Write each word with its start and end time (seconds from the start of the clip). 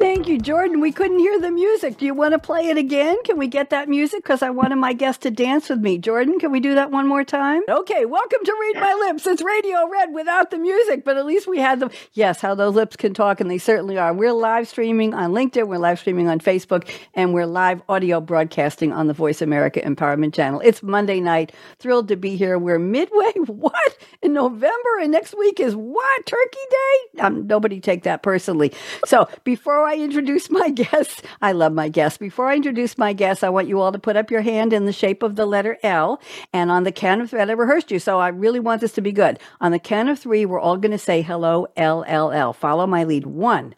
Thank 0.00 0.28
you, 0.28 0.38
Jordan. 0.38 0.80
We 0.80 0.92
couldn't 0.92 1.18
hear 1.18 1.38
the 1.38 1.50
music. 1.50 1.98
Do 1.98 2.06
you 2.06 2.14
want 2.14 2.32
to 2.32 2.38
play 2.38 2.68
it 2.68 2.78
again? 2.78 3.22
Can 3.24 3.36
we 3.36 3.48
get 3.48 3.68
that 3.68 3.86
music? 3.86 4.22
Because 4.22 4.40
I 4.40 4.48
wanted 4.48 4.76
my 4.76 4.94
guest 4.94 5.20
to 5.22 5.30
dance 5.30 5.68
with 5.68 5.80
me. 5.80 5.98
Jordan, 5.98 6.38
can 6.38 6.50
we 6.50 6.58
do 6.58 6.74
that 6.74 6.90
one 6.90 7.06
more 7.06 7.22
time? 7.22 7.60
Okay, 7.68 8.06
welcome 8.06 8.38
to 8.42 8.56
Read 8.58 8.76
My 8.80 8.94
Lips. 8.94 9.26
It's 9.26 9.42
Radio 9.42 9.86
Red 9.90 10.14
without 10.14 10.50
the 10.50 10.56
music, 10.56 11.04
but 11.04 11.18
at 11.18 11.26
least 11.26 11.46
we 11.46 11.58
had 11.58 11.80
them. 11.80 11.90
Yes, 12.14 12.40
how 12.40 12.54
those 12.54 12.74
lips 12.74 12.96
can 12.96 13.12
talk, 13.12 13.42
and 13.42 13.50
they 13.50 13.58
certainly 13.58 13.98
are. 13.98 14.14
We're 14.14 14.32
live 14.32 14.66
streaming 14.68 15.12
on 15.12 15.32
LinkedIn, 15.32 15.68
we're 15.68 15.76
live 15.76 15.98
streaming 15.98 16.28
on 16.28 16.40
Facebook, 16.40 16.88
and 17.12 17.34
we're 17.34 17.44
live 17.44 17.82
audio 17.86 18.22
broadcasting 18.22 18.94
on 18.94 19.06
the 19.06 19.12
Voice 19.12 19.42
America 19.42 19.82
Empowerment 19.82 20.32
Channel. 20.32 20.62
It's 20.64 20.82
Monday 20.82 21.20
night. 21.20 21.52
Thrilled 21.78 22.08
to 22.08 22.16
be 22.16 22.36
here. 22.36 22.58
We're 22.58 22.78
midway, 22.78 23.32
what? 23.46 23.98
In 24.22 24.32
November, 24.32 24.98
and 25.02 25.12
next 25.12 25.36
week 25.36 25.60
is 25.60 25.76
what? 25.76 26.24
Turkey 26.26 26.58
Day? 26.70 27.20
Um, 27.20 27.46
nobody 27.46 27.80
take 27.80 28.04
that 28.04 28.22
personally. 28.22 28.72
So 29.04 29.28
before 29.44 29.89
I 29.90 29.96
introduce 29.96 30.52
my 30.52 30.68
guests, 30.82 31.20
I 31.42 31.50
love 31.50 31.72
my 31.72 31.88
guests. 31.88 32.16
Before 32.16 32.46
I 32.46 32.54
introduce 32.54 32.96
my 32.96 33.12
guests, 33.12 33.42
I 33.42 33.48
want 33.48 33.66
you 33.66 33.80
all 33.80 33.90
to 33.90 33.98
put 33.98 34.16
up 34.16 34.30
your 34.30 34.42
hand 34.42 34.72
in 34.72 34.86
the 34.86 34.92
shape 34.92 35.24
of 35.24 35.34
the 35.34 35.46
letter 35.46 35.78
L. 35.82 36.20
And 36.52 36.70
on 36.70 36.84
the 36.84 36.92
count 36.92 37.22
of 37.22 37.30
three, 37.30 37.40
I 37.40 37.44
rehearsed 37.44 37.90
you, 37.90 37.98
so 37.98 38.20
I 38.20 38.28
really 38.28 38.60
want 38.60 38.82
this 38.82 38.92
to 38.92 39.00
be 39.00 39.10
good. 39.10 39.40
On 39.60 39.72
the 39.72 39.80
count 39.80 40.08
of 40.08 40.16
three, 40.16 40.46
we're 40.46 40.60
all 40.60 40.76
going 40.76 40.92
to 40.92 40.98
say 40.98 41.22
hello, 41.22 41.66
L, 41.76 42.04
L, 42.06 42.30
L. 42.30 42.52
Follow 42.52 42.86
my 42.86 43.02
lead. 43.02 43.26
One, 43.26 43.74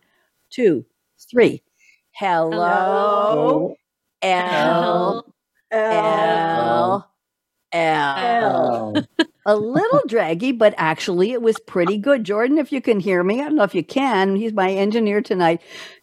two, 0.51 0.85
three. 1.31 1.63
Hello, 2.11 3.75
L, 4.21 5.35
L, 5.71 7.11
L. 7.73 9.07
a 9.47 9.57
little 9.57 10.03
draggy, 10.07 10.53
but 10.53 10.75
actually 10.77 11.33
it 11.33 11.41
was 11.41 11.59
pretty 11.61 11.97
good. 11.97 12.25
Jordan, 12.25 12.59
if 12.59 12.71
you 12.71 12.83
can 12.83 13.01
hear 13.01 13.25
me, 13.25 13.41
I 13.41 13.45
don't 13.45 13.57
know 13.57 13.65
if 13.65 13.75
you 13.75 13.83
can. 13.83 14.37
He's 14.37 14.53
my 14.53 14.71
engineer 14.73 15.23
tonight. 15.23 15.63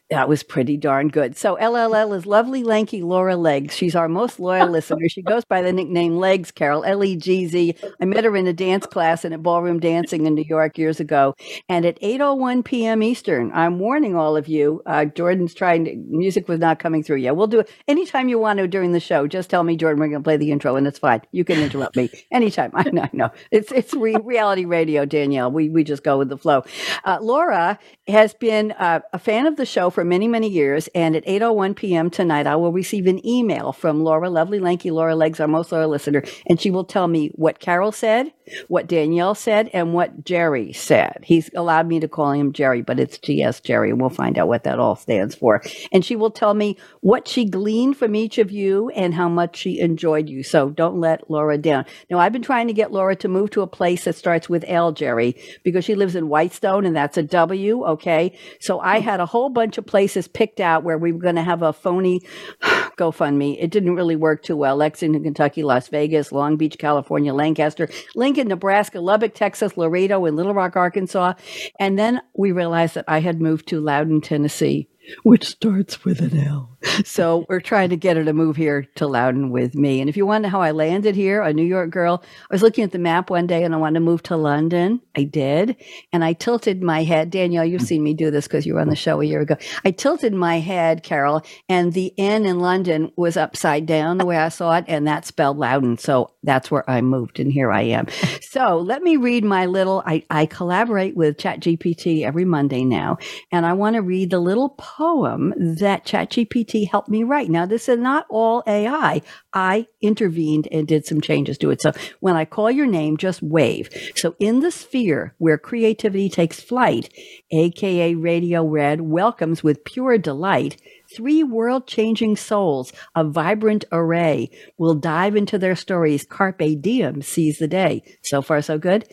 That 0.09 0.27
was 0.27 0.41
pretty 0.41 0.75
darn 0.75 1.09
good. 1.09 1.38
So 1.38 1.55
LLL 1.57 2.17
is 2.17 2.25
lovely, 2.25 2.63
lanky 2.63 3.03
Laura 3.03 3.35
Legs. 3.35 3.75
She's 3.75 3.95
our 3.95 4.09
most 4.09 4.39
loyal 4.39 4.67
listener. 4.71 5.07
She 5.07 5.21
goes 5.21 5.45
by 5.45 5.61
the 5.61 5.71
nickname 5.71 6.17
Legs 6.17 6.49
Carol, 6.49 6.83
L 6.83 7.03
E 7.03 7.15
G 7.15 7.45
Z. 7.45 7.75
I 8.02 8.05
met 8.05 8.23
her 8.23 8.35
in 8.35 8.47
a 8.47 8.53
dance 8.53 8.87
class 8.87 9.23
and 9.23 9.35
at 9.35 9.43
ballroom 9.43 9.80
dancing 9.80 10.25
in 10.25 10.33
New 10.33 10.45
York 10.47 10.80
years 10.80 10.99
ago. 10.99 11.35
And 11.67 11.85
at 11.85 12.02
8:01 12.02 12.65
p.m. 12.65 13.03
Eastern, 13.03 13.52
I'm 13.53 13.77
warning 13.77 14.15
all 14.15 14.35
of 14.35 14.47
you. 14.47 14.81
Uh, 14.87 15.05
Jordan's 15.05 15.53
trying. 15.53 15.85
To, 15.85 15.95
music 15.95 16.47
was 16.47 16.59
not 16.59 16.80
coming 16.80 17.03
through 17.03 17.17
yet. 17.17 17.35
We'll 17.35 17.45
do 17.47 17.59
it 17.59 17.71
anytime 17.87 18.30
you 18.30 18.39
want 18.39 18.57
to 18.57 18.67
during 18.67 18.93
the 18.93 18.99
show. 18.99 19.27
Just 19.27 19.52
tell 19.52 19.63
me, 19.63 19.77
Jordan, 19.77 19.99
we're 19.99 20.07
going 20.07 20.21
to 20.21 20.27
play 20.27 20.37
the 20.37 20.52
intro, 20.52 20.75
and 20.75 20.87
it's 20.87 20.97
fine. 20.99 21.21
You 21.31 21.45
can 21.45 21.59
interrupt 21.59 21.95
me 21.95 22.09
anytime. 22.31 22.71
I 22.73 22.89
know. 22.89 23.03
I 23.03 23.09
know. 23.13 23.30
It's 23.52 23.71
it's 23.71 23.93
re- 23.93 24.17
reality 24.23 24.65
radio, 24.65 25.05
Danielle. 25.05 25.52
We 25.52 25.69
we 25.69 25.83
just 25.83 26.03
go 26.03 26.17
with 26.17 26.30
the 26.30 26.37
flow. 26.37 26.63
Uh, 27.05 27.19
Laura 27.21 27.77
has 28.07 28.33
been 28.33 28.71
uh, 28.71 29.02
a 29.13 29.19
fan 29.19 29.45
of 29.45 29.55
the 29.55 29.67
show 29.67 29.91
for 29.91 29.98
many, 30.03 30.28
many 30.28 30.47
years. 30.47 30.89
And 30.95 31.16
at 31.16 31.25
8.01 31.25 31.75
p.m. 31.75 32.09
tonight, 32.09 32.47
I 32.47 32.55
will 32.55 32.71
receive 32.71 33.08
an 33.08 33.26
email 33.26 33.71
from 33.71 34.04
Laura, 34.04 34.30
lovely, 34.30 34.60
lanky 34.60 34.92
Laura 34.92 35.15
Legs, 35.15 35.39
our 35.39 35.48
most 35.48 35.71
loyal 35.71 35.89
listener. 35.89 36.23
And 36.48 36.60
she 36.60 36.71
will 36.71 36.86
tell 36.86 37.08
me 37.08 37.30
what 37.36 37.60
Carol 37.60 37.92
said, 37.92 38.32
what 38.67 38.88
Danielle 38.88 39.36
said, 39.36 39.70
and 39.73 39.93
what 39.93 40.23
Jerry 40.23 40.73
said. 40.73 41.20
He's 41.23 41.49
allowed 41.55 41.88
me 41.88 41.99
to 41.99 42.08
call 42.08 42.32
him 42.32 42.54
Jerry, 42.54 42.82
but 42.82 42.99
it's 42.99 43.17
GS 43.17 43.61
Gerry. 43.61 43.89
And 43.89 43.99
we'll 43.99 44.09
find 44.09 44.38
out 44.38 44.48
what 44.48 44.64
that 44.64 44.80
all 44.80 44.95
stands 44.95 45.36
for. 45.36 45.61
And 45.92 46.04
she 46.04 46.15
will 46.15 46.32
tell 46.32 46.54
me 46.54 46.77
what 47.02 47.27
she 47.27 47.45
gleaned 47.45 47.98
from 47.98 48.15
each 48.15 48.38
of 48.38 48.52
you 48.52 48.89
and 48.89 49.14
how 49.14 49.30
much 49.30 49.58
she 49.58 49.80
enjoyed 49.80 50.30
you. 50.30 50.43
So 50.43 50.70
don't 50.70 50.99
let 50.99 51.30
Laura 51.30 51.58
down. 51.58 51.86
Now, 52.09 52.20
I've 52.20 52.33
been 52.33 52.42
trying 52.42 52.67
to 52.67 52.73
get 52.73 52.92
Laura 52.92 53.15
to 53.17 53.27
move 53.27 53.52
to 53.52 53.61
a 53.61 53.67
place 53.67 54.05
that 54.05 54.15
starts 54.15 54.49
with 54.49 54.65
L, 54.67 54.92
Jerry, 54.92 55.36
because 55.64 55.86
she 55.86 55.95
lives 55.95 56.15
in 56.15 56.30
Whitestone 56.30 56.86
and 56.86 56.95
that's 56.95 57.17
a 57.17 57.23
W. 57.23 57.83
Okay. 57.86 58.38
So 58.59 58.80
I 58.80 58.99
had 58.99 59.20
a 59.20 59.26
whole 59.26 59.49
bunch 59.49 59.77
of 59.77 59.86
places 59.89 60.27
picked 60.27 60.60
out 60.60 60.83
where 60.83 61.00
we 61.00 61.11
were 61.11 61.20
going 61.20 61.36
to 61.36 61.42
have 61.42 61.64
a 61.64 61.73
phony 61.73 62.22
GoFundMe. 62.61 63.58
It 63.60 63.72
didn't 63.72 63.95
really 63.95 64.16
work 64.16 64.44
too 64.44 64.55
well. 64.55 64.76
Lexington, 64.76 65.23
Kentucky, 65.23 65.64
Las 65.64 65.88
Vegas, 65.88 66.32
Long 66.32 66.58
Beach, 66.58 66.77
California, 66.77 67.33
Lancaster, 67.33 67.89
Lincoln, 68.16 68.48
Nebraska, 68.50 69.02
Lubbock, 69.02 69.33
Texas, 69.33 69.77
Laredo, 69.77 70.23
and 70.26 70.38
Little 70.38 70.54
Rock, 70.54 70.76
Arkansas. 70.76 71.33
And 71.80 71.98
then 71.98 72.22
we 72.36 72.52
realized 72.52 72.94
that 72.94 73.05
I 73.08 73.20
had 73.20 73.42
moved 73.42 73.67
to 73.70 73.82
Loudon, 73.82 74.22
Tennessee 74.22 74.88
which 75.23 75.45
starts 75.45 76.06
with 76.06 76.21
an 76.21 76.38
L. 76.38 76.77
So 77.03 77.45
we're 77.49 77.59
trying 77.59 77.89
to 77.89 77.97
get 77.97 78.17
her 78.17 78.23
to 78.23 78.33
move 78.33 78.55
here 78.55 78.87
to 78.95 79.07
Loudon 79.07 79.51
with 79.51 79.75
me. 79.75 79.99
And 79.99 80.09
if 80.09 80.15
you 80.15 80.25
wonder 80.25 80.47
how 80.47 80.61
I 80.61 80.71
landed 80.71 81.15
here, 81.15 81.41
a 81.41 81.53
New 81.53 81.65
York 81.65 81.89
girl, 81.89 82.23
I 82.49 82.53
was 82.53 82.61
looking 82.61 82.83
at 82.83 82.91
the 82.91 82.99
map 82.99 83.29
one 83.29 83.47
day 83.47 83.63
and 83.63 83.73
I 83.73 83.77
wanted 83.77 83.95
to 83.95 84.05
move 84.05 84.23
to 84.23 84.37
London. 84.37 85.01
I 85.15 85.23
did. 85.23 85.75
And 86.13 86.23
I 86.23 86.33
tilted 86.33 86.81
my 86.81 87.03
head. 87.03 87.31
Danielle, 87.31 87.65
you've 87.65 87.81
mm. 87.81 87.87
seen 87.87 88.03
me 88.03 88.13
do 88.13 88.31
this 88.31 88.47
because 88.47 88.65
you 88.65 88.75
were 88.75 88.79
on 88.79 88.89
the 88.89 88.95
show 88.95 89.19
a 89.19 89.25
year 89.25 89.41
ago. 89.41 89.57
I 89.83 89.91
tilted 89.91 90.33
my 90.33 90.59
head, 90.59 91.03
Carol, 91.03 91.41
and 91.67 91.91
the 91.93 92.13
N 92.17 92.45
in 92.45 92.59
London 92.59 93.11
was 93.17 93.35
upside 93.35 93.85
down 93.85 94.17
the 94.17 94.25
way 94.25 94.37
I 94.37 94.49
saw 94.49 94.77
it. 94.77 94.85
And 94.87 95.07
that 95.07 95.25
spelled 95.25 95.57
Loudon. 95.57 95.97
So 95.97 96.31
that's 96.43 96.71
where 96.71 96.89
I 96.89 97.01
moved. 97.01 97.39
And 97.39 97.51
here 97.51 97.71
I 97.71 97.81
am. 97.81 98.07
So 98.41 98.77
let 98.77 99.03
me 99.03 99.17
read 99.17 99.43
my 99.43 99.65
little, 99.65 100.01
I, 100.05 100.23
I 100.29 100.45
collaborate 100.45 101.15
with 101.15 101.37
ChatGPT 101.37 102.23
every 102.23 102.45
Monday 102.45 102.85
now. 102.85 103.17
And 103.51 103.65
I 103.65 103.73
want 103.73 103.95
to 103.95 104.01
read 104.01 104.29
the 104.29 104.39
little 104.39 104.69
poem 104.69 105.53
that 105.57 106.05
ChatGPT 106.05 106.68
helped 106.69 107.09
me 107.09 107.23
write. 107.23 107.49
Now, 107.49 107.65
this 107.65 107.89
is 107.89 107.97
not 107.97 108.25
all 108.30 108.63
AI. 108.67 109.21
I 109.53 109.87
intervened 110.02 110.67
and 110.71 110.87
did 110.87 111.05
some 111.05 111.21
changes 111.21 111.57
to 111.59 111.71
it. 111.71 111.81
So 111.81 111.91
when 112.19 112.35
I 112.35 112.45
call 112.45 112.71
your 112.71 112.85
name, 112.85 113.17
just 113.17 113.41
wave. 113.41 113.89
So 114.15 114.35
in 114.39 114.59
the 114.59 114.71
sphere 114.71 115.35
where 115.37 115.58
creativity 115.58 116.29
takes 116.29 116.59
flight, 116.59 117.13
aka 117.52 118.15
Radio 118.15 118.65
Red 118.65 119.02
welcomes 119.02 119.63
with 119.63 119.83
pure 119.83 120.17
delight 120.17 120.77
three 121.15 121.43
world 121.43 121.87
changing 121.87 122.35
souls, 122.35 122.93
a 123.15 123.23
vibrant 123.23 123.85
array. 123.91 124.49
will 124.77 124.95
dive 124.95 125.35
into 125.35 125.58
their 125.58 125.75
stories. 125.75 126.25
Carpe 126.25 126.79
diem 126.79 127.21
seize 127.21 127.58
the 127.58 127.67
day. 127.67 128.03
So 128.24 128.41
far, 128.41 128.62
so 128.62 128.77
good. 128.77 129.07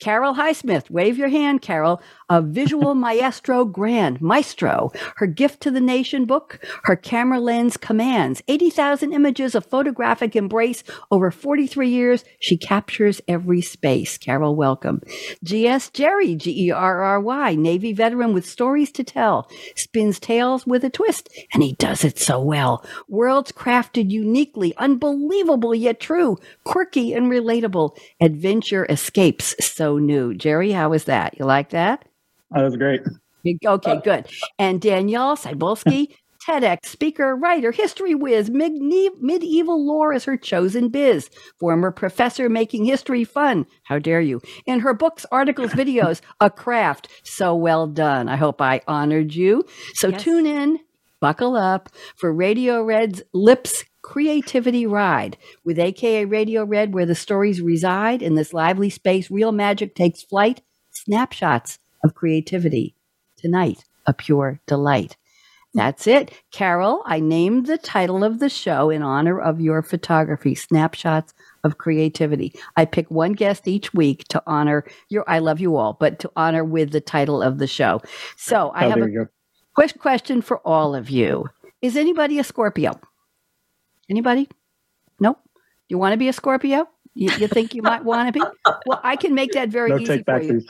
Carol 0.00 0.34
Highsmith, 0.34 0.90
wave 0.90 1.18
your 1.18 1.28
hand, 1.28 1.62
Carol 1.62 2.00
a 2.32 2.40
visual 2.40 2.94
maestro 2.94 3.66
grand 3.66 4.18
maestro. 4.22 4.90
Her 5.16 5.26
gift 5.26 5.60
to 5.60 5.70
the 5.70 5.82
nation 5.82 6.24
book, 6.24 6.58
her 6.84 6.96
camera 6.96 7.38
lens 7.38 7.76
commands 7.76 8.42
80,000 8.48 9.12
images 9.12 9.54
of 9.54 9.66
photographic 9.66 10.34
embrace 10.34 10.82
over 11.10 11.30
43 11.30 11.90
years. 11.90 12.24
She 12.40 12.56
captures 12.56 13.20
every 13.28 13.60
space. 13.60 14.16
Carol, 14.16 14.56
welcome. 14.56 15.02
G.S. 15.44 15.90
Gerry, 15.90 16.34
G-E-R-R-Y, 16.34 17.54
Navy 17.54 17.92
veteran 17.92 18.32
with 18.32 18.48
stories 18.48 18.90
to 18.92 19.04
tell, 19.04 19.50
spins 19.76 20.18
tales 20.18 20.66
with 20.66 20.84
a 20.84 20.90
twist, 20.90 21.28
and 21.52 21.62
he 21.62 21.74
does 21.74 22.02
it 22.02 22.18
so 22.18 22.40
well. 22.40 22.82
Worlds 23.08 23.52
crafted 23.52 24.10
uniquely, 24.10 24.74
unbelievable 24.78 25.74
yet 25.74 26.00
true, 26.00 26.38
quirky 26.64 27.12
and 27.12 27.30
relatable. 27.30 27.94
Adventure 28.22 28.86
escapes 28.88 29.54
so 29.62 29.98
new. 29.98 30.32
Jerry, 30.32 30.72
how 30.72 30.94
is 30.94 31.04
that? 31.04 31.38
You 31.38 31.44
like 31.44 31.68
that? 31.70 32.08
Oh, 32.54 32.60
that 32.60 32.64
was 32.64 32.76
great. 32.76 33.00
Okay, 33.64 33.90
uh, 33.90 33.96
good. 33.96 34.28
And 34.58 34.80
Danielle 34.80 35.36
Cybulskie, 35.36 36.14
TEDx 36.46 36.86
speaker, 36.86 37.36
writer, 37.36 37.70
history 37.70 38.14
whiz, 38.14 38.50
medieval 38.50 39.86
lore 39.86 40.12
is 40.12 40.24
her 40.24 40.36
chosen 40.36 40.88
biz. 40.88 41.30
Former 41.58 41.90
professor 41.90 42.48
making 42.48 42.84
history 42.84 43.24
fun. 43.24 43.66
How 43.84 43.98
dare 43.98 44.20
you? 44.20 44.40
In 44.66 44.80
her 44.80 44.94
books, 44.94 45.24
articles, 45.30 45.70
videos, 45.72 46.20
a 46.40 46.50
craft. 46.50 47.08
So 47.22 47.54
well 47.54 47.86
done. 47.86 48.28
I 48.28 48.36
hope 48.36 48.60
I 48.60 48.80
honored 48.88 49.34
you. 49.34 49.64
So 49.94 50.08
yes. 50.08 50.22
tune 50.22 50.46
in, 50.46 50.80
buckle 51.20 51.56
up 51.56 51.88
for 52.16 52.32
Radio 52.32 52.82
Red's 52.82 53.22
Lips 53.32 53.84
creativity 54.02 54.84
ride 54.84 55.36
with 55.64 55.78
AKA 55.78 56.24
Radio 56.24 56.64
Red, 56.64 56.92
where 56.92 57.06
the 57.06 57.14
stories 57.14 57.60
reside 57.60 58.20
in 58.20 58.34
this 58.34 58.52
lively 58.52 58.90
space. 58.90 59.30
Real 59.30 59.52
magic 59.52 59.94
takes 59.94 60.22
flight. 60.22 60.60
Snapshots 60.90 61.78
of 62.02 62.14
creativity. 62.14 62.94
Tonight, 63.36 63.84
a 64.06 64.12
pure 64.12 64.60
delight. 64.66 65.16
That's 65.74 66.06
it. 66.06 66.32
Carol, 66.50 67.02
I 67.06 67.20
named 67.20 67.66
the 67.66 67.78
title 67.78 68.22
of 68.22 68.40
the 68.40 68.50
show 68.50 68.90
in 68.90 69.02
honor 69.02 69.40
of 69.40 69.60
your 69.60 69.80
photography, 69.80 70.54
Snapshots 70.54 71.32
of 71.64 71.78
Creativity. 71.78 72.54
I 72.76 72.84
pick 72.84 73.10
one 73.10 73.32
guest 73.32 73.66
each 73.66 73.94
week 73.94 74.24
to 74.28 74.42
honor 74.46 74.84
your, 75.08 75.24
I 75.26 75.38
love 75.38 75.60
you 75.60 75.76
all, 75.76 75.94
but 75.94 76.18
to 76.20 76.30
honor 76.36 76.62
with 76.62 76.92
the 76.92 77.00
title 77.00 77.40
of 77.42 77.58
the 77.58 77.66
show. 77.66 78.02
So 78.36 78.68
I 78.70 78.84
oh, 78.84 78.90
have 78.90 78.98
a, 78.98 79.28
Quick 79.74 79.98
question 79.98 80.42
for 80.42 80.58
all 80.66 80.94
of 80.94 81.08
you: 81.08 81.48
Is 81.80 81.96
anybody 81.96 82.38
a 82.38 82.44
Scorpio? 82.44 83.00
Anybody? 84.10 84.48
Nope. 85.18 85.38
You 85.88 85.96
want 85.96 86.12
to 86.12 86.18
be 86.18 86.28
a 86.28 86.32
Scorpio? 86.34 86.86
You, 87.14 87.30
you 87.38 87.48
think 87.48 87.74
you 87.74 87.80
might 87.80 88.04
want 88.04 88.28
to 88.28 88.32
be? 88.38 88.44
Well, 88.86 89.00
I 89.02 89.16
can 89.16 89.34
make 89.34 89.52
that 89.52 89.70
very 89.70 89.90
no 89.90 89.98
easy 89.98 90.22
for 90.22 90.42
you. 90.42 90.62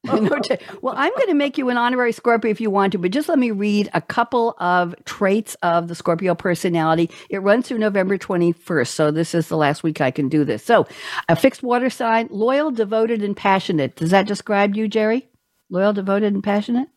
no 0.04 0.38
t- 0.38 0.58
well, 0.80 0.94
I'm 0.96 1.12
going 1.12 1.28
to 1.28 1.34
make 1.34 1.58
you 1.58 1.68
an 1.70 1.76
honorary 1.76 2.12
Scorpio 2.12 2.50
if 2.50 2.60
you 2.60 2.70
want 2.70 2.92
to, 2.92 2.98
but 2.98 3.10
just 3.10 3.28
let 3.28 3.38
me 3.38 3.50
read 3.50 3.90
a 3.94 4.00
couple 4.00 4.54
of 4.58 4.94
traits 5.04 5.56
of 5.62 5.88
the 5.88 5.94
Scorpio 5.94 6.34
personality. 6.34 7.10
It 7.30 7.38
runs 7.38 7.66
through 7.66 7.78
November 7.78 8.16
21st, 8.16 8.88
so 8.88 9.10
this 9.10 9.34
is 9.34 9.48
the 9.48 9.56
last 9.56 9.82
week 9.82 10.00
I 10.00 10.10
can 10.10 10.28
do 10.28 10.44
this. 10.44 10.64
So, 10.64 10.86
a 11.28 11.34
fixed 11.34 11.62
water 11.62 11.90
sign, 11.90 12.28
loyal, 12.30 12.70
devoted, 12.70 13.22
and 13.22 13.36
passionate. 13.36 13.96
Does 13.96 14.10
that 14.10 14.26
describe 14.26 14.76
you, 14.76 14.86
Jerry? 14.86 15.28
Loyal, 15.68 15.92
devoted, 15.92 16.32
and 16.32 16.44
passionate? 16.44 16.88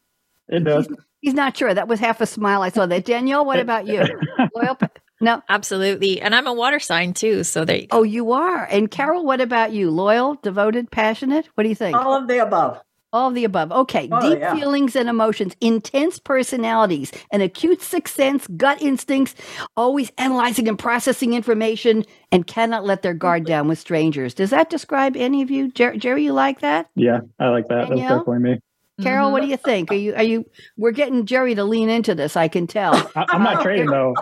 It 0.48 0.64
does. 0.64 0.86
He's, 0.88 0.98
he's 1.22 1.34
not 1.34 1.58
sure. 1.58 1.74
That 1.74 1.88
was 1.88 2.00
half 2.00 2.22
a 2.22 2.28
smile. 2.28 2.62
I 2.62 2.70
saw 2.70 2.86
that. 2.86 3.06
Danielle, 3.06 3.46
what 3.46 3.60
about 3.60 3.88
you? 3.88 4.04
Loyal, 4.56 4.78
no, 5.22 5.42
absolutely. 5.50 6.20
And 6.20 6.36
I'm 6.36 6.48
a 6.48 6.54
water 6.54 6.80
sign 6.80 7.14
too. 7.14 7.44
So 7.44 7.64
there 7.64 7.78
you 7.78 7.88
go. 7.88 8.00
Oh, 8.00 8.04
you 8.04 8.32
are. 8.32 8.66
And 8.66 8.90
Carol, 8.90 9.24
what 9.24 9.40
about 9.40 9.72
you? 9.72 9.92
Loyal, 9.92 10.36
devoted, 10.36 10.92
passionate? 10.92 11.48
What 11.56 11.64
do 11.64 11.70
you 11.70 11.76
think? 11.76 11.96
All 11.96 12.14
of 12.16 12.28
the 12.28 12.40
above. 12.40 12.82
All 13.14 13.28
of 13.30 13.36
the 13.36 13.44
above. 13.44 13.72
Okay. 13.72 14.08
Oh, 14.12 14.22
Deep 14.22 14.40
yeah. 14.40 14.56
feelings 14.56 14.96
and 14.96 15.10
emotions, 15.10 15.56
intense 15.60 16.18
personalities, 16.20 17.12
an 17.32 17.42
acute 17.42 17.82
sixth 17.82 18.16
sense, 18.16 18.48
gut 18.56 18.82
instincts, 18.82 19.36
always 19.76 20.12
analyzing 20.18 20.68
and 20.70 20.80
processing 20.80 21.34
information, 21.34 22.06
and 22.32 22.48
cannot 22.48 22.86
let 22.86 23.02
their 23.02 23.14
guard 23.14 23.46
down 23.46 23.68
with 23.68 23.80
strangers. 23.80 24.34
Does 24.34 24.52
that 24.52 24.70
describe 24.70 25.18
any 25.18 25.42
of 25.42 25.52
you? 25.52 25.72
Jer- 25.72 25.98
Jerry, 25.98 26.24
you 26.24 26.34
like 26.34 26.62
that? 26.62 26.90
Yeah, 26.96 27.20
I 27.40 27.50
like 27.50 27.68
that. 27.68 27.90
Danielle? 27.90 27.98
That's 27.98 28.26
definitely 28.26 28.40
me. 28.52 28.60
Carol, 29.02 29.28
mm-hmm. 29.28 29.34
what 29.34 29.42
do 29.42 29.48
you 29.48 29.58
think? 29.58 29.92
Are 29.92 29.96
you 29.96 30.16
are 30.16 30.24
you? 30.24 30.46
We're 30.78 30.92
getting 30.92 31.26
Jerry 31.26 31.56
to 31.56 31.64
lean 31.64 31.90
into 31.90 32.16
this. 32.16 32.36
I 32.36 32.48
can 32.48 32.68
tell. 32.68 32.96
I, 33.16 33.26
am 33.34 33.44
not 33.44 33.62
trading 33.62 33.88
though. 33.88 34.16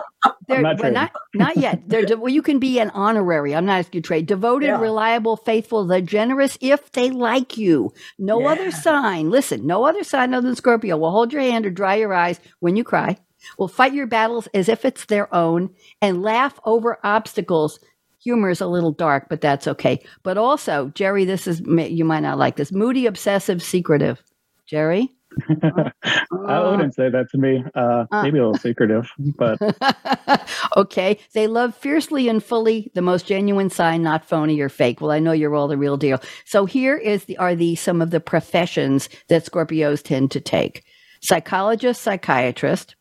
I'm 0.48 0.62
not 0.62 0.78
trading. 0.78 0.94
Not, 0.94 1.12
not 1.34 1.56
yet. 1.56 1.82
They're 1.86 2.04
de- 2.04 2.18
well, 2.18 2.32
you 2.32 2.42
can 2.42 2.58
be 2.58 2.78
an 2.78 2.90
honorary. 2.90 3.54
I'm 3.54 3.66
not 3.66 3.80
asking 3.80 3.98
you 3.98 4.02
to 4.02 4.06
trade. 4.06 4.26
Devoted, 4.26 4.66
yeah. 4.66 4.80
reliable, 4.80 5.36
faithful, 5.36 5.86
the 5.86 6.02
generous 6.02 6.58
if 6.60 6.92
they 6.92 7.10
like 7.10 7.56
you. 7.56 7.92
No 8.18 8.40
yeah. 8.40 8.48
other 8.48 8.70
sign. 8.70 9.30
Listen, 9.30 9.66
no 9.66 9.84
other 9.84 10.04
sign 10.04 10.34
other 10.34 10.46
than 10.46 10.56
Scorpio 10.56 10.96
will 10.96 11.10
hold 11.10 11.32
your 11.32 11.42
hand 11.42 11.66
or 11.66 11.70
dry 11.70 11.96
your 11.96 12.14
eyes 12.14 12.40
when 12.60 12.76
you 12.76 12.84
cry. 12.84 13.16
Will 13.58 13.68
fight 13.68 13.94
your 13.94 14.06
battles 14.06 14.48
as 14.52 14.68
if 14.68 14.84
it's 14.84 15.06
their 15.06 15.34
own 15.34 15.70
and 16.02 16.22
laugh 16.22 16.60
over 16.64 16.98
obstacles 17.02 17.78
humor 18.22 18.50
is 18.50 18.60
a 18.60 18.66
little 18.66 18.92
dark, 18.92 19.26
but 19.28 19.40
that's 19.40 19.66
okay. 19.66 20.00
But 20.22 20.38
also, 20.38 20.88
Jerry, 20.94 21.24
this 21.24 21.46
is 21.46 21.60
you 21.60 22.04
might 22.04 22.20
not 22.20 22.38
like 22.38 22.56
this. 22.56 22.72
Moody, 22.72 23.06
obsessive, 23.06 23.62
secretive. 23.62 24.22
Jerry? 24.70 25.10
I 25.50 26.70
wouldn't 26.70 26.94
say 26.94 27.10
that 27.10 27.26
to 27.32 27.38
me. 27.38 27.64
Uh, 27.74 28.04
uh, 28.10 28.22
maybe 28.22 28.38
a 28.38 28.46
little 28.46 28.58
secretive, 28.58 29.10
but 29.36 29.58
okay. 30.76 31.18
They 31.34 31.48
love 31.48 31.74
fiercely 31.74 32.28
and 32.28 32.42
fully 32.42 32.90
the 32.94 33.02
most 33.02 33.26
genuine 33.26 33.68
sign, 33.68 34.02
not 34.04 34.24
phony 34.24 34.60
or 34.60 34.68
fake. 34.68 35.00
Well, 35.00 35.10
I 35.10 35.18
know 35.18 35.32
you're 35.32 35.56
all 35.56 35.66
the 35.66 35.76
real 35.76 35.96
deal. 35.96 36.20
So 36.44 36.66
here 36.66 36.96
is 36.96 37.24
the 37.24 37.36
are 37.38 37.56
the 37.56 37.74
some 37.74 38.00
of 38.00 38.10
the 38.10 38.20
professions 38.20 39.08
that 39.28 39.44
Scorpios 39.44 40.02
tend 40.02 40.30
to 40.32 40.40
take: 40.40 40.84
psychologist, 41.20 42.02
psychiatrist, 42.02 42.94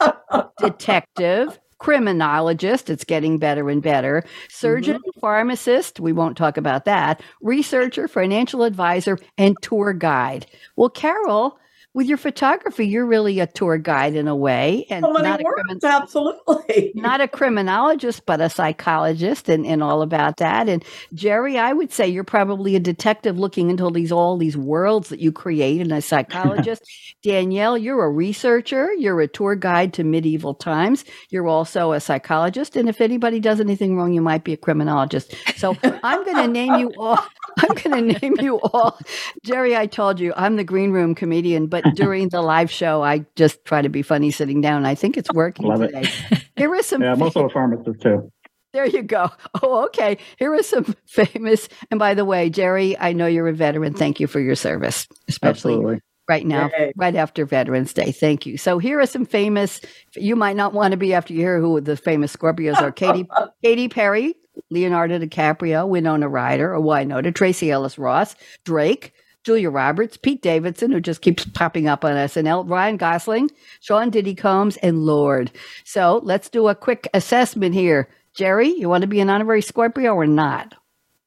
detective, 0.58 1.58
criminologist, 1.80 2.88
it's 2.88 3.04
getting 3.04 3.38
better 3.38 3.68
and 3.68 3.82
better, 3.82 4.22
surgeon, 4.48 4.98
mm-hmm. 4.98 5.20
pharmacist, 5.20 5.98
we 5.98 6.12
won't 6.12 6.36
talk 6.36 6.56
about 6.56 6.84
that, 6.84 7.20
researcher, 7.40 8.06
financial 8.06 8.62
advisor, 8.62 9.18
and 9.36 9.56
tour 9.62 9.92
guide. 9.92 10.46
Well, 10.76 10.90
Carol, 10.90 11.58
with 11.92 12.06
your 12.06 12.18
photography, 12.18 12.86
you're 12.86 13.04
really 13.04 13.40
a 13.40 13.48
tour 13.48 13.76
guide 13.76 14.14
in 14.14 14.28
a 14.28 14.36
way, 14.36 14.86
and 14.90 15.04
so 15.04 15.10
not, 15.10 15.40
a 15.40 15.44
crimin- 15.44 15.80
absolutely. 15.82 16.92
not 16.94 17.20
a 17.20 17.26
criminologist, 17.26 18.24
but 18.26 18.40
a 18.40 18.48
psychologist, 18.48 19.48
and, 19.48 19.66
and 19.66 19.82
all 19.82 20.02
about 20.02 20.36
that. 20.36 20.68
And 20.68 20.84
Jerry, 21.14 21.58
I 21.58 21.72
would 21.72 21.92
say 21.92 22.06
you're 22.06 22.22
probably 22.22 22.76
a 22.76 22.80
detective 22.80 23.38
looking 23.38 23.70
into 23.70 23.82
all 23.82 23.90
these 23.90 24.12
all 24.12 24.36
these 24.36 24.56
worlds 24.56 25.08
that 25.08 25.18
you 25.18 25.32
create, 25.32 25.80
and 25.80 25.90
a 25.90 26.00
psychologist. 26.10 26.82
Danielle, 27.22 27.76
you're 27.76 28.04
a 28.04 28.10
researcher. 28.10 28.92
You're 28.94 29.20
a 29.20 29.28
tour 29.28 29.56
guide 29.56 29.92
to 29.94 30.04
medieval 30.04 30.54
times. 30.54 31.04
You're 31.30 31.48
also 31.48 31.92
a 31.92 32.00
psychologist, 32.00 32.76
and 32.76 32.88
if 32.88 33.00
anybody 33.00 33.40
does 33.40 33.58
anything 33.58 33.96
wrong, 33.96 34.12
you 34.12 34.22
might 34.22 34.44
be 34.44 34.52
a 34.52 34.56
criminologist. 34.56 35.34
So 35.56 35.76
I'm 35.82 36.24
going 36.24 36.36
to 36.36 36.46
name 36.46 36.76
you 36.76 36.92
all. 36.98 37.18
I'm 37.62 37.74
going 37.76 38.12
to 38.12 38.18
name 38.20 38.36
you 38.40 38.60
all. 38.60 38.98
Jerry, 39.44 39.76
I 39.76 39.86
told 39.86 40.20
you 40.20 40.32
I'm 40.36 40.56
the 40.56 40.64
green 40.64 40.90
room 40.90 41.14
comedian, 41.14 41.66
but 41.66 41.84
during 41.94 42.28
the 42.28 42.42
live 42.42 42.70
show, 42.70 43.02
I 43.02 43.26
just 43.36 43.64
try 43.64 43.82
to 43.82 43.88
be 43.88 44.02
funny 44.02 44.30
sitting 44.30 44.60
down. 44.60 44.86
I 44.86 44.94
think 44.94 45.16
it's 45.16 45.32
working 45.32 45.66
Love 45.66 45.80
today. 45.80 46.02
It. 46.30 46.44
Here 46.56 46.74
is 46.74 46.86
some. 46.86 47.02
Yeah, 47.10 47.12
I'm 47.12 47.22
also 47.22 47.46
a 47.46 47.50
pharmacist 47.50 48.02
too. 48.02 48.30
There 48.72 48.86
you 48.86 49.02
go. 49.02 49.30
Oh, 49.62 49.84
okay. 49.86 50.18
Here 50.38 50.54
are 50.54 50.62
some 50.62 50.94
famous. 51.06 51.68
And 51.90 51.98
by 51.98 52.14
the 52.14 52.24
way, 52.24 52.50
Jerry, 52.50 52.96
I 52.98 53.12
know 53.12 53.26
you're 53.26 53.48
a 53.48 53.52
veteran. 53.52 53.94
Thank 53.94 54.20
you 54.20 54.26
for 54.26 54.38
your 54.38 54.54
service, 54.54 55.08
especially 55.28 55.74
Absolutely. 55.74 56.00
right 56.28 56.46
now, 56.46 56.70
Yay. 56.78 56.92
right 56.94 57.16
after 57.16 57.44
Veterans 57.46 57.92
Day. 57.92 58.12
Thank 58.12 58.46
you. 58.46 58.56
So 58.56 58.78
here 58.78 59.00
are 59.00 59.06
some 59.06 59.24
famous. 59.26 59.80
You 60.14 60.36
might 60.36 60.54
not 60.56 60.72
want 60.72 60.92
to 60.92 60.96
be 60.98 61.14
after 61.14 61.32
you 61.32 61.40
hear 61.40 61.58
who 61.60 61.80
the 61.80 61.96
famous 61.96 62.36
Scorpios 62.36 62.80
are. 62.80 62.92
Katy, 62.92 63.26
Katy 63.64 63.88
Perry, 63.88 64.34
Leonardo 64.70 65.18
DiCaprio, 65.18 65.88
Winona 65.88 66.28
Ryder, 66.28 66.74
or 66.74 66.80
Winona, 66.80 67.32
Tracee 67.32 67.70
Ellis 67.70 67.98
Ross, 67.98 68.34
Drake, 68.64 69.12
Julia 69.42 69.70
Roberts, 69.70 70.16
Pete 70.16 70.42
Davidson, 70.42 70.92
who 70.92 71.00
just 71.00 71.22
keeps 71.22 71.44
popping 71.46 71.88
up 71.88 72.04
on 72.04 72.12
SNL, 72.12 72.68
Ryan 72.68 72.96
Gosling, 72.96 73.50
Sean 73.80 74.10
Diddy 74.10 74.34
Combs, 74.34 74.76
and 74.78 75.06
Lorde. 75.06 75.50
So 75.84 76.20
let's 76.24 76.48
do 76.48 76.68
a 76.68 76.74
quick 76.74 77.08
assessment 77.14 77.74
here. 77.74 78.08
Jerry, 78.34 78.68
you 78.68 78.88
want 78.88 79.02
to 79.02 79.08
be 79.08 79.20
an 79.20 79.30
honorary 79.30 79.62
Scorpio 79.62 80.14
or 80.14 80.26
not? 80.26 80.74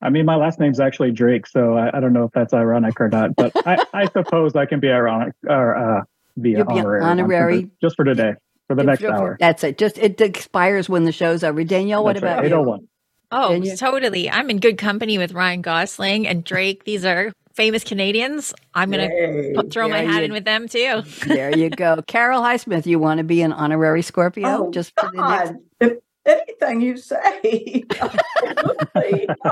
I 0.02 0.10
mean, 0.10 0.26
my 0.26 0.36
last 0.36 0.60
name's 0.60 0.80
actually 0.80 1.12
Drake, 1.12 1.48
so 1.48 1.78
I, 1.78 1.98
I 1.98 2.00
don't 2.02 2.14
know 2.14 2.26
if 2.26 2.32
that's 2.34 2.54
ironic 2.54 3.00
or 3.00 3.10
not, 3.10 3.36
but 3.36 3.52
I, 3.66 3.84
I, 3.94 4.06
suppose 4.08 4.56
I 4.56 4.66
can 4.66 4.80
be 4.80 4.90
ironic 4.90 5.34
or 5.48 5.76
uh, 5.76 6.02
be, 6.40 6.56
an 6.56 6.68
honorary, 6.68 7.04
honorary. 7.04 7.72
just 7.82 7.96
for 7.96 8.04
today, 8.04 8.34
for 8.68 8.76
the 8.76 8.84
next 8.84 9.04
hour. 9.04 9.38
That's 9.40 9.64
it. 9.64 9.78
Just 9.78 9.98
it 9.98 10.20
expires 10.20 10.90
when 10.90 11.06
the 11.06 11.14
show's 11.14 11.44
over. 11.44 11.64
Danielle, 11.64 12.04
what 12.04 12.14
that's 12.14 12.24
about 12.24 12.40
right. 12.40 12.50
you? 12.50 12.88
Oh, 13.34 13.60
totally. 13.76 14.30
I'm 14.30 14.50
in 14.50 14.60
good 14.60 14.78
company 14.78 15.18
with 15.18 15.34
Ryan 15.34 15.62
Gosling 15.62 16.28
and 16.28 16.44
Drake. 16.44 16.84
These 16.84 17.04
are 17.04 17.34
famous 17.54 17.84
Canadians. 17.84 18.54
I'm 18.74 18.92
going 18.92 19.10
to 19.10 19.70
throw 19.70 19.90
my 19.90 20.00
hat 20.00 20.20
you, 20.20 20.26
in 20.26 20.34
with 20.34 20.46
them 20.46 20.68
too. 20.68 21.02
there 21.26 21.56
you 21.56 21.70
go. 21.70 22.02
Carol 22.08 22.42
Highsmith, 22.42 22.86
you 22.86 23.00
want 23.00 23.18
to 23.18 23.24
be 23.24 23.42
an 23.42 23.52
honorary 23.52 24.04
Scorpio? 24.04 24.68
Oh, 24.68 24.72
just 24.72 24.94
for 25.00 25.10
God. 25.12 25.60
the 25.80 25.88
next 25.88 26.03
anything 26.26 26.82
you 26.82 26.98
say. 26.98 27.42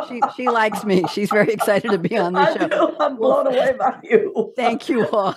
she, 0.08 0.22
she 0.36 0.48
likes 0.48 0.84
me. 0.84 1.04
She's 1.12 1.30
very 1.30 1.54
excited 1.54 1.92
to 1.92 1.98
be 1.98 2.18
on 2.18 2.34
the 2.34 2.40
I 2.40 2.58
show. 2.58 2.68
Do. 2.68 2.96
I'm 3.00 3.18
blown 3.18 3.48
away 3.48 3.74
by 3.78 4.00
you. 4.04 4.54
Thank 4.56 4.90
you 4.90 5.08
all. 5.10 5.36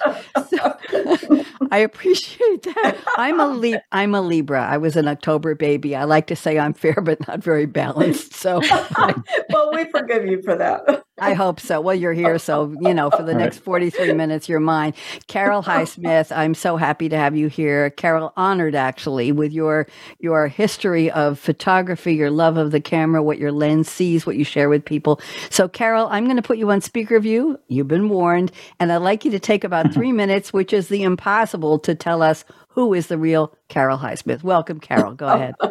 So, 0.49 0.77
I 1.71 1.79
appreciate 1.79 2.63
that. 2.63 2.97
I'm 3.17 3.41
a 3.41 3.49
Lib- 3.49 3.81
I'm 3.93 4.15
a 4.15 4.21
Libra. 4.21 4.65
I 4.65 4.77
was 4.77 4.97
an 4.97 5.09
October 5.09 5.55
baby. 5.55 5.97
I 5.97 6.05
like 6.05 6.27
to 6.29 6.37
say 6.37 6.59
I'm 6.59 6.75
fair 6.75 6.95
but 6.95 7.27
not 7.27 7.41
very 7.43 7.67
balanced. 7.67 8.35
So, 8.35 8.61
well, 9.51 9.73
we 9.73 9.85
forgive 9.91 10.27
you 10.27 10.43
for 10.43 10.57
that. 10.57 11.05
I 11.19 11.35
hope 11.35 11.61
so. 11.61 11.81
Well, 11.81 11.95
you're 11.95 12.13
here, 12.13 12.39
so 12.39 12.75
you 12.81 12.93
know, 12.93 13.09
for 13.11 13.23
the 13.23 13.35
next 13.35 13.59
43 13.59 14.15
minutes, 14.15 14.49
you're 14.49 14.59
mine. 14.59 14.95
Carol 15.29 15.63
Highsmith, 15.63 16.37
I'm 16.37 16.55
so 16.55 16.77
happy 16.77 17.09
to 17.09 17.17
have 17.17 17.37
you 17.37 17.47
here. 17.49 17.91
Carol, 17.91 18.33
honored 18.37 18.75
actually 18.75 19.31
with 19.33 19.53
your 19.53 19.87
your 20.19 20.49
history 20.49 21.11
of 21.11 21.24
photography, 21.33 22.15
your 22.15 22.31
love 22.31 22.57
of 22.57 22.71
the 22.71 22.81
camera, 22.81 23.23
what 23.23 23.39
your 23.39 23.53
lens 23.53 23.89
sees, 23.89 24.27
what 24.27 24.37
you 24.37 24.45
share 24.45 24.69
with 24.69 24.85
people. 24.85 25.21
So, 25.51 25.69
Carol, 25.69 26.09
I'm 26.11 26.25
going 26.25 26.37
to 26.37 26.43
put 26.43 26.59
you 26.59 26.71
on 26.71 26.81
speaker 26.81 27.19
view. 27.21 27.59
You've 27.69 27.89
been 27.89 28.09
warned, 28.09 28.53
and 28.79 28.93
I'd 28.93 28.99
like 28.99 29.25
you 29.25 29.31
to 29.31 29.39
take 29.39 29.65
about 29.65 29.93
three 29.93 30.13
minutes, 30.13 30.53
which 30.53 30.73
is 30.73 30.89
the 30.89 31.03
impossible, 31.03 31.79
to 31.81 31.95
tell 31.95 32.23
us 32.23 32.45
who 32.69 32.93
is 32.93 33.07
the 33.07 33.19
real 33.19 33.57
Carol 33.69 33.99
Highsmith. 33.99 34.43
Welcome, 34.43 34.81
Carol. 34.81 35.15
Go 35.15 35.27
oh. 35.27 35.35
ahead. 35.35 35.55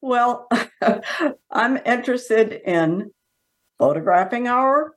well, 0.00 0.48
I'm 1.50 1.78
interested 1.84 2.52
in 2.52 3.10
photographing 3.78 4.48
our 4.48 4.94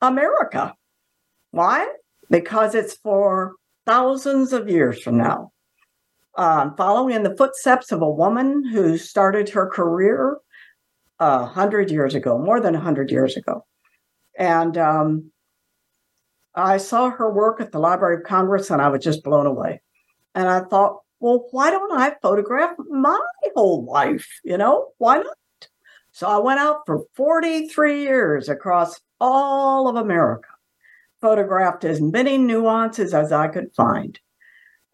America. 0.00 0.74
Why? 1.50 1.88
Because 2.30 2.74
it's 2.74 2.94
for 2.94 3.54
thousands 3.86 4.52
of 4.52 4.68
years 4.68 5.02
from 5.02 5.16
now. 5.16 5.50
Um, 6.38 6.76
following 6.76 7.16
in 7.16 7.24
the 7.24 7.36
footsteps 7.36 7.90
of 7.90 8.00
a 8.00 8.08
woman 8.08 8.64
who 8.64 8.96
started 8.96 9.48
her 9.48 9.66
career 9.66 10.38
a 11.18 11.24
uh, 11.24 11.46
hundred 11.46 11.90
years 11.90 12.14
ago, 12.14 12.38
more 12.38 12.60
than 12.60 12.76
a 12.76 12.80
hundred 12.80 13.10
years 13.10 13.36
ago. 13.36 13.66
And 14.38 14.78
um, 14.78 15.32
I 16.54 16.76
saw 16.76 17.10
her 17.10 17.28
work 17.28 17.60
at 17.60 17.72
the 17.72 17.80
Library 17.80 18.18
of 18.18 18.22
Congress 18.22 18.70
and 18.70 18.80
I 18.80 18.86
was 18.86 19.02
just 19.02 19.24
blown 19.24 19.46
away. 19.46 19.80
And 20.36 20.48
I 20.48 20.60
thought, 20.60 20.98
well, 21.18 21.48
why 21.50 21.72
don't 21.72 21.98
I 21.98 22.14
photograph 22.22 22.76
my 22.88 23.18
whole 23.56 23.84
life? 23.84 24.28
You 24.44 24.58
know, 24.58 24.92
why 24.98 25.18
not? 25.18 25.36
So 26.12 26.28
I 26.28 26.38
went 26.38 26.60
out 26.60 26.82
for 26.86 27.04
43 27.16 28.00
years 28.00 28.48
across 28.48 29.00
all 29.20 29.88
of 29.88 29.96
America. 29.96 30.48
photographed 31.20 31.84
as 31.84 32.00
many 32.00 32.38
nuances 32.38 33.12
as 33.12 33.32
I 33.32 33.48
could 33.48 33.74
find. 33.74 34.20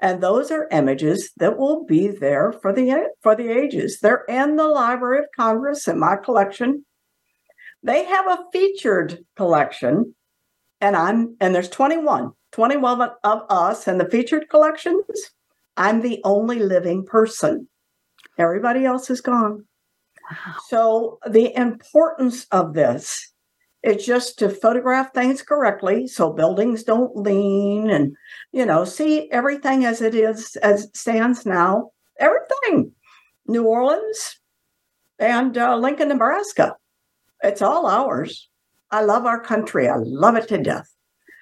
And 0.05 0.23
those 0.23 0.51
are 0.51 0.69
images 0.71 1.31
that 1.39 1.57
will 1.57 1.87
be 1.87 2.09
there 2.09 2.53
for 2.53 2.75
the 2.75 3.09
for 3.23 3.35
the 3.35 3.49
ages. 3.49 4.01
They're 4.01 4.27
in 4.29 4.57
the 4.57 4.69
Library 4.69 5.21
of 5.21 5.25
Congress 5.35 5.89
in 5.89 5.99
my 5.99 6.17
collection. 6.23 6.85
They 7.83 8.05
have 8.05 8.27
a 8.27 8.45
featured 8.53 9.25
collection, 9.35 10.15
and 10.79 10.95
I'm 10.95 11.39
and 11.41 11.55
there's 11.55 11.71
21, 11.71 12.33
21 12.53 13.01
of 13.25 13.43
us 13.49 13.89
in 13.89 13.97
the 13.97 14.05
featured 14.05 14.51
collections. 14.51 15.07
I'm 15.79 16.03
the 16.03 16.21
only 16.23 16.59
living 16.59 17.07
person. 17.07 17.67
Everybody 18.37 18.85
else 18.85 19.09
is 19.09 19.23
gone. 19.23 19.65
Wow. 20.31 20.55
So 20.69 21.19
the 21.27 21.57
importance 21.59 22.47
of 22.53 22.75
this 22.75 23.33
it's 23.85 24.07
just 24.07 24.39
to 24.39 24.49
photograph 24.49 25.13
things 25.13 25.43
correctly 25.43 26.07
so 26.07 26.33
buildings 26.33 26.85
don't 26.85 27.15
lean 27.15 27.91
and, 27.91 28.17
you 28.51 28.65
know, 28.65 28.83
see 28.87 29.31
everything 29.31 29.85
as 29.85 30.01
it 30.01 30.15
is, 30.15 30.57
as 30.57 30.85
it 30.85 30.97
stands 30.97 31.45
now. 31.45 31.91
Everything. 32.19 32.93
New 33.47 33.65
Orleans 33.65 34.41
and 35.19 35.59
uh, 35.59 35.77
Lincoln, 35.77 36.09
Nebraska. 36.09 36.77
It's 37.43 37.61
all 37.61 37.87
ours. 37.87 38.49
I 38.91 39.03
love 39.03 39.27
our 39.27 39.41
country. 39.41 39.87
I 39.87 39.97
love 39.97 40.37
it 40.37 40.49
to 40.49 40.57
death. 40.57 40.91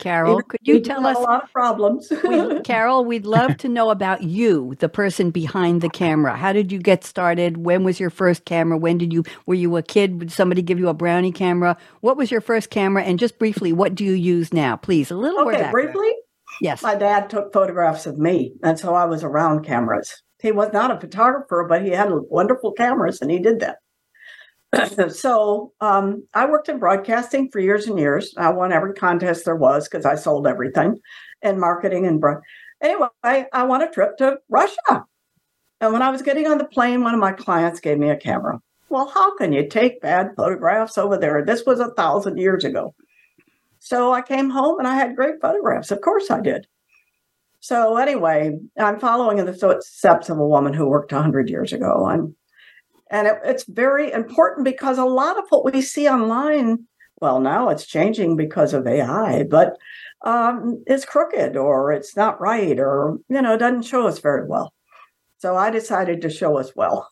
Carol, 0.02 0.42
could 0.42 0.61
you 0.64 0.80
tell 0.80 1.06
us 1.06 1.16
a 1.16 1.21
lot 1.21 1.44
of 1.44 1.52
problems? 1.52 2.12
we, 2.25 2.61
Carol, 2.62 3.04
we'd 3.04 3.25
love 3.25 3.56
to 3.59 3.68
know 3.68 3.90
about 3.90 4.25
you, 4.25 4.75
the 4.80 4.88
person 4.88 5.30
behind 5.30 5.80
the 5.80 5.88
camera. 5.88 6.37
How 6.37 6.52
did 6.52 6.73
you 6.73 6.80
get 6.80 7.04
started? 7.04 7.59
When 7.59 7.85
was 7.85 8.00
your 8.00 8.11
first 8.11 8.44
camera? 8.44 8.76
When 8.76 8.99
did 8.99 9.12
you 9.12 9.23
were 9.47 9.54
you 9.54 9.76
a 9.76 9.82
kid? 9.82 10.18
Did 10.18 10.32
somebody 10.32 10.61
give 10.61 10.80
you 10.80 10.88
a 10.88 10.94
brownie 10.94 11.30
camera? 11.30 11.76
What 12.00 12.16
was 12.16 12.32
your 12.32 12.40
first 12.40 12.71
camera? 12.71 13.04
And 13.04 13.16
just 13.16 13.38
briefly, 13.38 13.73
what 13.73 13.94
do 13.94 14.04
you 14.04 14.14
use 14.14 14.52
now? 14.52 14.75
Please, 14.76 15.12
a 15.12 15.16
little 15.16 15.49
okay, 15.49 15.71
briefly. 15.71 16.12
Yes. 16.61 16.82
My 16.82 16.97
dad 16.97 17.30
took 17.30 17.52
photographs 17.52 18.06
of 18.06 18.18
me, 18.18 18.54
and 18.62 18.78
so 18.78 18.94
I 18.94 19.04
was 19.04 19.23
around 19.23 19.64
cameras. 19.64 20.21
He 20.42 20.50
was 20.50 20.73
not 20.73 20.90
a 20.90 20.99
photographer, 20.99 21.64
but 21.68 21.82
he 21.82 21.90
had 21.90 22.11
wonderful 22.11 22.73
cameras, 22.73 23.21
and 23.23 23.30
he 23.30 23.38
did 23.38 23.61
that. 23.61 23.76
so 25.10 25.72
um, 25.80 26.26
I 26.34 26.46
worked 26.46 26.68
in 26.68 26.78
broadcasting 26.78 27.50
for 27.50 27.60
years 27.60 27.86
and 27.86 27.98
years. 27.98 28.34
I 28.36 28.50
won 28.50 28.72
every 28.72 28.94
contest 28.94 29.44
there 29.44 29.56
was 29.56 29.88
because 29.88 30.06
I 30.06 30.14
sold 30.14 30.46
everything 30.46 30.98
and 31.42 31.60
marketing 31.60 32.06
and 32.06 32.20
broad. 32.20 32.42
Anyway, 32.82 33.08
I 33.22 33.62
won 33.64 33.82
a 33.82 33.90
trip 33.90 34.16
to 34.18 34.38
Russia. 34.48 35.04
And 35.80 35.92
when 35.92 36.02
I 36.02 36.10
was 36.10 36.22
getting 36.22 36.46
on 36.46 36.58
the 36.58 36.64
plane, 36.64 37.02
one 37.02 37.14
of 37.14 37.20
my 37.20 37.32
clients 37.32 37.80
gave 37.80 37.98
me 37.98 38.10
a 38.10 38.16
camera. 38.16 38.60
Well, 38.88 39.08
how 39.08 39.36
can 39.36 39.52
you 39.52 39.68
take 39.68 40.00
bad 40.00 40.30
photographs 40.36 40.98
over 40.98 41.16
there? 41.16 41.44
This 41.44 41.64
was 41.64 41.80
a 41.80 41.92
thousand 41.94 42.38
years 42.38 42.64
ago. 42.64 42.94
So 43.78 44.12
I 44.12 44.22
came 44.22 44.50
home 44.50 44.78
and 44.78 44.86
I 44.86 44.94
had 44.94 45.16
great 45.16 45.40
photographs. 45.40 45.90
Of 45.90 46.00
course 46.00 46.30
I 46.30 46.40
did. 46.40 46.66
So 47.60 47.96
anyway, 47.96 48.58
I'm 48.78 49.00
following 49.00 49.38
in 49.38 49.46
the 49.46 49.52
footsteps 49.52 50.28
of 50.28 50.38
a 50.38 50.46
woman 50.46 50.72
who 50.72 50.88
worked 50.88 51.12
100 51.12 51.48
years 51.48 51.72
ago. 51.72 52.06
I'm 52.06 52.36
and 53.12 53.28
it, 53.28 53.38
it's 53.45 53.64
very 53.64 54.11
important 54.11 54.64
because 54.64 54.99
a 54.99 55.04
lot 55.04 55.38
of 55.38 55.45
what 55.50 55.71
we 55.71 55.83
see 55.83 56.09
online, 56.09 56.87
well, 57.21 57.38
now 57.38 57.69
it's 57.69 57.87
changing 57.87 58.37
because 58.37 58.73
of 58.73 58.87
AI, 58.87 59.45
but 59.45 59.76
um, 60.23 60.83
crooked 61.07 61.57
or 61.57 61.92
it's 61.92 62.16
not 62.16 62.40
right 62.40 62.81
or, 62.81 63.19
you 63.28 63.42
know, 63.42 63.54
it 63.54 63.59
doesn't 63.59 63.83
show 63.83 64.07
us 64.07 64.19
very 64.19 64.47
well. 64.47 64.73
So 65.38 65.57
I 65.57 65.71
decided 65.71 66.23
to 66.23 66.31
show 66.31 66.57
us 66.57 66.73
well. 66.75 67.12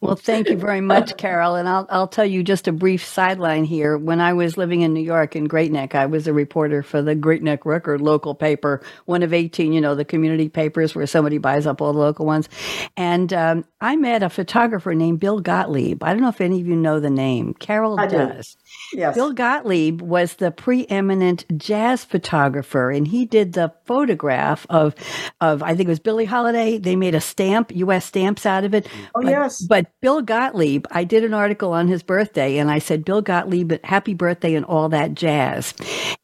Well, 0.00 0.16
thank 0.16 0.48
you 0.48 0.56
very 0.56 0.80
much, 0.80 1.16
Carol. 1.16 1.54
And 1.54 1.68
I'll, 1.68 1.86
I'll 1.90 2.08
tell 2.08 2.24
you 2.24 2.42
just 2.42 2.66
a 2.68 2.72
brief 2.72 3.04
sideline 3.04 3.64
here. 3.64 3.98
When 3.98 4.20
I 4.20 4.32
was 4.32 4.56
living 4.56 4.80
in 4.80 4.94
New 4.94 5.02
York 5.02 5.36
in 5.36 5.44
Great 5.44 5.70
Neck, 5.70 5.94
I 5.94 6.06
was 6.06 6.26
a 6.26 6.32
reporter 6.32 6.82
for 6.82 7.02
the 7.02 7.14
Great 7.14 7.42
Neck 7.42 7.66
Record 7.66 8.00
local 8.00 8.34
paper, 8.34 8.82
one 9.04 9.22
of 9.22 9.34
18, 9.34 9.72
you 9.72 9.80
know, 9.80 9.94
the 9.94 10.04
community 10.04 10.48
papers 10.48 10.94
where 10.94 11.06
somebody 11.06 11.38
buys 11.38 11.66
up 11.66 11.80
all 11.80 11.92
the 11.92 11.98
local 11.98 12.24
ones. 12.26 12.48
And 12.96 13.32
um, 13.32 13.64
I 13.80 13.96
met 13.96 14.22
a 14.22 14.30
photographer 14.30 14.94
named 14.94 15.20
Bill 15.20 15.40
Gottlieb. 15.40 16.02
I 16.02 16.12
don't 16.12 16.22
know 16.22 16.28
if 16.28 16.40
any 16.40 16.60
of 16.60 16.66
you 16.66 16.76
know 16.76 17.00
the 17.00 17.10
name. 17.10 17.54
Carol 17.54 18.00
I 18.00 18.06
does. 18.06 18.56
Do. 18.92 18.98
Yes. 18.98 19.14
Bill 19.14 19.32
Gottlieb 19.32 20.00
was 20.00 20.34
the 20.34 20.50
preeminent 20.50 21.44
jazz 21.58 22.04
photographer, 22.04 22.90
and 22.90 23.06
he 23.06 23.26
did 23.26 23.52
the 23.52 23.72
photograph 23.84 24.66
of, 24.70 24.94
of 25.40 25.62
I 25.62 25.74
think 25.74 25.88
it 25.88 25.88
was 25.88 26.00
Billie 26.00 26.24
Holiday. 26.24 26.78
They 26.78 26.96
made 26.96 27.14
a 27.14 27.20
stamp, 27.20 27.74
U.S. 27.74 28.06
stamps 28.06 28.46
out 28.46 28.64
of 28.64 28.74
it. 28.74 28.86
Oh, 29.14 29.22
but, 29.22 29.30
yes. 29.30 29.62
But 29.62 29.86
Bill 30.00 30.22
Gottlieb, 30.22 30.86
I 30.90 31.04
did 31.04 31.24
an 31.24 31.34
article 31.34 31.72
on 31.72 31.88
his 31.88 32.02
birthday 32.02 32.58
and 32.58 32.70
I 32.70 32.78
said, 32.78 33.04
Bill 33.04 33.22
Gottlieb, 33.22 33.72
happy 33.84 34.14
birthday 34.14 34.54
and 34.54 34.64
all 34.64 34.88
that 34.90 35.14
jazz. 35.14 35.74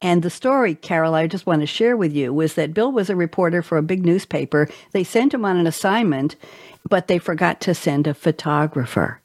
And 0.01 0.23
the 0.23 0.29
story, 0.29 0.75
Carol, 0.75 1.15
I 1.15 1.27
just 1.27 1.45
want 1.45 1.61
to 1.61 1.67
share 1.67 1.97
with 1.97 2.13
you 2.13 2.33
was 2.33 2.55
that 2.55 2.73
Bill 2.73 2.91
was 2.91 3.09
a 3.09 3.15
reporter 3.15 3.61
for 3.61 3.77
a 3.77 3.83
big 3.83 4.05
newspaper. 4.05 4.67
They 4.91 5.03
sent 5.03 5.33
him 5.33 5.45
on 5.45 5.57
an 5.57 5.67
assignment, 5.67 6.35
but 6.89 7.07
they 7.07 7.17
forgot 7.17 7.61
to 7.61 7.73
send 7.73 8.07
a 8.07 8.13
photographer. 8.13 9.21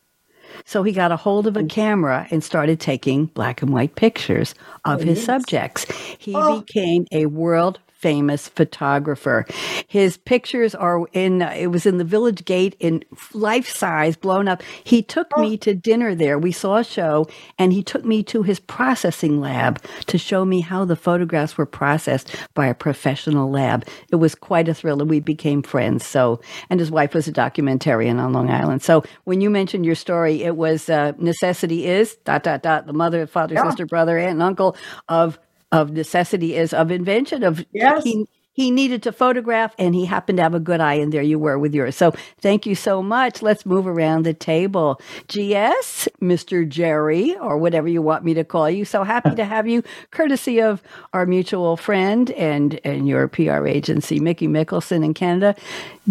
So 0.65 0.83
he 0.83 0.93
got 0.93 1.13
a 1.13 1.17
hold 1.17 1.47
of 1.47 1.57
a 1.57 1.61
oh. 1.61 1.67
camera 1.67 2.27
and 2.31 2.43
started 2.43 2.81
taking 2.81 3.27
black 3.27 3.63
and 3.63 3.73
white 3.73 3.95
pictures 3.95 4.55
of 4.85 5.03
oh, 5.03 5.05
his 5.05 5.19
yes. 5.19 5.27
subjects. 5.27 5.85
He 6.19 6.35
oh. 6.35 6.61
became 6.61 7.07
a 7.13 7.27
world 7.27 7.79
famous 8.07 8.47
photographer. 8.49 9.45
His 9.89 10.17
pictures 10.17 10.77
are 10.77 11.09
in, 11.13 11.43
it 11.43 11.73
was 11.73 11.87
in 11.87 11.99
the 11.99 12.05
Village 12.05 12.45
Gate 12.45 12.77
in 12.79 13.03
life 13.35 13.69
size, 13.69 14.15
blown 14.15 14.47
up. 14.47 14.63
He 14.85 15.03
took 15.03 15.27
oh. 15.37 15.41
me 15.43 15.57
to 15.57 15.75
dinner 15.75 16.15
there. 16.15 16.39
We 16.39 16.53
saw 16.53 16.77
a 16.77 16.85
show 16.85 17.27
and 17.59 17.73
he 17.73 17.83
took 17.83 18.05
me 18.05 18.23
to 18.23 18.45
his 18.45 18.61
processing 18.61 19.41
lab 19.41 19.83
to 20.07 20.19
show 20.19 20.45
me 20.45 20.61
how 20.61 20.85
the 20.85 20.95
photographs 20.95 21.59
were 21.59 21.67
processed 21.67 22.33
by 22.55 22.69
a 22.69 22.75
professional 22.75 23.51
lab. 23.51 23.85
It 24.13 24.17
was 24.17 24.37
quite 24.37 24.69
a 24.69 24.75
thrill 24.75 25.01
and 25.01 25.11
we 25.11 25.19
became 25.19 25.61
friends. 25.61 26.07
So, 26.07 26.41
and 26.71 26.79
his 26.79 26.93
wife 26.93 27.13
was 27.13 27.27
a 27.27 27.33
documentarian 27.33 28.21
on 28.21 28.33
Long 28.33 28.51
Island. 28.51 28.85
So 28.85 29.03
when 29.25 29.41
you 29.41 29.51
mentioned 29.51 29.85
your 29.85 29.97
story, 29.97 30.45
it 30.45 30.55
was 30.55 30.89
uh, 30.89 31.11
necessity 31.19 31.87
is 31.87 32.15
dot, 32.25 32.45
dot, 32.45 32.63
dot, 32.63 32.87
the 32.87 32.93
mother, 32.93 33.27
father, 33.27 33.55
yeah. 33.55 33.65
sister, 33.65 33.85
brother, 33.85 34.17
aunt, 34.17 34.31
and 34.31 34.43
uncle 34.45 34.77
of 35.09 35.41
of 35.73 35.91
necessity 35.91 36.57
is 36.57 36.73
of 36.73 36.91
invention 36.91 37.43
of 37.43 37.65
yes. 37.73 38.05
he, 38.05 38.27
he 38.57 38.71
needed 38.71 39.03
to 39.03 39.13
photograph 39.13 39.75
and 39.79 39.95
he 39.95 40.07
happened 40.07 40.39
to 40.39 40.43
have 40.43 40.55
a 40.55 40.61
good 40.61 40.81
eye 40.81 40.95
and 40.95 41.13
there 41.13 41.23
you 41.23 41.39
were 41.39 41.59
with 41.59 41.75
yours. 41.75 41.95
So 41.95 42.13
thank 42.41 42.65
you 42.65 42.75
so 42.75 43.03
much. 43.03 43.43
Let's 43.43 43.67
move 43.67 43.87
around 43.87 44.25
the 44.25 44.33
table. 44.33 45.01
Gs 45.29 46.09
mr 46.23 46.67
gerry 46.67 47.37
or 47.37 47.59
whatever 47.59 47.87
you 47.87 48.01
want 48.01 48.25
me 48.25 48.33
to 48.35 48.45
call 48.45 48.71
you. 48.71 48.85
So 48.85 49.05
happy 49.05 49.35
to 49.35 49.45
have 49.45 49.67
you 49.67 49.83
courtesy 50.11 50.63
of 50.63 50.83
our 51.13 51.27
mutual 51.27 51.77
friend 51.77 52.31
and 52.31 52.81
and 52.83 53.07
your 53.07 53.29
pr 53.29 53.67
agency 53.67 54.21
mickey 54.21 54.49
mikkelson 54.49 55.05
in 55.05 55.13
canada. 55.13 55.55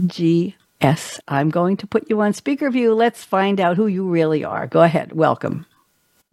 Gs 0.08 1.20
i'm 1.28 1.50
going 1.50 1.78
to 1.78 1.88
put 1.88 2.10
you 2.10 2.22
on 2.22 2.34
speaker 2.34 2.70
view. 2.70 2.94
Let's 2.94 3.24
find 3.24 3.60
out 3.60 3.76
who 3.76 3.88
you 3.88 4.08
really 4.08 4.44
are. 4.44 4.68
Go 4.68 4.84
ahead. 4.84 5.14
Welcome 5.14 5.66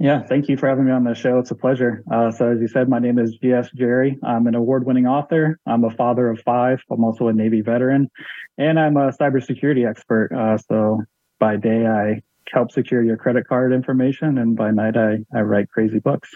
yeah, 0.03 0.21
thank 0.21 0.49
you 0.49 0.57
for 0.57 0.69
having 0.69 0.85
me 0.85 0.91
on 0.91 1.05
the 1.05 1.15
show. 1.15 1.39
It's 1.39 1.53
a 1.53 1.55
pleasure. 1.55 2.03
Uh, 2.13 2.33
so, 2.33 2.51
as 2.51 2.61
you 2.61 2.67
said, 2.67 2.89
my 2.89 2.99
name 2.99 3.21
is 3.21 3.39
G.S. 3.41 3.71
Gerry. 3.73 4.19
I'm 4.25 4.49
an 4.49 4.57
award 4.57 4.85
winning 4.85 5.07
author. 5.07 5.61
I'm 5.65 5.85
a 5.85 5.91
father 5.91 6.29
of 6.29 6.41
five. 6.41 6.81
I'm 6.91 7.05
also 7.05 7.29
a 7.29 7.33
Navy 7.33 7.61
veteran, 7.61 8.11
and 8.59 8.81
I'm 8.81 8.97
a 8.97 9.13
cybersecurity 9.13 9.89
expert. 9.89 10.33
Uh, 10.37 10.59
so, 10.59 11.03
by 11.39 11.55
day, 11.55 11.87
I 11.87 12.21
help 12.53 12.73
secure 12.73 13.05
your 13.05 13.17
credit 13.17 13.47
card 13.47 13.73
information, 13.73 14.39
and 14.39 14.57
by 14.57 14.73
night, 14.73 14.97
I, 14.97 15.19
I 15.33 15.43
write 15.43 15.69
crazy 15.69 16.01
books. 16.01 16.35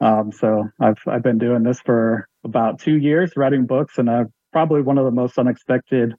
Um, 0.00 0.32
so, 0.32 0.70
I've, 0.80 0.96
I've 1.06 1.22
been 1.22 1.36
doing 1.36 1.64
this 1.64 1.80
for 1.80 2.26
about 2.44 2.78
two 2.78 2.96
years, 2.96 3.32
writing 3.36 3.66
books, 3.66 3.98
and 3.98 4.08
I've 4.08 4.28
probably 4.54 4.80
one 4.80 4.96
of 4.96 5.04
the 5.04 5.10
most 5.10 5.38
unexpected 5.38 6.14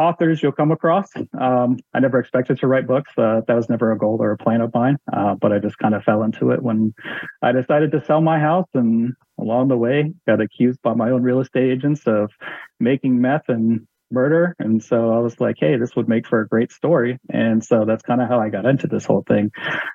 authors 0.00 0.42
you'll 0.42 0.52
come 0.52 0.72
across. 0.72 1.10
Um, 1.38 1.78
I 1.92 2.00
never 2.00 2.18
expected 2.18 2.58
to 2.60 2.66
write 2.66 2.86
books. 2.86 3.12
Uh, 3.18 3.42
that 3.46 3.54
was 3.54 3.68
never 3.68 3.92
a 3.92 3.98
goal 3.98 4.16
or 4.20 4.32
a 4.32 4.36
plan 4.38 4.62
of 4.62 4.72
mine, 4.72 4.96
uh, 5.12 5.34
but 5.34 5.52
I 5.52 5.58
just 5.58 5.78
kind 5.78 5.94
of 5.94 6.02
fell 6.02 6.22
into 6.22 6.50
it 6.50 6.62
when 6.62 6.94
I 7.42 7.52
decided 7.52 7.92
to 7.92 8.04
sell 8.04 8.22
my 8.22 8.38
house. 8.38 8.68
And 8.72 9.12
along 9.38 9.68
the 9.68 9.76
way, 9.76 10.12
got 10.26 10.40
accused 10.40 10.80
by 10.82 10.94
my 10.94 11.10
own 11.10 11.22
real 11.22 11.40
estate 11.40 11.70
agents 11.70 12.06
of 12.06 12.30
making 12.80 13.20
meth 13.20 13.48
and 13.48 13.86
murder. 14.10 14.54
And 14.58 14.82
so 14.82 15.12
I 15.12 15.18
was 15.18 15.40
like, 15.40 15.56
hey, 15.58 15.76
this 15.76 15.94
would 15.96 16.08
make 16.08 16.26
for 16.26 16.40
a 16.40 16.48
great 16.48 16.72
story. 16.72 17.18
And 17.28 17.64
so 17.64 17.84
that's 17.84 18.02
kind 18.02 18.20
of 18.20 18.28
how 18.28 18.40
I 18.40 18.48
got 18.48 18.66
into 18.66 18.86
this 18.86 19.04
whole 19.04 19.24
thing. 19.26 19.50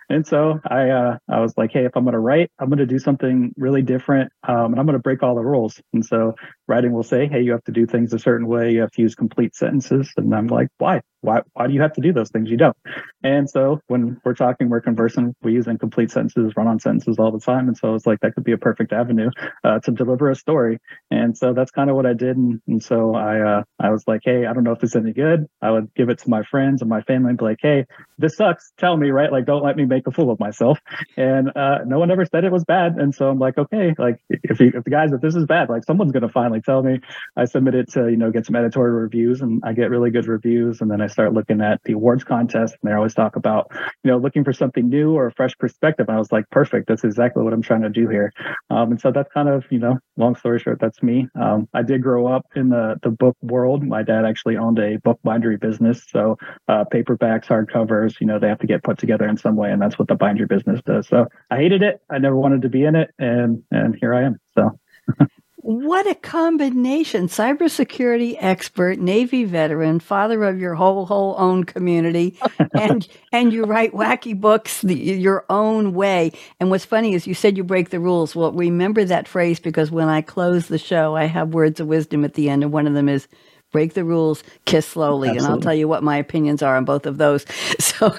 And 0.09 0.25
so 0.25 0.59
I 0.65 0.89
uh, 0.89 1.17
I 1.29 1.39
was 1.39 1.53
like, 1.57 1.71
hey, 1.71 1.85
if 1.85 1.95
I'm 1.95 2.03
going 2.03 2.13
to 2.13 2.19
write, 2.19 2.51
I'm 2.59 2.69
going 2.69 2.79
to 2.79 2.85
do 2.85 2.99
something 2.99 3.53
really 3.57 3.81
different, 3.81 4.31
um, 4.47 4.71
and 4.71 4.79
I'm 4.79 4.85
going 4.85 4.97
to 4.97 4.99
break 4.99 5.23
all 5.23 5.35
the 5.35 5.41
rules. 5.41 5.81
And 5.93 6.05
so 6.05 6.35
writing 6.67 6.93
will 6.93 7.03
say, 7.03 7.27
hey, 7.27 7.41
you 7.41 7.51
have 7.51 7.63
to 7.65 7.71
do 7.71 7.85
things 7.85 8.13
a 8.13 8.19
certain 8.19 8.47
way. 8.47 8.71
You 8.71 8.81
have 8.81 8.91
to 8.91 9.01
use 9.01 9.15
complete 9.15 9.55
sentences. 9.55 10.11
And 10.17 10.33
I'm 10.33 10.47
like, 10.47 10.69
why? 10.77 11.01
Why? 11.25 11.41
Why 11.53 11.67
do 11.67 11.73
you 11.73 11.81
have 11.81 11.93
to 11.93 12.01
do 12.01 12.11
those 12.11 12.29
things? 12.29 12.49
You 12.49 12.57
don't. 12.57 12.75
And 13.23 13.49
so 13.49 13.81
when 13.87 14.19
we're 14.23 14.33
talking, 14.33 14.69
we're 14.69 14.81
conversing, 14.81 15.35
we 15.41 15.53
use 15.53 15.67
incomplete 15.67 16.11
sentences, 16.11 16.53
run 16.55 16.67
on 16.67 16.79
sentences 16.79 17.17
all 17.19 17.31
the 17.31 17.39
time. 17.39 17.67
And 17.67 17.77
so 17.77 17.95
it's 17.95 18.05
like 18.05 18.19
that 18.21 18.35
could 18.35 18.43
be 18.43 18.51
a 18.51 18.57
perfect 18.57 18.93
avenue 18.93 19.29
uh, 19.63 19.79
to 19.79 19.91
deliver 19.91 20.29
a 20.29 20.35
story. 20.35 20.79
And 21.11 21.37
so 21.37 21.53
that's 21.53 21.71
kind 21.71 21.89
of 21.89 21.95
what 21.95 22.05
I 22.05 22.13
did. 22.13 22.37
And, 22.37 22.61
and 22.67 22.83
so 22.83 23.15
I 23.15 23.39
uh, 23.39 23.63
I 23.79 23.91
was 23.91 24.03
like, 24.07 24.21
hey, 24.23 24.45
I 24.45 24.53
don't 24.53 24.63
know 24.63 24.73
if 24.73 24.83
it's 24.83 24.95
any 24.95 25.13
good. 25.13 25.47
I 25.61 25.71
would 25.71 25.93
give 25.95 26.09
it 26.09 26.19
to 26.19 26.29
my 26.29 26.43
friends 26.43 26.81
and 26.81 26.89
my 26.89 27.01
family 27.01 27.29
and 27.29 27.37
be 27.37 27.45
like, 27.45 27.59
hey, 27.61 27.85
this 28.17 28.37
sucks. 28.37 28.73
Tell 28.77 28.97
me, 28.97 29.11
right? 29.11 29.31
Like, 29.31 29.45
don't 29.45 29.63
let 29.63 29.75
me 29.75 29.85
make 29.85 30.07
a 30.07 30.11
fool 30.11 30.31
of 30.31 30.39
myself. 30.39 30.79
And 31.17 31.51
uh, 31.55 31.79
no 31.85 31.99
one 31.99 32.11
ever 32.11 32.25
said 32.25 32.43
it 32.43 32.51
was 32.51 32.63
bad. 32.63 32.95
And 32.97 33.13
so 33.13 33.29
I'm 33.29 33.39
like, 33.39 33.57
okay, 33.57 33.93
like 33.97 34.19
if, 34.29 34.59
you, 34.59 34.71
if 34.75 34.83
the 34.83 34.89
guys, 34.89 35.11
if 35.11 35.21
this 35.21 35.35
is 35.35 35.45
bad, 35.45 35.69
like 35.69 35.83
someone's 35.85 36.13
to 36.21 36.29
finally 36.29 36.61
tell 36.61 36.83
me. 36.83 36.99
I 37.35 37.45
submit 37.45 37.75
it 37.75 37.91
to, 37.93 38.09
you 38.09 38.17
know, 38.17 38.31
get 38.31 38.45
some 38.45 38.55
editorial 38.55 38.95
reviews 38.95 39.41
and 39.41 39.61
I 39.65 39.73
get 39.73 39.89
really 39.89 40.11
good 40.11 40.27
reviews. 40.27 40.81
And 40.81 40.89
then 40.89 41.01
I 41.01 41.07
start 41.15 41.33
looking 41.33 41.61
at 41.61 41.81
the 41.85 41.93
awards 41.93 42.23
contest 42.23 42.75
and 42.81 42.91
they 42.91 42.93
always 42.93 43.13
talk 43.13 43.37
about, 43.37 43.71
you 44.03 44.11
know, 44.11 44.17
looking 44.17 44.43
for 44.43 44.51
something 44.51 44.89
new 44.89 45.13
or 45.13 45.27
a 45.27 45.31
fresh 45.31 45.57
perspective. 45.57 46.07
And 46.09 46.15
I 46.15 46.19
was 46.19 46.31
like, 46.31 46.43
perfect. 46.51 46.87
That's 46.89 47.05
exactly 47.05 47.41
what 47.41 47.53
I'm 47.53 47.61
trying 47.61 47.83
to 47.83 47.89
do 47.89 48.09
here. 48.09 48.33
Um, 48.69 48.91
and 48.91 48.99
so 48.99 49.11
that's 49.11 49.31
kind 49.33 49.47
of, 49.47 49.63
you 49.71 49.79
know, 49.79 49.97
long 50.17 50.35
story 50.35 50.59
short, 50.59 50.79
that's 50.81 51.01
me. 51.01 51.27
Um, 51.39 51.69
I 51.73 51.83
did 51.83 52.03
grow 52.03 52.27
up 52.27 52.45
in 52.55 52.69
the, 52.69 52.97
the 53.01 53.11
book 53.11 53.37
world. 53.41 53.83
My 53.83 54.03
dad 54.03 54.25
actually 54.25 54.57
owned 54.57 54.79
a 54.79 54.97
book 54.97 55.19
bindery 55.23 55.57
business. 55.57 56.03
So 56.09 56.37
uh, 56.67 56.83
paperbacks, 56.93 57.45
hardcovers, 57.45 58.19
you 58.19 58.27
know, 58.27 58.37
they 58.37 58.49
have 58.49 58.59
to 58.59 58.67
get 58.67 58.83
put 58.83 58.97
together 58.97 59.27
in 59.27 59.37
some 59.37 59.55
way. 59.55 59.71
And 59.71 59.81
that's 59.81 59.97
what 59.97 60.09
the 60.09 60.15
bindery 60.15 60.47
business 60.47 60.81
does. 60.85 61.07
So 61.07 61.27
I 61.49 61.55
hated 61.55 61.81
it. 61.81 62.01
I 62.09 62.19
never 62.19 62.35
wanted 62.35 62.61
to 62.63 62.69
be 62.69 62.83
in 62.83 62.95
it. 62.95 63.11
And, 63.17 63.63
and 63.71 63.95
here 63.95 64.13
I 64.13 64.23
am. 64.23 64.37
So. 64.53 64.77
What 65.67 66.05
a 66.05 66.13
combination. 66.13 67.25
Cybersecurity 67.27 68.37
expert, 68.39 68.99
Navy 68.99 69.45
veteran, 69.45 69.99
father 69.99 70.43
of 70.43 70.59
your 70.59 70.75
whole 70.75 71.07
whole 71.07 71.33
own 71.39 71.63
community, 71.63 72.37
and 72.79 73.07
and 73.31 73.51
you 73.51 73.63
write 73.63 73.93
wacky 73.93 74.39
books 74.39 74.83
the, 74.83 74.93
your 74.93 75.43
own 75.49 75.95
way. 75.95 76.33
And 76.59 76.69
what's 76.69 76.85
funny 76.85 77.15
is 77.15 77.25
you 77.25 77.33
said 77.33 77.57
you 77.57 77.63
break 77.63 77.89
the 77.89 77.99
rules. 77.99 78.35
Well, 78.35 78.51
remember 78.51 79.05
that 79.05 79.27
phrase 79.27 79.59
because 79.59 79.89
when 79.89 80.07
I 80.07 80.21
close 80.21 80.67
the 80.67 80.77
show, 80.77 81.15
I 81.15 81.25
have 81.25 81.55
words 81.55 81.79
of 81.79 81.87
wisdom 81.87 82.23
at 82.25 82.35
the 82.35 82.47
end, 82.47 82.61
and 82.61 82.71
one 82.71 82.85
of 82.85 82.93
them 82.93 83.09
is 83.09 83.27
break 83.71 83.95
the 83.95 84.05
rules, 84.05 84.43
kiss 84.65 84.85
slowly. 84.85 85.29
Absolutely. 85.29 85.45
And 85.47 85.51
I'll 85.51 85.61
tell 85.61 85.73
you 85.73 85.87
what 85.87 86.03
my 86.03 86.17
opinions 86.17 86.61
are 86.61 86.77
on 86.77 86.85
both 86.85 87.07
of 87.07 87.17
those. 87.17 87.43
So 87.79 88.15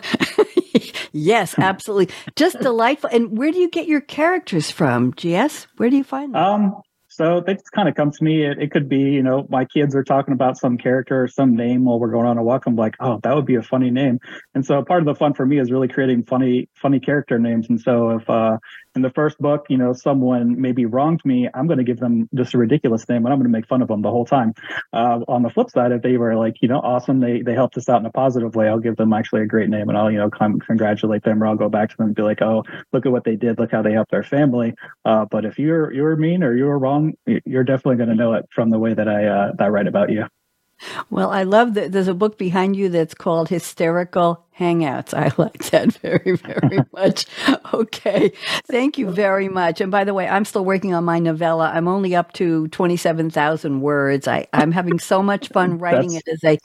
yes, 1.13 1.55
absolutely. 1.59 2.15
Just 2.35 2.59
delightful. 2.61 3.11
And 3.13 3.37
where 3.39 3.53
do 3.53 3.59
you 3.59 3.71
get 3.71 3.87
your 3.87 4.01
characters 4.01 4.71
from, 4.71 5.13
GS? 5.13 5.67
Where 5.77 5.91
do 5.91 5.97
you 5.97 6.05
find 6.05 6.35
them? 6.35 6.43
Um, 6.43 6.83
so 7.17 7.41
they 7.41 7.55
just 7.55 7.73
kind 7.73 7.89
of 7.89 7.95
come 7.95 8.11
to 8.11 8.23
me. 8.23 8.45
It, 8.45 8.59
it, 8.61 8.71
could 8.71 8.91
be, 8.91 8.99
you 8.99 9.23
know, 9.23 9.47
my 9.49 9.65
kids 9.65 9.97
are 9.97 10.05
talking 10.05 10.35
about 10.35 10.59
some 10.59 10.77
character 10.77 11.23
or 11.23 11.29
some 11.29 11.57
name 11.57 11.87
while 11.87 11.99
we're 11.99 12.11
going 12.11 12.27
on 12.27 12.37
a 12.37 12.43
walk. 12.43 12.67
I'm 12.67 12.77
like, 12.77 12.95
oh, 13.01 13.21
that 13.23 13.35
would 13.35 13.47
be 13.47 13.55
a 13.55 13.63
funny 13.63 13.91
name. 13.91 14.19
And 14.55 14.67
so 14.67 14.85
part 14.85 15.01
of 15.01 15.07
the 15.07 15.15
fun 15.15 15.33
for 15.33 15.47
me 15.47 15.59
is 15.59 15.71
really 15.71 15.89
creating 15.89 16.25
funny, 16.25 16.69
funny 16.75 17.01
character 17.01 17.39
names. 17.39 17.71
And 17.71 17.81
so 17.81 18.11
if 18.11 18.29
uh, 18.29 18.59
in 18.97 19.03
the 19.03 19.11
first 19.11 19.39
book, 19.39 19.67
you 19.69 19.77
know, 19.77 19.93
someone 19.93 20.61
maybe 20.61 20.87
wronged 20.87 21.21
me, 21.25 21.49
I'm 21.55 21.67
going 21.67 21.79
to 21.79 21.85
give 21.85 21.99
them 21.99 22.29
just 22.35 22.55
a 22.55 22.59
ridiculous 22.59 23.07
name 23.09 23.25
and 23.25 23.33
I'm 23.33 23.39
going 23.39 23.51
to 23.51 23.57
make 23.57 23.67
fun 23.67 23.83
of 23.83 23.89
them 23.89 24.03
the 24.03 24.11
whole 24.11 24.25
time. 24.25 24.55
Uh, 24.93 25.21
on 25.29 25.43
the 25.43 25.51
flip 25.51 25.71
side, 25.71 25.93
if 25.93 26.03
they 26.03 26.17
were 26.17 26.35
like, 26.35 26.57
you 26.63 26.69
know, 26.69 26.79
awesome, 26.79 27.21
they 27.21 27.43
they 27.43 27.53
helped 27.53 27.77
us 27.77 27.89
out 27.89 28.01
in 28.01 28.07
a 28.07 28.11
positive 28.11 28.55
way, 28.55 28.69
I'll 28.69 28.81
give 28.81 28.97
them 28.97 29.13
actually 29.13 29.43
a 29.43 29.47
great 29.47 29.69
name 29.69 29.89
and 29.89 29.99
I'll, 29.99 30.11
you 30.11 30.19
know, 30.19 30.31
con- 30.31 30.59
congratulate 30.59 31.23
them 31.23 31.43
or 31.43 31.47
I'll 31.47 31.57
go 31.57 31.69
back 31.69 31.91
to 31.91 31.97
them 31.97 32.07
and 32.07 32.17
be 32.17 32.23
like, 32.23 32.41
oh, 32.43 32.65
look 32.93 33.07
at 33.07 33.13
what 33.13 33.25
they 33.25 33.37
did, 33.37 33.59
look 33.59 33.71
how 33.71 33.83
they 33.83 33.93
helped 33.93 34.11
their 34.11 34.25
family. 34.25 34.75
Uh, 35.05 35.27
but 35.31 35.45
if 35.45 35.59
you're 35.59 35.93
you're 35.93 36.17
mean 36.17 36.43
or 36.43 36.57
you're 36.57 36.79
wrong, 36.79 37.13
you're 37.45 37.65
definitely 37.65 37.97
going 37.97 38.09
to 38.09 38.15
know 38.15 38.33
it 38.33 38.47
from 38.55 38.71
the 38.71 38.79
way 38.79 38.95
that 38.95 39.09
I 39.09 39.27
uh, 39.27 39.53
that 39.59 39.65
I 39.65 39.69
write 39.69 39.87
about 39.87 40.11
you. 40.11 40.25
Well, 41.11 41.31
I 41.31 41.43
love 41.43 41.75
that 41.75 41.93
there's 41.93 42.09
a 42.09 42.15
book 42.15 42.39
behind 42.39 42.77
you 42.77 42.89
that's 42.89 43.15
called 43.15 43.49
Hysterical 43.49 44.45
Hangouts. 44.59 45.15
I 45.15 45.33
like 45.41 45.71
that 45.71 45.93
very, 45.95 46.37
very 46.37 46.79
much. 46.93 47.27
Okay. 47.73 48.33
Thank 48.71 48.99
you 48.99 49.11
very 49.11 49.49
much. 49.49 49.81
And 49.81 49.91
by 49.91 50.05
the 50.05 50.15
way, 50.15 50.29
I'm 50.29 50.45
still 50.45 50.65
working 50.65 50.95
on 50.95 51.05
my 51.05 51.19
novella. 51.19 51.71
I'm 51.75 51.89
only 51.89 52.15
up 52.15 52.33
to 52.35 52.69
27,000 52.69 53.81
words. 53.81 54.29
I, 54.29 54.47
I'm 54.53 54.73
having 54.73 54.99
so 54.99 55.23
much 55.23 55.49
fun 55.49 55.79
writing 55.79 56.15
it 56.15 56.27
as 56.29 56.43
a 56.45 56.59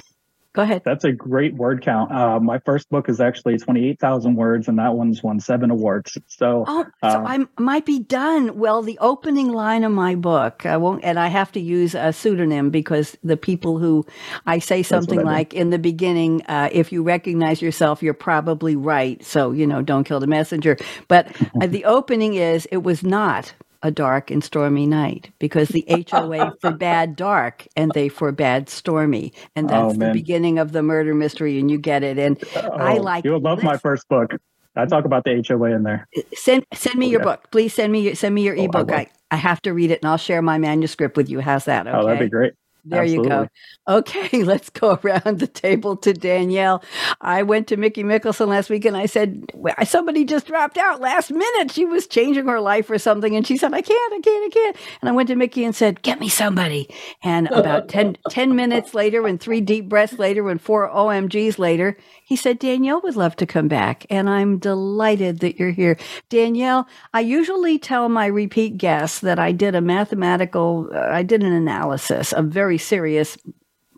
Go 0.53 0.63
ahead. 0.63 0.81
That's 0.83 1.05
a 1.05 1.13
great 1.13 1.55
word 1.55 1.81
count. 1.81 2.11
Uh, 2.11 2.37
my 2.41 2.59
first 2.59 2.89
book 2.89 3.07
is 3.07 3.21
actually 3.21 3.57
28,000 3.57 4.35
words, 4.35 4.67
and 4.67 4.79
that 4.79 4.95
one's 4.95 5.23
won 5.23 5.39
seven 5.39 5.71
awards. 5.71 6.17
So, 6.27 6.65
oh, 6.67 6.83
so 6.83 7.07
uh, 7.07 7.23
I 7.25 7.45
might 7.57 7.85
be 7.85 7.99
done. 7.99 8.57
Well, 8.57 8.81
the 8.81 8.97
opening 8.99 9.53
line 9.53 9.85
of 9.85 9.93
my 9.93 10.15
book, 10.15 10.65
I 10.65 10.75
won't, 10.75 11.05
and 11.05 11.17
I 11.17 11.29
have 11.29 11.53
to 11.53 11.61
use 11.61 11.95
a 11.95 12.11
pseudonym 12.11 12.69
because 12.69 13.17
the 13.23 13.37
people 13.37 13.77
who 13.77 14.05
I 14.45 14.59
say 14.59 14.83
something 14.83 15.19
I 15.19 15.23
like 15.23 15.53
in 15.53 15.69
the 15.69 15.79
beginning, 15.79 16.41
uh, 16.47 16.67
if 16.73 16.91
you 16.91 17.01
recognize 17.01 17.61
yourself, 17.61 18.03
you're 18.03 18.13
probably 18.13 18.75
right. 18.75 19.23
So, 19.23 19.51
you 19.53 19.65
know, 19.65 19.81
don't 19.81 20.03
kill 20.03 20.19
the 20.19 20.27
messenger. 20.27 20.75
But 21.07 21.33
uh, 21.61 21.67
the 21.67 21.85
opening 21.85 22.33
is, 22.33 22.67
it 22.73 22.83
was 22.83 23.03
not 23.03 23.53
a 23.83 23.91
dark 23.91 24.31
and 24.31 24.43
stormy 24.43 24.85
night 24.85 25.31
because 25.39 25.69
the 25.69 25.85
HOA 26.09 26.55
forbade 26.61 27.15
dark 27.15 27.67
and 27.75 27.91
they 27.93 28.09
forbade 28.09 28.69
stormy. 28.69 29.33
And 29.55 29.69
oh, 29.71 29.89
that's 29.89 29.95
oh, 29.95 30.07
the 30.07 30.13
beginning 30.13 30.59
of 30.59 30.71
the 30.71 30.83
murder 30.83 31.13
mystery, 31.13 31.59
and 31.59 31.69
you 31.69 31.77
get 31.77 32.03
it. 32.03 32.17
And 32.17 32.41
oh, 32.55 32.69
I 32.71 32.97
like 32.97 33.25
You'll 33.25 33.39
love 33.39 33.63
my 33.63 33.77
first 33.77 34.07
book. 34.07 34.31
I 34.75 34.85
talk 34.85 35.05
about 35.05 35.25
the 35.25 35.43
HOA 35.47 35.75
in 35.75 35.83
there. 35.83 36.07
Uh, 36.17 36.21
send 36.33 36.65
send 36.73 36.95
me 36.95 37.07
oh, 37.07 37.09
your 37.09 37.21
yeah. 37.21 37.25
book. 37.25 37.51
Please 37.51 37.73
send 37.73 37.91
me 37.91 38.13
send 38.13 38.33
me 38.35 38.43
your 38.43 38.57
oh, 38.57 38.63
ebook. 38.63 38.91
I, 38.91 38.95
I, 38.95 39.07
I 39.31 39.35
have 39.35 39.61
to 39.63 39.73
read 39.73 39.91
it 39.91 39.99
and 40.01 40.09
I'll 40.09 40.17
share 40.17 40.41
my 40.41 40.57
manuscript 40.57 41.17
with 41.17 41.29
you. 41.29 41.39
How's 41.39 41.65
that? 41.65 41.87
Okay. 41.87 41.97
Oh, 41.97 42.05
that'd 42.05 42.19
be 42.19 42.29
great. 42.29 42.53
There 42.83 43.01
Absolutely. 43.01 43.29
you 43.29 43.29
go. 43.29 43.47
Okay, 43.87 44.43
let's 44.43 44.69
go 44.69 44.99
around 45.03 45.39
the 45.39 45.47
table 45.47 45.95
to 45.97 46.13
Danielle. 46.13 46.83
I 47.19 47.43
went 47.43 47.67
to 47.67 47.77
Mickey 47.77 48.03
Mikkelson 48.03 48.47
last 48.47 48.69
week 48.69 48.85
and 48.85 48.97
I 48.97 49.05
said, 49.05 49.51
somebody 49.85 50.25
just 50.25 50.47
dropped 50.47 50.77
out 50.77 50.99
last 50.99 51.31
minute. 51.31 51.71
She 51.71 51.85
was 51.85 52.07
changing 52.07 52.47
her 52.47 52.59
life 52.59 52.89
or 52.89 52.97
something. 52.97 53.35
And 53.35 53.45
she 53.45 53.57
said, 53.57 53.73
I 53.73 53.81
can't, 53.81 54.13
I 54.13 54.19
can't, 54.19 54.45
I 54.45 54.49
can't. 54.49 54.77
And 55.01 55.09
I 55.09 55.13
went 55.13 55.27
to 55.29 55.35
Mickey 55.35 55.63
and 55.63 55.75
said, 55.75 56.01
get 56.01 56.19
me 56.19 56.29
somebody. 56.29 56.89
And 57.23 57.47
about 57.47 57.87
10, 57.89 58.17
10 58.29 58.55
minutes 58.55 58.93
later 58.93 59.27
and 59.27 59.39
three 59.39 59.61
deep 59.61 59.87
breaths 59.87 60.17
later 60.17 60.49
and 60.49 60.59
four 60.59 60.89
OMGs 60.89 61.59
later, 61.59 61.97
he 62.31 62.37
said, 62.37 62.59
Danielle 62.59 63.01
would 63.01 63.17
love 63.17 63.35
to 63.35 63.45
come 63.45 63.67
back. 63.67 64.05
And 64.09 64.29
I'm 64.29 64.57
delighted 64.57 65.41
that 65.41 65.59
you're 65.59 65.71
here. 65.71 65.97
Danielle, 66.29 66.87
I 67.13 67.19
usually 67.19 67.77
tell 67.77 68.07
my 68.07 68.25
repeat 68.25 68.77
guests 68.77 69.19
that 69.19 69.37
I 69.37 69.51
did 69.51 69.75
a 69.75 69.81
mathematical, 69.81 70.89
uh, 70.95 71.09
I 71.11 71.23
did 71.23 71.43
an 71.43 71.51
analysis, 71.51 72.31
a 72.31 72.41
very 72.41 72.77
serious 72.77 73.37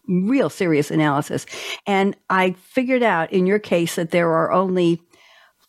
real 0.08 0.50
serious 0.50 0.90
analysis. 0.90 1.46
And 1.86 2.18
I 2.28 2.54
figured 2.54 3.04
out 3.04 3.32
in 3.32 3.46
your 3.46 3.60
case 3.60 3.98
that 3.98 4.10
there 4.10 4.32
are 4.32 4.52
only 4.52 5.00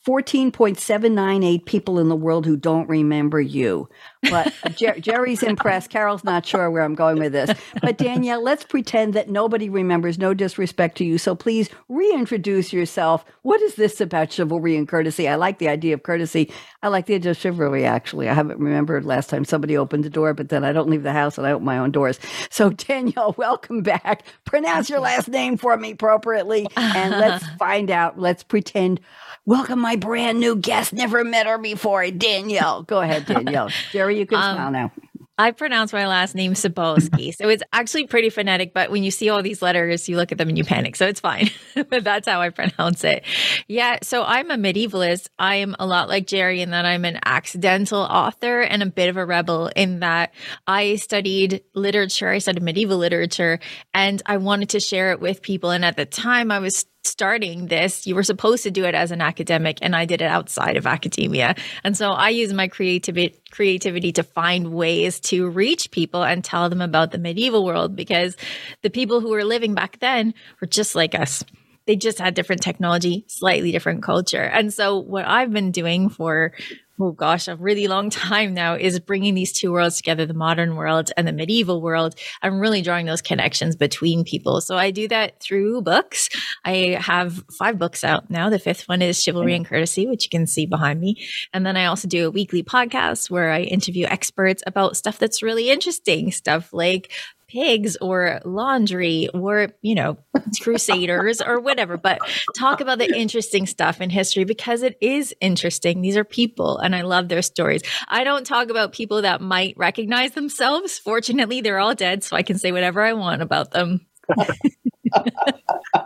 14.798 0.06 1.64
people 1.64 1.98
in 1.98 2.08
the 2.08 2.16
world 2.16 2.44
who 2.44 2.56
don't 2.56 2.88
remember 2.88 3.40
you. 3.40 3.88
But 4.22 4.52
Jer- 4.76 4.98
Jerry's 5.00 5.42
impressed. 5.42 5.88
Carol's 5.88 6.24
not 6.24 6.44
sure 6.44 6.70
where 6.70 6.82
I'm 6.82 6.94
going 6.94 7.18
with 7.18 7.32
this. 7.32 7.50
But 7.80 7.96
Danielle, 7.96 8.42
let's 8.42 8.64
pretend 8.64 9.14
that 9.14 9.30
nobody 9.30 9.70
remembers, 9.70 10.18
no 10.18 10.34
disrespect 10.34 10.98
to 10.98 11.04
you. 11.04 11.16
So 11.16 11.34
please 11.34 11.70
reintroduce 11.88 12.70
yourself. 12.70 13.24
What 13.42 13.62
is 13.62 13.76
this 13.76 14.00
about 14.00 14.30
chivalry 14.30 14.76
and 14.76 14.86
courtesy? 14.86 15.26
I 15.26 15.36
like 15.36 15.58
the 15.58 15.68
idea 15.68 15.94
of 15.94 16.02
courtesy. 16.02 16.52
I 16.82 16.88
like 16.88 17.06
the 17.06 17.14
idea 17.14 17.30
of 17.30 17.38
chivalry, 17.38 17.86
actually. 17.86 18.28
I 18.28 18.34
haven't 18.34 18.58
remembered 18.58 19.06
last 19.06 19.30
time 19.30 19.46
somebody 19.46 19.76
opened 19.76 20.04
the 20.04 20.10
door, 20.10 20.34
but 20.34 20.50
then 20.50 20.64
I 20.64 20.72
don't 20.72 20.90
leave 20.90 21.02
the 21.02 21.12
house 21.12 21.38
and 21.38 21.46
I 21.46 21.52
open 21.52 21.64
my 21.64 21.78
own 21.78 21.92
doors. 21.92 22.18
So, 22.50 22.68
Danielle, 22.70 23.34
welcome 23.38 23.82
back. 23.82 24.24
Pronounce 24.44 24.90
your 24.90 25.00
last 25.00 25.28
name 25.28 25.56
for 25.56 25.76
me 25.78 25.92
appropriately. 25.92 26.66
And 26.76 27.12
let's 27.12 27.46
find 27.58 27.90
out. 27.90 28.18
Let's 28.18 28.42
pretend 28.42 29.00
Welcome 29.46 29.78
my 29.78 29.96
brand 29.96 30.40
new 30.40 30.56
guest. 30.56 30.94
Never 30.94 31.22
met 31.22 31.46
her 31.46 31.58
before, 31.58 32.10
Danielle. 32.10 32.82
Go 32.82 33.00
ahead, 33.00 33.26
Danielle. 33.26 33.68
Jerry, 33.92 34.18
you 34.18 34.24
can 34.24 34.38
um, 34.38 34.56
smile 34.56 34.70
now. 34.70 34.92
I 35.36 35.50
pronounce 35.50 35.92
my 35.92 36.06
last 36.06 36.34
name 36.34 36.54
Sabolsky. 36.54 37.34
so 37.34 37.48
it's 37.48 37.62
actually 37.72 38.06
pretty 38.06 38.30
phonetic, 38.30 38.72
but 38.72 38.90
when 38.90 39.02
you 39.02 39.10
see 39.10 39.28
all 39.28 39.42
these 39.42 39.60
letters, 39.60 40.08
you 40.08 40.16
look 40.16 40.30
at 40.32 40.38
them 40.38 40.48
and 40.48 40.56
you 40.56 40.64
panic. 40.64 40.96
So 40.96 41.06
it's 41.06 41.20
fine. 41.20 41.50
but 41.74 42.04
that's 42.04 42.26
how 42.26 42.40
I 42.40 42.50
pronounce 42.50 43.04
it. 43.04 43.24
Yeah. 43.66 43.98
So 44.02 44.22
I'm 44.22 44.50
a 44.50 44.56
medievalist. 44.56 45.26
I 45.38 45.56
am 45.56 45.76
a 45.78 45.86
lot 45.86 46.08
like 46.08 46.26
Jerry 46.26 46.62
in 46.62 46.70
that 46.70 46.86
I'm 46.86 47.04
an 47.04 47.18
accidental 47.24 48.00
author 48.00 48.60
and 48.60 48.82
a 48.82 48.86
bit 48.86 49.10
of 49.10 49.16
a 49.16 49.26
rebel 49.26 49.70
in 49.74 50.00
that 50.00 50.32
I 50.66 50.96
studied 50.96 51.64
literature. 51.74 52.30
I 52.30 52.38
studied 52.38 52.62
medieval 52.62 52.96
literature 52.96 53.58
and 53.92 54.22
I 54.24 54.36
wanted 54.36 54.70
to 54.70 54.80
share 54.80 55.10
it 55.10 55.20
with 55.20 55.42
people. 55.42 55.70
And 55.70 55.84
at 55.84 55.96
the 55.96 56.06
time 56.06 56.50
I 56.52 56.60
was 56.60 56.86
starting 57.06 57.66
this, 57.66 58.06
you 58.06 58.14
were 58.14 58.22
supposed 58.22 58.62
to 58.64 58.70
do 58.70 58.84
it 58.84 58.94
as 58.94 59.10
an 59.10 59.20
academic, 59.20 59.78
and 59.82 59.94
I 59.94 60.04
did 60.04 60.22
it 60.22 60.26
outside 60.26 60.76
of 60.76 60.86
academia. 60.86 61.54
And 61.82 61.96
so 61.96 62.12
I 62.12 62.30
use 62.30 62.52
my 62.52 62.68
creativity 62.68 63.36
creativity 63.50 64.10
to 64.10 64.24
find 64.24 64.72
ways 64.72 65.20
to 65.20 65.48
reach 65.48 65.92
people 65.92 66.24
and 66.24 66.42
tell 66.42 66.68
them 66.68 66.80
about 66.80 67.12
the 67.12 67.18
medieval 67.18 67.64
world 67.64 67.94
because 67.94 68.36
the 68.82 68.90
people 68.90 69.20
who 69.20 69.28
were 69.28 69.44
living 69.44 69.74
back 69.74 70.00
then 70.00 70.34
were 70.60 70.66
just 70.66 70.96
like 70.96 71.14
us 71.14 71.44
they 71.86 71.96
just 71.96 72.18
had 72.18 72.34
different 72.34 72.62
technology, 72.62 73.24
slightly 73.28 73.72
different 73.72 74.02
culture. 74.02 74.42
And 74.42 74.72
so 74.72 74.98
what 74.98 75.26
I've 75.26 75.52
been 75.52 75.70
doing 75.70 76.08
for 76.08 76.52
oh 77.00 77.12
gosh, 77.12 77.48
a 77.48 77.56
really 77.56 77.88
long 77.88 78.10
time 78.10 78.54
now 78.54 78.74
is 78.74 79.00
bringing 79.00 79.34
these 79.34 79.52
two 79.52 79.72
worlds 79.72 79.96
together, 79.96 80.26
the 80.26 80.34
modern 80.34 80.76
world 80.76 81.10
and 81.16 81.26
the 81.26 81.32
medieval 81.32 81.80
world. 81.80 82.14
I'm 82.42 82.58
really 82.58 82.82
drawing 82.82 83.06
those 83.06 83.22
connections 83.22 83.76
between 83.76 84.24
people. 84.24 84.60
So 84.60 84.76
I 84.76 84.90
do 84.90 85.08
that 85.08 85.40
through 85.40 85.82
books. 85.82 86.28
I 86.64 86.98
have 87.00 87.44
five 87.58 87.78
books 87.78 88.04
out 88.04 88.30
now. 88.30 88.48
The 88.48 88.58
fifth 88.58 88.88
one 88.88 89.02
is 89.02 89.22
Chivalry 89.22 89.54
and 89.54 89.66
Courtesy, 89.66 90.06
which 90.06 90.24
you 90.24 90.30
can 90.30 90.46
see 90.46 90.66
behind 90.66 91.00
me. 91.00 91.26
And 91.52 91.66
then 91.66 91.76
I 91.76 91.86
also 91.86 92.08
do 92.08 92.26
a 92.26 92.30
weekly 92.30 92.62
podcast 92.62 93.30
where 93.30 93.50
I 93.50 93.62
interview 93.62 94.06
experts 94.06 94.62
about 94.66 94.96
stuff 94.96 95.18
that's 95.18 95.42
really 95.42 95.70
interesting, 95.70 96.30
stuff 96.30 96.72
like 96.72 97.12
pigs 97.54 97.96
or 98.00 98.40
laundry 98.44 99.28
or, 99.32 99.68
you 99.80 99.94
know, 99.94 100.18
crusaders 100.60 101.40
or 101.40 101.60
whatever, 101.60 101.96
but 101.96 102.18
talk 102.56 102.80
about 102.80 102.98
the 102.98 103.16
interesting 103.16 103.64
stuff 103.64 104.00
in 104.00 104.10
history 104.10 104.44
because 104.44 104.82
it 104.82 104.98
is 105.00 105.32
interesting. 105.40 106.02
These 106.02 106.16
are 106.16 106.24
people 106.24 106.78
and 106.78 106.96
I 106.96 107.02
love 107.02 107.28
their 107.28 107.42
stories. 107.42 107.82
I 108.08 108.24
don't 108.24 108.44
talk 108.44 108.70
about 108.70 108.92
people 108.92 109.22
that 109.22 109.40
might 109.40 109.76
recognize 109.76 110.32
themselves. 110.32 110.98
Fortunately, 110.98 111.60
they're 111.60 111.78
all 111.78 111.94
dead, 111.94 112.24
so 112.24 112.36
I 112.36 112.42
can 112.42 112.58
say 112.58 112.72
whatever 112.72 113.00
I 113.00 113.12
want 113.12 113.40
about 113.40 113.70
them. 113.70 114.04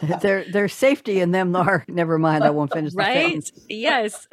their 0.21 0.45
their 0.51 0.69
safety 0.69 1.21
in 1.21 1.31
them 1.31 1.57
are 1.57 1.85
never 1.89 2.19
mind 2.19 2.45
i 2.45 2.51
won't 2.51 2.73
finish 2.73 2.93
right? 2.95 3.51
yes. 3.69 4.29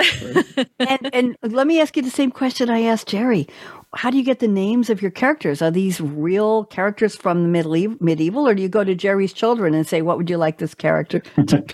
And 0.80 1.10
and 1.13 1.38
let 1.41 1.67
me 1.67 1.80
ask 1.80 1.95
you 1.95 2.04
the 2.04 2.10
same 2.10 2.32
question 2.32 2.69
i 2.69 2.82
asked 2.82 3.08
jerry. 3.08 3.48
How 3.95 4.10
do 4.10 4.17
you 4.17 4.24
get 4.24 4.39
the 4.39 4.48
names 4.48 4.89
of 4.89 5.02
your 5.02 5.12
characters? 5.12 5.62
Are 5.62 5.71
these 5.71 6.02
real 6.02 6.65
characters 6.65 7.15
from 7.15 7.43
the 7.43 7.50
medieval 7.50 7.98
medieval 8.02 8.48
or 8.48 8.54
do 8.54 8.62
you 8.62 8.69
go 8.69 8.84
to 8.84 8.95
jerry's 8.95 9.34
children 9.34 9.74
and 9.74 9.88
say 9.88 10.02
what 10.02 10.17
would 10.17 10.30
you 10.30 10.38
like 10.38 10.58
this 10.58 10.76
character 10.76 11.19
to. 11.19 11.65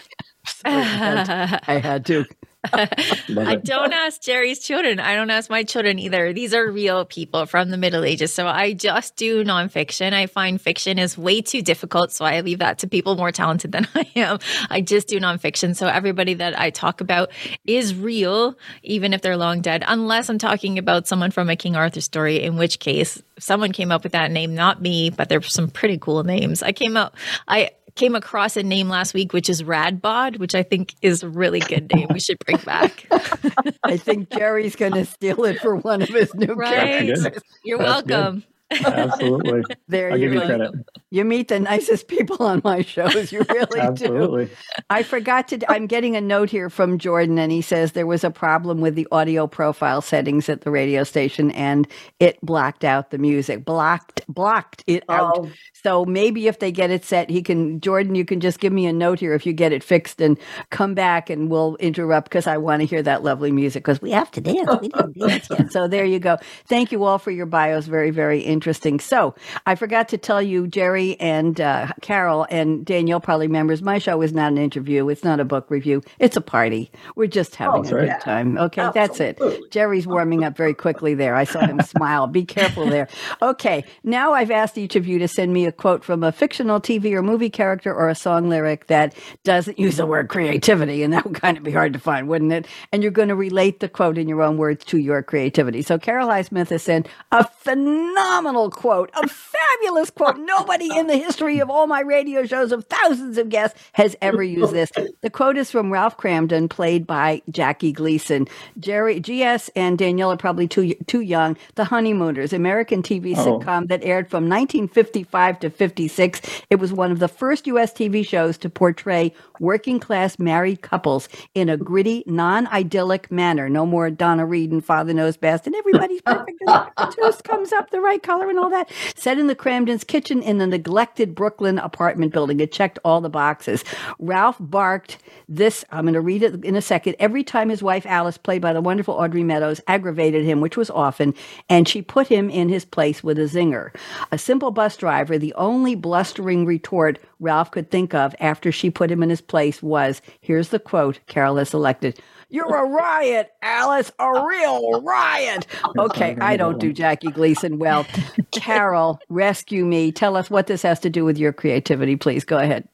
I 0.66 1.80
had 1.84 2.06
to. 2.08 2.26
I 2.64 3.60
don't 3.64 3.92
ask 3.92 4.22
Jerry's 4.22 4.60
children. 4.60 5.00
I 5.00 5.16
don't 5.16 5.32
ask 5.32 5.50
my 5.50 5.64
children 5.64 5.98
either. 5.98 6.32
These 6.32 6.54
are 6.54 6.70
real 6.70 7.06
people 7.06 7.46
from 7.48 7.72
the 7.72 7.78
Middle 7.78 8.06
Ages. 8.06 8.34
So 8.34 8.48
I 8.48 8.74
just 8.74 9.16
do 9.16 9.44
nonfiction. 9.44 10.14
I 10.14 10.28
find 10.28 10.62
fiction 10.62 11.00
is 11.00 11.18
way 11.18 11.42
too 11.42 11.62
difficult. 11.64 12.12
So 12.12 12.24
I 12.24 12.42
leave 12.42 12.60
that 12.60 12.80
to 12.80 12.88
people 12.88 13.16
more 13.16 13.32
talented 13.32 13.72
than 13.72 13.88
I 13.96 14.08
am. 14.16 14.40
I 14.70 14.82
just 14.82 15.08
do 15.08 15.20
nonfiction. 15.20 15.76
So 15.76 15.88
everybody 15.88 16.36
that 16.36 16.60
I 16.60 16.70
talk 16.70 17.02
about 17.02 17.32
is 17.66 17.96
real, 17.96 18.58
even 18.84 19.14
if 19.14 19.22
they're 19.22 19.38
long 19.38 19.62
dead, 19.62 19.84
unless 19.88 20.30
I'm 20.30 20.38
talking 20.38 20.78
about 20.78 21.08
someone 21.08 21.32
from 21.32 21.50
a 21.50 21.56
King 21.56 21.76
Arthur 21.76 22.02
story, 22.02 22.44
in 22.44 22.58
which 22.58 22.80
case 22.80 23.22
someone 23.40 23.72
came 23.72 23.92
up 23.92 24.04
with 24.04 24.12
that 24.12 24.32
name, 24.32 24.54
not 24.54 24.82
me, 24.82 25.10
but 25.10 25.30
there's 25.30 25.52
some 25.52 25.68
pretty 25.70 25.98
cool 25.98 26.24
names. 26.24 26.62
I 26.62 26.74
came 26.74 26.96
up, 26.96 27.16
I, 27.48 27.72
came 27.96 28.16
across 28.16 28.58
a 28.58 28.64
name 28.64 28.90
last 28.90 29.14
week, 29.14 29.34
which 29.34 29.50
is 29.50 29.64
Radbod, 29.64 30.40
which 30.40 30.56
I 30.56 30.64
think 30.64 30.96
is 31.02 31.24
a 31.24 31.30
really 31.30 31.60
good 31.60 31.94
name. 31.94 32.08
We 32.12 32.20
should 32.20 32.38
bring 32.40 32.58
back. 32.58 33.08
I 33.84 33.98
think 33.98 34.30
Jerry's 34.32 34.76
going 34.76 34.94
to 34.94 35.06
steal 35.06 35.44
it 35.46 35.60
for 35.60 35.76
one 35.76 36.02
of 36.02 36.10
his 36.10 36.34
new 36.34 36.54
right? 36.54 36.74
characters. 36.74 37.28
You're 37.64 37.78
That's 37.78 38.08
welcome. 38.08 38.40
Good. 38.40 38.46
Absolutely. 38.72 39.64
there 39.88 40.12
I'll 40.12 40.18
you 40.18 40.30
give 40.30 40.34
you 40.34 40.42
credit. 40.42 40.72
You 41.10 41.26
meet 41.26 41.50
the 41.50 41.60
nicest 41.60 42.08
people 42.08 42.46
on 42.46 42.62
my 42.64 42.82
shows. 42.82 43.32
You 43.32 43.46
really 43.50 43.80
Absolutely. 43.80 44.46
do. 44.46 44.52
I 44.90 45.04
forgot 45.04 45.50
to. 45.50 45.72
I'm 45.72 45.88
getting 45.88 46.16
a 46.16 46.22
note 46.22 46.50
here 46.50 46.70
from 46.70 46.98
Jordan, 46.98 47.38
and 47.38 47.52
he 47.52 47.62
says 47.62 47.92
there 47.92 48.08
was 48.08 48.24
a 48.24 48.32
problem 48.32 48.80
with 48.80 48.96
the 48.96 49.08
audio 49.12 49.46
profile 49.48 50.02
settings 50.02 50.48
at 50.48 50.62
the 50.62 50.72
radio 50.72 51.04
station, 51.04 51.52
and 51.52 51.88
it 52.20 52.40
blocked 52.42 52.84
out 52.86 53.12
the 53.12 53.18
music. 53.18 53.66
Blocked, 53.66 54.22
blocked 54.28 54.84
it 54.88 55.04
out. 55.10 55.40
Oh. 55.40 55.52
So 55.84 56.06
maybe 56.06 56.48
if 56.48 56.60
they 56.60 56.72
get 56.72 56.92
it 56.92 57.04
set, 57.04 57.30
he 57.30 57.42
can. 57.42 57.82
Jordan, 57.82 58.16
you 58.16 58.24
can 58.26 58.40
just 58.40 58.60
give 58.60 58.72
me 58.72 58.86
a 58.86 58.94
note 58.94 59.20
here 59.20 59.34
if 59.34 59.46
you 59.46 59.54
get 59.54 59.74
it 59.74 59.84
fixed, 59.84 60.22
and 60.22 60.38
come 60.70 60.94
back, 60.94 61.30
and 61.30 61.50
we'll 61.50 61.76
interrupt 61.78 62.30
because 62.30 62.48
I 62.48 62.58
want 62.58 62.82
to 62.82 62.86
hear 62.86 63.04
that 63.04 63.24
lovely 63.24 63.52
music 63.52 63.84
because 63.84 64.02
we 64.02 64.12
have 64.12 64.32
to 64.32 64.42
dance. 64.42 64.70
We 64.82 64.90
didn't 64.90 65.18
dance 65.28 65.48
yet. 65.50 65.72
So 65.74 65.88
there 65.88 66.06
you 66.06 66.20
go. 66.20 66.38
Thank 66.68 66.92
you 66.94 67.04
all 67.04 67.18
for 67.20 67.32
your 67.32 67.46
bios. 67.46 67.86
Very, 67.86 68.12
very 68.12 68.40
interesting 68.40 68.61
interesting. 68.62 69.00
So 69.00 69.34
I 69.66 69.74
forgot 69.74 70.08
to 70.10 70.20
tell 70.20 70.40
you, 70.40 70.68
Jerry 70.68 71.20
and 71.20 71.60
uh, 71.60 71.88
Carol 72.04 72.46
and 72.52 72.86
Danielle 72.86 73.20
probably 73.20 73.48
members, 73.48 73.82
my 73.82 73.98
show 73.98 74.22
is 74.22 74.34
not 74.34 74.52
an 74.52 74.60
interview. 74.60 75.10
It's 75.10 75.24
not 75.24 75.40
a 75.40 75.46
book 75.46 75.72
review. 75.72 76.04
It's 76.20 76.38
a 76.38 76.42
party. 76.42 76.92
We're 77.16 77.26
just 77.26 77.56
having 77.56 77.88
oh, 77.88 77.90
a 77.90 77.96
right. 77.96 78.10
good 78.10 78.22
time. 78.22 78.60
Okay, 78.60 78.84
Absolutely. 78.84 79.32
that's 79.48 79.56
it. 79.56 79.72
Jerry's 79.72 80.06
warming 80.06 80.44
up 80.44 80.56
very 80.56 80.76
quickly 80.76 81.16
there. 81.16 81.34
I 81.34 81.44
saw 81.46 81.62
him 81.66 81.82
smile. 81.86 82.28
Be 82.28 82.46
careful 82.46 82.86
there. 82.86 83.08
Okay, 83.42 83.84
now 84.04 84.34
I've 84.34 84.52
asked 84.52 84.78
each 84.78 84.96
of 84.96 85.08
you 85.08 85.18
to 85.18 85.28
send 85.28 85.54
me 85.54 85.66
a 85.66 85.72
quote 85.72 86.04
from 86.04 86.24
a 86.24 86.32
fictional 86.32 86.80
TV 86.80 87.14
or 87.14 87.24
movie 87.24 87.50
character 87.50 87.92
or 87.92 88.10
a 88.10 88.16
song 88.16 88.48
lyric 88.48 88.86
that 88.88 89.16
doesn't 89.44 89.80
use 89.80 89.98
the 89.98 90.06
word 90.06 90.30
creativity, 90.30 91.02
and 91.02 91.14
that 91.14 91.26
would 91.26 91.42
kind 91.42 91.58
of 91.58 91.64
be 91.64 91.72
hard 91.72 91.94
to 91.94 92.00
find, 92.00 92.28
wouldn't 92.28 92.54
it? 92.54 92.68
And 92.92 93.02
you're 93.02 93.12
going 93.12 93.30
to 93.30 93.36
relate 93.36 93.80
the 93.80 93.90
quote 93.90 94.20
in 94.20 94.30
your 94.30 94.44
own 94.44 94.58
words 94.58 94.86
to 94.86 95.00
your 95.00 95.24
creativity. 95.24 95.82
So 95.82 95.98
Carol 95.98 96.28
Highsmith 96.28 96.70
has 96.70 96.84
sent 96.84 97.08
a 97.32 97.44
phenomenal 97.44 98.51
phenomenal 98.52 98.70
quote, 98.70 99.10
a 99.14 99.28
fabulous 99.28 100.10
quote. 100.10 100.38
Nobody 100.38 100.90
in 100.98 101.08
the 101.08 101.16
history 101.16 101.60
of 101.60 101.70
all 101.70 101.88
my 101.88 102.02
radio 102.02 102.46
shows 102.46 102.72
of 102.72 102.86
thousands 102.86 103.38
of 103.38 103.50
guests 103.50 103.80
has 103.94 104.16
ever 104.22 104.44
used 104.44 104.74
this. 104.74 104.92
The 105.22 105.30
quote 105.30 105.58
is 105.58 105.72
from 105.72 105.92
Ralph 105.92 106.18
Kramden, 106.18 106.70
played 106.70 107.08
by 107.08 107.42
Jackie 107.50 107.94
Gleason. 107.94 108.48
Jerry, 108.78 109.20
GS, 109.22 109.70
and 109.76 109.98
Danielle 109.98 110.32
are 110.34 110.38
probably 110.38 110.68
too 110.68 110.94
too 111.08 111.22
young. 111.22 111.56
The 111.76 111.86
Honeymooners, 111.86 112.52
American 112.52 113.02
TV 113.02 113.34
oh. 113.38 113.60
sitcom 113.60 113.88
that 113.88 114.04
aired 114.04 114.30
from 114.30 114.50
1955 114.50 115.60
to 115.62 115.70
56. 115.70 116.42
It 116.70 116.76
was 116.76 116.92
one 116.92 117.12
of 117.12 117.20
the 117.20 117.30
first 117.30 117.68
U.S. 117.68 117.94
TV 117.94 118.26
shows 118.28 118.58
to 118.60 118.70
portray 118.70 119.34
working 119.62 120.00
class 120.00 120.40
married 120.40 120.82
couples 120.82 121.30
in 121.54 121.70
a 121.70 121.78
gritty, 121.78 122.24
non 122.28 122.68
idyllic 122.68 123.32
manner. 123.32 123.70
No 123.70 123.86
more 123.86 124.10
Donna 124.10 124.46
Reed 124.46 124.72
and 124.72 124.84
Father 124.84 125.14
Knows 125.14 125.38
Best, 125.38 125.68
and 125.68 125.76
everybody's 125.76 126.22
perfect. 126.26 126.60
the 126.66 127.16
toast 127.22 127.44
comes 127.46 127.72
up 127.72 127.92
the 127.92 128.02
right 128.02 128.22
color 128.32 128.50
and 128.50 128.60
all 128.60 128.70
that. 128.70 128.90
Set 129.16 129.38
in 129.38 129.48
the 129.48 129.56
Kramden's 129.56 130.06
kitchen 130.06 130.42
in 130.42 130.62
a 130.62 130.68
neglected 130.68 131.36
Brooklyn 131.36 131.78
apartment 131.80 132.32
building. 132.32 132.62
It 132.62 132.72
checked 132.72 132.98
all 133.04 133.20
the 133.20 133.30
boxes. 133.30 133.84
Ralph 134.20 134.56
barked 134.58 135.18
this, 135.50 135.84
I'm 135.92 136.06
going 136.06 136.14
to 136.14 136.22
read 136.22 136.42
it 136.42 136.64
in 136.64 136.78
a 136.78 136.82
second, 136.82 137.18
every 137.20 137.44
time 137.44 137.68
his 137.68 137.84
wife 137.84 138.06
Alice, 138.06 138.38
played 138.38 138.62
by 138.62 138.72
the 138.72 138.80
wonderful 138.80 139.16
Audrey 139.16 139.44
Meadows, 139.44 139.82
aggravated 139.88 140.46
him, 140.46 140.62
which 140.62 140.78
was 140.78 140.90
often, 140.90 141.34
and 141.70 141.90
she 141.90 142.02
put 142.02 142.28
him 142.28 142.50
in 142.50 142.70
his 142.70 142.86
place 142.86 143.22
with 143.22 143.38
a 143.38 143.44
zinger. 143.44 143.94
A 144.32 144.38
simple 144.38 144.72
bus 144.72 144.96
driver, 144.96 145.38
the 145.38 145.54
only 145.56 145.96
blustering 145.96 146.66
retort 146.66 147.20
Ralph 147.42 147.72
could 147.72 147.92
think 147.92 148.14
of 148.14 148.34
after 148.40 148.72
she 148.72 148.90
put 148.90 149.12
him 149.12 149.22
in 149.22 149.30
his 149.30 149.42
place 149.42 149.84
was, 149.84 150.22
here's 150.40 150.70
the 150.70 150.80
quote 150.80 151.20
Carol 151.28 151.58
has 151.58 151.70
selected. 151.70 152.18
You're 152.52 152.76
a 152.76 152.86
riot, 152.86 153.50
Alice, 153.62 154.12
a 154.20 154.46
real 154.46 155.02
riot. 155.02 155.66
Okay, 155.98 156.36
I 156.42 156.58
don't 156.58 156.80
do 156.80 156.92
Jackie 156.94 157.32
Gleason 157.32 157.78
well. 157.78 158.06
Carol, 158.52 159.20
rescue 159.30 159.86
me. 159.86 160.12
Tell 160.12 160.36
us 160.36 160.50
what 160.50 160.68
this 160.68 160.82
has 160.82 161.00
to 161.02 161.10
do 161.10 161.24
with 161.24 161.38
your 161.38 161.54
creativity, 161.54 162.16
please. 162.16 162.44
Go 162.44 162.58
ahead. 162.58 162.88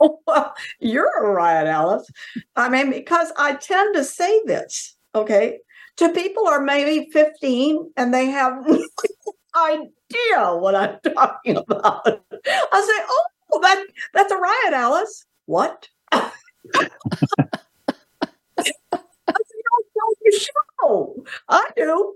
Oh 0.00 0.20
well, 0.26 0.54
you're 0.80 1.24
a 1.24 1.30
riot, 1.30 1.66
Alice. 1.66 2.08
I 2.56 2.68
mean, 2.68 2.90
because 2.90 3.32
I 3.36 3.54
tend 3.54 3.94
to 3.94 4.04
say 4.04 4.42
this, 4.44 4.96
okay, 5.14 5.58
to 5.96 6.08
people 6.10 6.44
who 6.44 6.50
are 6.50 6.60
maybe 6.60 7.10
15 7.10 7.92
and 7.96 8.14
they 8.14 8.26
have 8.26 8.66
no 8.66 8.84
idea 9.56 10.56
what 10.56 10.74
I'm 10.74 10.98
talking 11.14 11.56
about. 11.56 12.06
I 12.06 12.80
say, 12.80 13.04
oh, 13.08 13.60
that 13.62 13.84
that's 14.14 14.32
a 14.32 14.36
riot, 14.36 14.74
Alice. 14.74 15.24
What? 15.46 15.88
show. 20.82 21.24
I 21.48 21.68
do. 21.76 22.14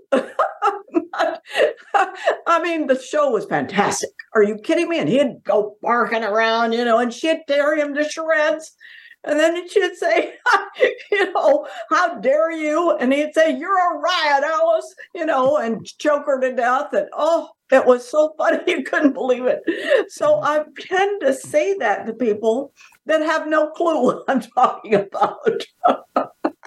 I 2.45 2.61
mean, 2.61 2.87
the 2.87 2.99
show 2.99 3.31
was 3.31 3.45
fantastic. 3.45 4.09
Are 4.33 4.43
you 4.43 4.57
kidding 4.57 4.89
me? 4.89 4.99
And 4.99 5.09
he'd 5.09 5.43
go 5.43 5.75
barking 5.81 6.23
around, 6.23 6.73
you 6.73 6.85
know, 6.85 6.99
and 6.99 7.13
she'd 7.13 7.43
tear 7.47 7.75
him 7.75 7.93
to 7.95 8.07
shreds. 8.07 8.75
And 9.23 9.39
then 9.39 9.67
she'd 9.67 9.95
say, 9.95 10.35
you 11.11 11.33
know, 11.33 11.67
how 11.89 12.19
dare 12.19 12.51
you? 12.51 12.95
And 12.97 13.11
he'd 13.11 13.33
say, 13.33 13.57
you're 13.57 13.95
a 13.95 13.99
riot, 13.99 14.43
Alice, 14.43 14.95
you 15.13 15.25
know, 15.25 15.57
and 15.57 15.85
choke 15.85 16.25
her 16.27 16.39
to 16.39 16.53
death. 16.53 16.93
And 16.93 17.07
oh, 17.13 17.49
it 17.71 17.85
was 17.85 18.07
so 18.07 18.33
funny. 18.37 18.59
You 18.67 18.83
couldn't 18.83 19.13
believe 19.13 19.45
it. 19.45 19.63
So 20.09 20.35
mm-hmm. 20.35 20.45
I 20.45 20.63
tend 20.79 21.21
to 21.21 21.33
say 21.33 21.77
that 21.79 22.05
to 22.05 22.13
people 22.13 22.73
that 23.05 23.21
have 23.21 23.47
no 23.47 23.71
clue 23.71 24.03
what 24.03 24.23
I'm 24.27 24.41
talking 24.41 24.93
about. 24.95 25.65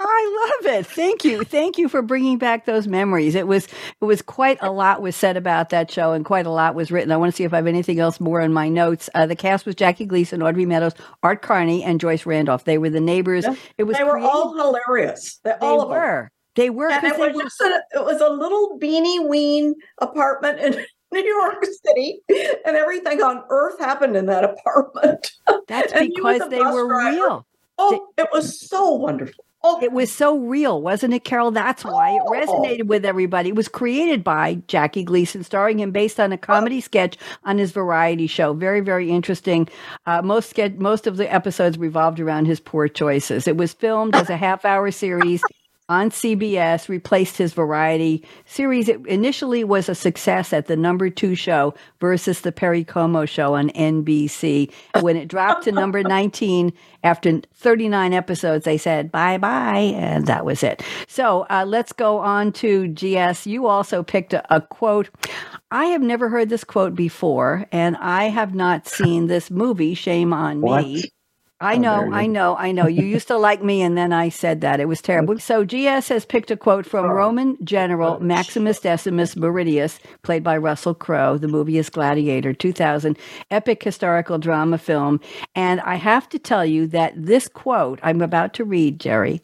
I 0.03 0.61
love 0.65 0.75
it. 0.75 0.87
Thank 0.87 1.25
you. 1.25 1.45
Thank 1.45 1.77
you 1.77 1.87
for 1.87 2.01
bringing 2.01 2.39
back 2.39 2.65
those 2.65 2.87
memories. 2.87 3.35
It 3.35 3.47
was 3.47 3.67
it 3.67 4.05
was 4.05 4.23
quite 4.23 4.57
a 4.63 4.73
lot 4.73 5.03
was 5.03 5.15
said 5.15 5.37
about 5.37 5.69
that 5.71 5.91
show 5.91 6.13
and 6.13 6.25
quite 6.25 6.47
a 6.47 6.51
lot 6.51 6.75
was 6.75 6.91
written. 6.91 7.13
I 7.13 7.19
want 7.19 7.33
to 7.33 7.37
see 7.37 7.45
if 7.45 7.53
I 7.53 7.57
have 7.57 7.67
anything 7.67 8.01
else 8.01 8.19
more 8.19 8.41
in 8.41 8.51
my 8.51 8.71
notes. 8.71 9.11
Uh, 9.15 9.27
the 9.27 9.37
cast 9.37 9.67
was 9.67 9.75
Jackie 9.75 10.07
Gleason, 10.07 10.43
Audrey 10.43 10.65
Meadows, 10.65 10.95
Art 11.23 11.43
Carney, 11.43 11.85
and 11.85 12.01
Joyce 12.01 12.25
Randolph. 12.25 12.65
They 12.65 12.79
were 12.79 12.89
the 12.89 13.01
neighbors. 13.01 13.45
Yeah. 13.45 13.57
It 13.77 13.85
was 13.85 13.99
they 13.99 14.05
were 14.05 14.19
all 14.19 14.57
hilarious. 14.57 15.39
They, 15.45 15.53
all 15.61 15.87
were. 15.89 16.31
They 16.55 16.71
were. 16.71 16.91
And 16.91 17.05
it 17.05 17.19
was 17.19 17.35
were, 17.35 17.43
just 17.43 17.61
a, 17.61 17.83
it 17.93 18.05
was 18.05 18.23
a 18.23 18.31
little 18.31 18.79
beanie 18.81 19.29
ween 19.29 19.75
apartment 19.99 20.61
in 20.61 20.83
New 21.13 21.25
York 21.25 21.63
City, 21.85 22.21
and 22.65 22.75
everything 22.75 23.21
on 23.21 23.45
earth 23.51 23.79
happened 23.79 24.17
in 24.17 24.27
that 24.27 24.45
apartment. 24.67 25.31
That's 25.69 25.93
because 25.93 26.49
they 26.49 26.61
were 26.61 26.89
driver. 26.89 27.17
real. 27.17 27.47
Oh, 27.77 28.09
it 28.17 28.29
was 28.33 28.67
so 28.67 28.93
wonderful. 28.93 29.45
Oh. 29.63 29.83
It 29.83 29.93
was 29.93 30.11
so 30.11 30.39
real, 30.39 30.81
wasn't 30.81 31.13
it, 31.13 31.25
Carol? 31.25 31.51
That's 31.51 31.85
why 31.85 32.13
it 32.13 32.23
resonated 32.23 32.87
with 32.87 33.05
everybody. 33.05 33.51
It 33.51 33.57
was 33.57 33.69
created 33.69 34.25
by 34.25 34.63
Jackie 34.69 35.05
Gleason, 35.05 35.45
starring 35.45 35.81
him 35.81 35.91
based 35.91 36.19
on 36.19 36.33
a 36.33 36.39
comedy 36.39 36.81
sketch 36.81 37.19
on 37.45 37.59
his 37.59 37.71
variety 37.71 38.27
show. 38.27 38.55
Very, 38.55 38.81
very 38.81 39.11
interesting. 39.11 39.69
Uh, 40.07 40.23
most 40.23 40.49
sketch, 40.49 40.73
most 40.75 41.07
of 41.07 41.19
the 41.19 41.31
episodes 41.31 41.77
revolved 41.77 42.21
around 42.21 42.47
his 42.47 42.59
poor 42.59 42.89
choices. 42.89 43.47
It 43.47 43.59
was 43.59 43.75
filmed 43.75 44.15
as 44.17 44.31
a 44.31 44.37
half-hour 44.37 44.91
series 44.93 45.43
on 45.91 46.11
CBS, 46.11 46.89
replaced 46.89 47.37
his 47.37 47.53
variety 47.53 48.25
series. 48.47 48.89
It 48.89 49.05
initially 49.07 49.65
was 49.65 49.89
a 49.91 49.95
success 49.95 50.55
at 50.55 50.69
the 50.69 50.77
number 50.77 51.11
two 51.11 51.35
show 51.35 51.75
versus 52.01 52.43
the 52.43 52.53
Perry 52.53 52.85
Como 52.85 53.27
show 53.27 53.55
on 53.57 53.71
NBC. 53.71 54.73
When 55.01 55.17
it 55.17 55.29
dropped 55.29 55.65
to 55.65 55.73
number 55.73 56.03
19 56.05 56.73
after 57.05 57.41
39 57.55 58.13
episodes, 58.15 58.65
they 58.65 58.79
said 58.79 59.13
bye 59.13 59.37
bye, 59.39 59.93
and 59.97 60.27
that 60.29 60.47
was 60.47 60.63
it. 60.63 60.83
So 61.09 61.47
uh, 61.51 61.65
let's 61.67 61.93
go 61.93 62.19
on 62.19 62.53
to 62.55 62.89
GS. 62.89 63.47
You 63.47 63.67
also 63.67 64.03
picked 64.03 64.33
a, 64.33 64.45
a 64.55 64.61
quote. 64.61 65.11
I 65.73 65.87
have 65.87 66.03
never 66.03 66.29
heard 66.29 66.49
this 66.49 66.65
quote 66.65 66.95
before, 66.95 67.67
and 67.73 67.97
I 67.99 68.25
have 68.25 68.55
not 68.55 68.87
seen 68.89 69.27
this 69.27 69.51
movie. 69.51 69.95
Shame 69.95 70.33
on 70.33 70.61
What? 70.61 70.85
me. 70.85 71.05
I 71.61 71.77
Oh, 71.77 71.79
know, 71.79 72.11
I 72.13 72.27
know, 72.27 72.57
I 72.57 72.73
know. 72.73 72.87
You 72.87 73.05
used 73.05 73.29
to 73.29 73.39
like 73.39 73.63
me, 73.63 73.83
and 73.83 73.99
then 73.99 74.13
I 74.13 74.31
said 74.31 74.63
that. 74.63 74.81
It 74.81 74.89
was 74.89 75.03
terrible. 75.03 75.39
So, 75.41 75.65
GS 75.65 76.09
has 76.09 76.25
picked 76.27 76.51
a 76.51 76.57
quote 76.57 76.87
from 76.87 77.07
Roman 77.07 77.59
General 77.65 78.21
Maximus 78.21 78.81
Decimus 78.81 79.37
Meridius, 79.37 80.01
played 80.23 80.43
by 80.45 80.57
Russell 80.57 80.95
Crowe. 80.95 81.39
The 81.39 81.49
movie 81.49 81.79
is 81.79 81.91
Gladiator, 81.91 82.55
2000, 82.55 83.19
epic 83.51 83.83
historical 83.85 84.39
drama 84.39 84.79
film. 84.79 85.21
And 85.55 85.81
I 85.83 85.97
have 85.97 86.29
to 86.31 86.39
tell 86.39 86.65
you 86.65 86.87
that 86.89 87.13
this 87.17 87.49
quote 87.49 88.01
I'm 88.03 88.23
about 88.23 88.55
to 88.55 88.65
read, 88.65 88.99
Jerry, 88.99 89.43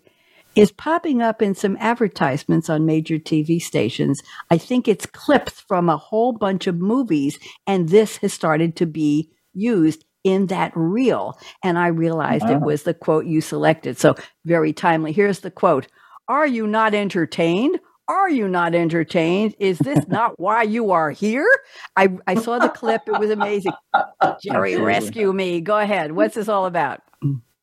is 0.57 0.73
popping 0.73 1.21
up 1.21 1.43
in 1.43 1.55
some 1.55 1.77
advertisements 1.81 2.71
on 2.71 2.87
major 2.87 3.19
TV 3.19 3.61
stations. 3.61 4.23
I 4.51 4.57
think 4.57 4.89
it's 4.89 5.05
clips 5.05 5.61
from 5.61 5.91
a 5.91 5.99
whole 5.99 6.33
bunch 6.33 6.67
of 6.67 6.77
movies, 6.77 7.39
and 7.67 7.91
this 7.91 8.17
has 8.19 8.33
started 8.33 8.75
to 8.77 8.87
be 8.87 9.31
used 9.53 10.06
in 10.27 10.47
that 10.47 10.73
reel. 10.75 11.39
And 11.63 11.79
I 11.79 11.87
realized 11.87 12.47
it 12.47 12.59
oh. 12.61 12.67
was 12.67 12.83
the 12.83 12.93
quote 12.93 13.27
you 13.27 13.41
selected. 13.41 13.97
So 13.97 14.17
very 14.45 14.73
timely. 14.73 15.13
Here's 15.13 15.41
the 15.41 15.53
quote 15.53 15.87
Are 16.27 16.47
you 16.47 16.67
not 16.67 16.95
entertained? 16.95 17.79
Are 18.09 18.29
you 18.29 18.49
not 18.49 18.75
entertained? 18.75 19.55
Is 19.61 19.79
this 19.79 20.05
not 20.09 20.39
why 20.39 20.65
you 20.65 20.91
are 20.91 21.13
here? 21.13 21.49
I, 21.97 22.19
I 22.27 22.35
saw 22.35 22.59
the 22.59 22.69
clip. 22.69 23.03
It 23.07 23.21
was 23.21 23.31
amazing. 23.31 23.73
Jerry, 24.43 24.73
Absolutely. 24.73 24.81
rescue 24.81 25.33
me. 25.33 25.61
Go 25.61 25.79
ahead. 25.79 26.13
What's 26.13 26.35
this 26.35 26.49
all 26.49 26.67
about? 26.67 27.01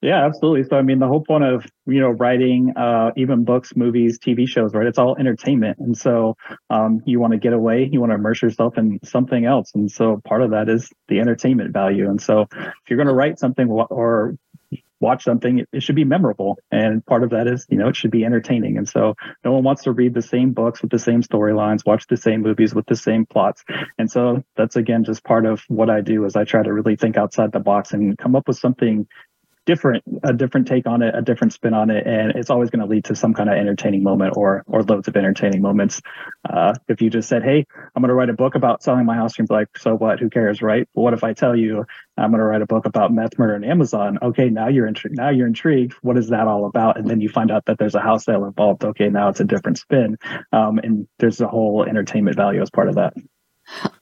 Yeah, 0.03 0.25
absolutely. 0.25 0.65
So, 0.65 0.75
I 0.75 0.81
mean, 0.81 0.99
the 0.99 1.07
whole 1.07 1.23
point 1.23 1.45
of 1.45 1.65
you 1.85 2.01
know 2.01 2.09
writing, 2.09 2.73
uh, 2.75 3.11
even 3.15 3.45
books, 3.45 3.73
movies, 3.73 4.19
TV 4.19 4.45
shows, 4.45 4.73
right? 4.73 4.85
It's 4.85 4.97
all 4.97 5.15
entertainment, 5.17 5.77
and 5.79 5.97
so 5.97 6.35
um, 6.69 7.01
you 7.05 7.21
want 7.21 7.31
to 7.31 7.39
get 7.39 7.53
away, 7.53 7.87
you 7.89 8.01
want 8.01 8.09
to 8.11 8.15
immerse 8.15 8.41
yourself 8.41 8.77
in 8.77 8.99
something 9.05 9.45
else, 9.45 9.71
and 9.73 9.89
so 9.89 10.19
part 10.25 10.41
of 10.41 10.51
that 10.51 10.67
is 10.67 10.91
the 11.07 11.21
entertainment 11.21 11.71
value. 11.71 12.09
And 12.09 12.21
so, 12.21 12.47
if 12.51 12.89
you're 12.89 12.97
going 12.97 13.07
to 13.07 13.13
write 13.13 13.39
something 13.39 13.69
or 13.69 14.35
watch 14.99 15.23
something, 15.23 15.59
it, 15.59 15.69
it 15.71 15.83
should 15.83 15.95
be 15.95 16.03
memorable, 16.03 16.59
and 16.69 17.05
part 17.05 17.23
of 17.23 17.29
that 17.29 17.47
is 17.47 17.65
you 17.69 17.77
know 17.77 17.87
it 17.87 17.95
should 17.95 18.11
be 18.11 18.25
entertaining. 18.25 18.77
And 18.77 18.89
so, 18.89 19.15
no 19.45 19.53
one 19.53 19.63
wants 19.63 19.83
to 19.83 19.93
read 19.93 20.13
the 20.13 20.21
same 20.21 20.51
books 20.51 20.81
with 20.81 20.91
the 20.91 20.99
same 20.99 21.23
storylines, 21.23 21.85
watch 21.85 22.07
the 22.07 22.17
same 22.17 22.41
movies 22.41 22.75
with 22.75 22.87
the 22.87 22.97
same 22.97 23.25
plots, 23.25 23.63
and 23.97 24.11
so 24.11 24.43
that's 24.57 24.75
again 24.75 25.05
just 25.05 25.23
part 25.23 25.45
of 25.45 25.61
what 25.69 25.89
I 25.89 26.01
do 26.01 26.25
is 26.25 26.35
I 26.35 26.43
try 26.43 26.61
to 26.61 26.73
really 26.73 26.97
think 26.97 27.15
outside 27.15 27.53
the 27.53 27.61
box 27.61 27.93
and 27.93 28.17
come 28.17 28.35
up 28.35 28.49
with 28.49 28.57
something 28.57 29.07
different 29.65 30.03
a 30.23 30.33
different 30.33 30.67
take 30.67 30.87
on 30.87 31.01
it 31.01 31.15
a 31.15 31.21
different 31.21 31.53
spin 31.53 31.73
on 31.73 31.89
it 31.89 32.05
and 32.05 32.31
it's 32.35 32.49
always 32.49 32.69
going 32.69 32.81
to 32.81 32.85
lead 32.85 33.05
to 33.05 33.15
some 33.15 33.33
kind 33.33 33.49
of 33.49 33.55
entertaining 33.55 34.03
moment 34.03 34.33
or 34.35 34.63
or 34.67 34.83
loads 34.83 35.07
of 35.07 35.15
entertaining 35.15 35.61
moments. 35.61 36.01
Uh, 36.49 36.73
if 36.87 37.01
you 37.01 37.09
just 37.09 37.29
said 37.29 37.43
hey 37.43 37.65
i'm 37.95 38.01
going 38.01 38.09
to 38.09 38.13
write 38.13 38.29
a 38.29 38.33
book 38.33 38.55
about 38.55 38.83
selling 38.83 39.05
my 39.05 39.15
house 39.15 39.37
you'd 39.37 39.47
be 39.47 39.53
like 39.53 39.77
so 39.77 39.95
what? 39.95 40.19
Who 40.19 40.29
cares 40.29 40.61
right? 40.61 40.87
But 40.93 41.01
what 41.01 41.13
if 41.13 41.23
i 41.23 41.33
tell 41.33 41.55
you 41.55 41.85
i'm 42.17 42.31
going 42.31 42.39
to 42.39 42.45
write 42.45 42.61
a 42.61 42.65
book 42.65 42.85
about 42.85 43.13
meth 43.13 43.37
murder 43.37 43.55
and 43.55 43.65
amazon? 43.65 44.19
Okay 44.21 44.49
now 44.49 44.67
you're 44.67 44.87
intrigued 44.87 45.17
now 45.17 45.29
you're 45.29 45.47
intrigued. 45.47 45.93
What 46.01 46.17
is 46.17 46.29
that 46.29 46.47
all 46.47 46.65
about? 46.65 46.97
And 46.97 47.09
then 47.09 47.21
you 47.21 47.29
find 47.29 47.51
out 47.51 47.65
that 47.65 47.77
there's 47.77 47.95
a 47.95 48.01
house 48.01 48.25
sale 48.25 48.45
involved. 48.45 48.83
Okay 48.83 49.09
now 49.09 49.29
it's 49.29 49.39
a 49.39 49.45
different 49.45 49.77
spin. 49.77 50.17
Um, 50.51 50.79
and 50.79 51.07
there's 51.19 51.41
a 51.41 51.47
whole 51.47 51.83
entertainment 51.83 52.35
value 52.35 52.61
as 52.61 52.69
part 52.69 52.89
of 52.89 52.95
that. 52.95 53.13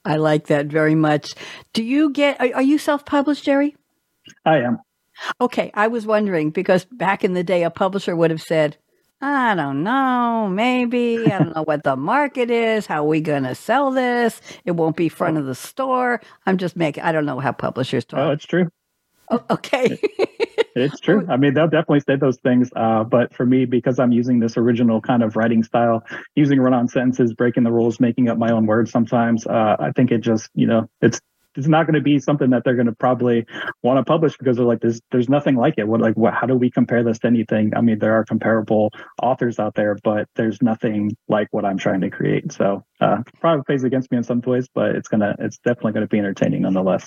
I 0.04 0.16
like 0.16 0.48
that 0.48 0.66
very 0.66 0.94
much. 0.94 1.34
Do 1.72 1.84
you 1.84 2.10
get, 2.10 2.40
are, 2.40 2.56
are 2.56 2.62
you 2.62 2.78
self 2.78 3.04
published, 3.04 3.44
Jerry? 3.44 3.76
i 4.44 4.58
am 4.58 4.78
Okay, 5.40 5.70
I 5.74 5.88
was 5.88 6.06
wondering 6.06 6.50
because 6.50 6.84
back 6.84 7.24
in 7.24 7.32
the 7.34 7.44
day, 7.44 7.62
a 7.62 7.70
publisher 7.70 8.14
would 8.16 8.30
have 8.30 8.42
said, 8.42 8.76
I 9.20 9.54
don't 9.54 9.84
know, 9.84 10.48
maybe. 10.48 11.26
I 11.26 11.38
don't 11.38 11.54
know 11.54 11.62
what 11.62 11.84
the 11.84 11.94
market 11.96 12.50
is. 12.50 12.86
How 12.86 13.04
are 13.04 13.08
we 13.08 13.20
going 13.20 13.44
to 13.44 13.54
sell 13.54 13.92
this? 13.92 14.40
It 14.64 14.72
won't 14.72 14.96
be 14.96 15.08
front 15.08 15.38
of 15.38 15.46
the 15.46 15.54
store. 15.54 16.20
I'm 16.44 16.58
just 16.58 16.76
making, 16.76 17.04
I 17.04 17.12
don't 17.12 17.26
know 17.26 17.38
how 17.38 17.52
publishers 17.52 18.04
talk. 18.04 18.18
oh 18.18 18.30
it's 18.32 18.46
true 18.46 18.68
Oh, 19.32 19.42
okay. 19.50 19.98
It's 20.74 21.00
true. 21.00 21.26
I 21.30 21.36
mean, 21.36 21.54
they'll 21.54 21.68
definitely 21.68 22.00
say 22.00 22.16
those 22.16 22.38
things. 22.38 22.70
Uh, 22.76 23.04
but 23.04 23.34
for 23.34 23.46
me, 23.46 23.64
because 23.64 23.98
I'm 23.98 24.12
using 24.12 24.40
this 24.40 24.56
original 24.56 25.00
kind 25.00 25.22
of 25.22 25.36
writing 25.36 25.62
style, 25.62 26.04
using 26.34 26.60
run-on 26.60 26.88
sentences, 26.88 27.32
breaking 27.32 27.64
the 27.64 27.72
rules, 27.72 27.98
making 27.98 28.28
up 28.28 28.36
my 28.36 28.50
own 28.52 28.66
words 28.66 28.90
sometimes, 28.90 29.46
uh, 29.46 29.76
I 29.78 29.92
think 29.92 30.10
it 30.10 30.18
just, 30.18 30.50
you 30.54 30.66
know, 30.66 30.88
it's 31.00 31.20
it's 31.56 31.68
not 31.68 31.86
going 31.86 31.94
to 31.94 32.00
be 32.00 32.18
something 32.18 32.50
that 32.50 32.64
they're 32.64 32.74
going 32.74 32.86
to 32.86 32.94
probably 32.94 33.46
want 33.82 33.98
to 33.98 34.04
publish 34.04 34.36
because 34.36 34.56
they're 34.56 34.66
like, 34.66 34.80
there's 34.80 35.00
there's 35.10 35.28
nothing 35.28 35.56
like 35.56 35.74
it. 35.78 35.86
What 35.86 36.00
like 36.00 36.16
what? 36.16 36.34
How 36.34 36.46
do 36.46 36.54
we 36.54 36.70
compare 36.70 37.02
this 37.02 37.18
to 37.20 37.26
anything? 37.26 37.72
I 37.76 37.80
mean, 37.80 37.98
there 37.98 38.14
are 38.14 38.24
comparable 38.24 38.90
authors 39.22 39.58
out 39.58 39.74
there, 39.74 39.96
but 40.02 40.28
there's 40.36 40.62
nothing 40.62 41.16
like 41.28 41.48
what 41.50 41.64
I'm 41.64 41.78
trying 41.78 42.00
to 42.02 42.10
create. 42.10 42.52
So 42.52 42.84
uh, 43.00 43.18
probably 43.40 43.64
plays 43.64 43.84
against 43.84 44.10
me 44.10 44.18
in 44.18 44.24
some 44.24 44.40
ways, 44.40 44.68
but 44.74 44.94
it's 44.96 45.08
gonna 45.08 45.34
it's 45.38 45.58
definitely 45.58 45.92
going 45.92 46.06
to 46.06 46.08
be 46.08 46.18
entertaining 46.18 46.62
nonetheless. 46.62 47.06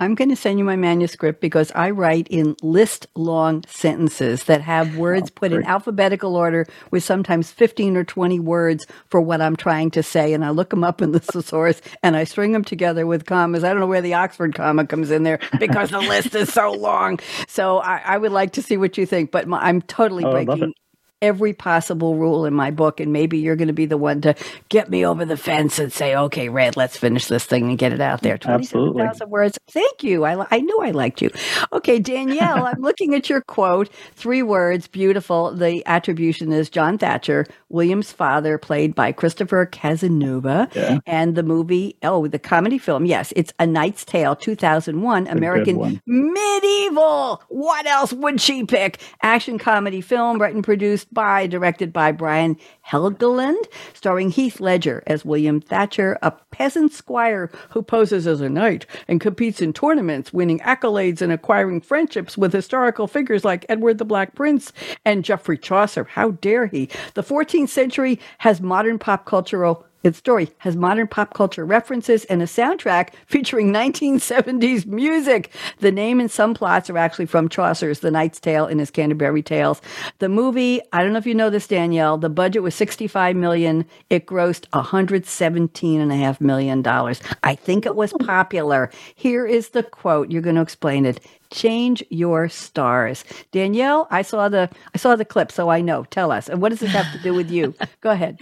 I'm 0.00 0.16
going 0.16 0.28
to 0.30 0.36
send 0.36 0.58
you 0.58 0.64
my 0.64 0.76
manuscript 0.76 1.40
because 1.40 1.70
I 1.72 1.90
write 1.90 2.26
in 2.28 2.56
list 2.62 3.06
long 3.14 3.62
sentences 3.68 4.44
that 4.44 4.60
have 4.60 4.96
words 4.96 5.30
put 5.30 5.52
in 5.52 5.64
alphabetical 5.64 6.34
order 6.34 6.66
with 6.90 7.04
sometimes 7.04 7.52
15 7.52 7.96
or 7.96 8.04
20 8.04 8.40
words 8.40 8.86
for 9.08 9.20
what 9.20 9.40
I'm 9.40 9.54
trying 9.54 9.92
to 9.92 10.02
say. 10.02 10.32
And 10.32 10.44
I 10.44 10.50
look 10.50 10.70
them 10.70 10.82
up 10.82 11.00
in 11.00 11.12
the 11.12 11.20
thesaurus 11.20 11.80
and 12.02 12.16
I 12.16 12.24
string 12.24 12.52
them 12.52 12.64
together 12.64 13.06
with 13.06 13.24
commas. 13.24 13.62
I 13.62 13.70
don't 13.70 13.80
know 13.80 13.86
where 13.86 14.02
the 14.02 14.14
Oxford 14.14 14.54
comma 14.54 14.84
comes 14.86 15.12
in 15.12 15.22
there 15.22 15.38
because 15.60 15.90
the 15.90 16.00
list 16.00 16.34
is 16.34 16.52
so 16.52 16.72
long. 16.72 17.20
So 17.46 17.78
I, 17.78 18.02
I 18.04 18.18
would 18.18 18.32
like 18.32 18.52
to 18.54 18.62
see 18.62 18.76
what 18.76 18.98
you 18.98 19.06
think, 19.06 19.30
but 19.30 19.46
my, 19.46 19.58
I'm 19.60 19.80
totally 19.80 20.24
Oh, 20.24 20.30
breaking. 20.32 20.74
Every 21.22 21.52
possible 21.52 22.16
rule 22.16 22.44
in 22.44 22.54
my 22.54 22.70
book. 22.70 23.00
And 23.00 23.12
maybe 23.12 23.38
you're 23.38 23.56
going 23.56 23.68
to 23.68 23.74
be 23.74 23.86
the 23.86 23.96
one 23.96 24.20
to 24.22 24.34
get 24.68 24.90
me 24.90 25.06
over 25.06 25.24
the 25.24 25.36
fence 25.36 25.78
and 25.78 25.92
say, 25.92 26.14
okay, 26.14 26.48
Red, 26.48 26.76
let's 26.76 26.96
finish 26.96 27.26
this 27.26 27.44
thing 27.44 27.68
and 27.68 27.78
get 27.78 27.92
it 27.92 28.00
out 28.00 28.20
there. 28.22 28.34
Absolutely. 28.34 29.02
27,000 29.02 29.30
words. 29.30 29.58
Thank 29.70 30.02
you. 30.02 30.24
I, 30.24 30.46
I 30.50 30.60
knew 30.60 30.80
I 30.80 30.90
liked 30.90 31.22
you. 31.22 31.30
Okay, 31.72 31.98
Danielle, 31.98 32.66
I'm 32.66 32.80
looking 32.80 33.14
at 33.14 33.30
your 33.30 33.40
quote. 33.40 33.88
Three 34.14 34.42
words, 34.42 34.86
beautiful. 34.86 35.54
The 35.54 35.84
attribution 35.86 36.52
is 36.52 36.68
John 36.68 36.98
Thatcher, 36.98 37.46
William's 37.68 38.12
father, 38.12 38.58
played 38.58 38.94
by 38.94 39.12
Christopher 39.12 39.66
Cazenove. 39.66 40.74
Yeah. 40.74 40.98
And 41.06 41.34
the 41.34 41.42
movie, 41.42 41.96
oh, 42.02 42.26
the 42.26 42.38
comedy 42.38 42.78
film. 42.78 43.06
Yes, 43.06 43.32
it's 43.36 43.52
A 43.58 43.66
Knight's 43.66 44.04
Tale, 44.04 44.36
2001, 44.36 45.24
good 45.24 45.32
American 45.32 46.00
medieval. 46.06 47.42
What 47.48 47.86
else 47.86 48.12
would 48.12 48.40
she 48.40 48.64
pick? 48.64 49.00
Action 49.22 49.58
comedy 49.58 50.00
film, 50.00 50.40
written, 50.40 50.62
produced 50.62 51.03
by, 51.12 51.46
directed 51.46 51.92
by 51.92 52.12
Brian 52.12 52.56
Helgeland, 52.86 53.64
starring 53.92 54.30
Heath 54.30 54.60
Ledger 54.60 55.02
as 55.06 55.24
William 55.24 55.60
Thatcher, 55.60 56.18
a 56.22 56.30
peasant 56.50 56.92
squire 56.92 57.50
who 57.70 57.82
poses 57.82 58.26
as 58.26 58.40
a 58.40 58.48
knight 58.48 58.86
and 59.08 59.20
competes 59.20 59.60
in 59.60 59.72
tournaments, 59.72 60.32
winning 60.32 60.60
accolades 60.60 61.20
and 61.20 61.32
acquiring 61.32 61.80
friendships 61.80 62.38
with 62.38 62.52
historical 62.52 63.06
figures 63.06 63.44
like 63.44 63.66
Edward 63.68 63.98
the 63.98 64.04
Black 64.04 64.34
Prince 64.34 64.72
and 65.04 65.24
Geoffrey 65.24 65.58
Chaucer. 65.58 66.04
How 66.04 66.32
dare 66.32 66.66
he? 66.66 66.88
The 67.14 67.22
14th 67.22 67.68
century 67.68 68.20
has 68.38 68.60
modern 68.60 68.98
pop 68.98 69.24
cultural 69.24 69.86
its 70.04 70.18
story 70.18 70.50
has 70.58 70.76
modern 70.76 71.08
pop 71.08 71.34
culture 71.34 71.64
references 71.64 72.24
and 72.26 72.42
a 72.42 72.46
soundtrack 72.46 73.14
featuring 73.26 73.72
1970s 73.72 74.86
music. 74.86 75.50
The 75.80 75.90
name 75.90 76.20
and 76.20 76.30
some 76.30 76.54
plots 76.54 76.90
are 76.90 76.98
actually 76.98 77.26
from 77.26 77.48
Chaucer's 77.48 78.00
The 78.00 78.10
Knight's 78.10 78.38
Tale 78.38 78.66
in 78.66 78.78
his 78.78 78.90
Canterbury 78.90 79.42
Tales. 79.42 79.80
The 80.18 80.28
movie, 80.28 80.80
I 80.92 81.02
don't 81.02 81.12
know 81.12 81.18
if 81.18 81.26
you 81.26 81.34
know 81.34 81.50
this, 81.50 81.66
Danielle, 81.66 82.18
the 82.18 82.28
budget 82.28 82.62
was 82.62 82.74
65 82.74 83.34
million. 83.34 83.84
It 84.10 84.26
grossed 84.26 84.66
117 84.72 86.00
and 86.00 86.12
a 86.12 86.16
half 86.16 86.40
million 86.40 86.82
dollars. 86.82 87.20
I 87.42 87.54
think 87.54 87.86
it 87.86 87.96
was 87.96 88.12
popular. 88.20 88.90
Here 89.14 89.46
is 89.46 89.70
the 89.70 89.82
quote. 89.82 90.30
You're 90.30 90.42
going 90.42 90.56
to 90.56 90.62
explain 90.62 91.06
it. 91.06 91.20
Change 91.50 92.04
your 92.10 92.48
stars. 92.48 93.24
Danielle, 93.52 94.08
I 94.10 94.22
saw 94.22 94.48
the 94.48 94.68
I 94.94 94.98
saw 94.98 95.16
the 95.16 95.24
clip, 95.24 95.52
so 95.52 95.68
I 95.68 95.80
know. 95.80 96.04
Tell 96.04 96.30
us. 96.30 96.48
And 96.48 96.60
what 96.60 96.70
does 96.70 96.80
this 96.80 96.90
have 96.90 97.10
to 97.12 97.18
do 97.22 97.34
with 97.34 97.50
you? 97.50 97.74
Go 98.00 98.10
ahead. 98.10 98.40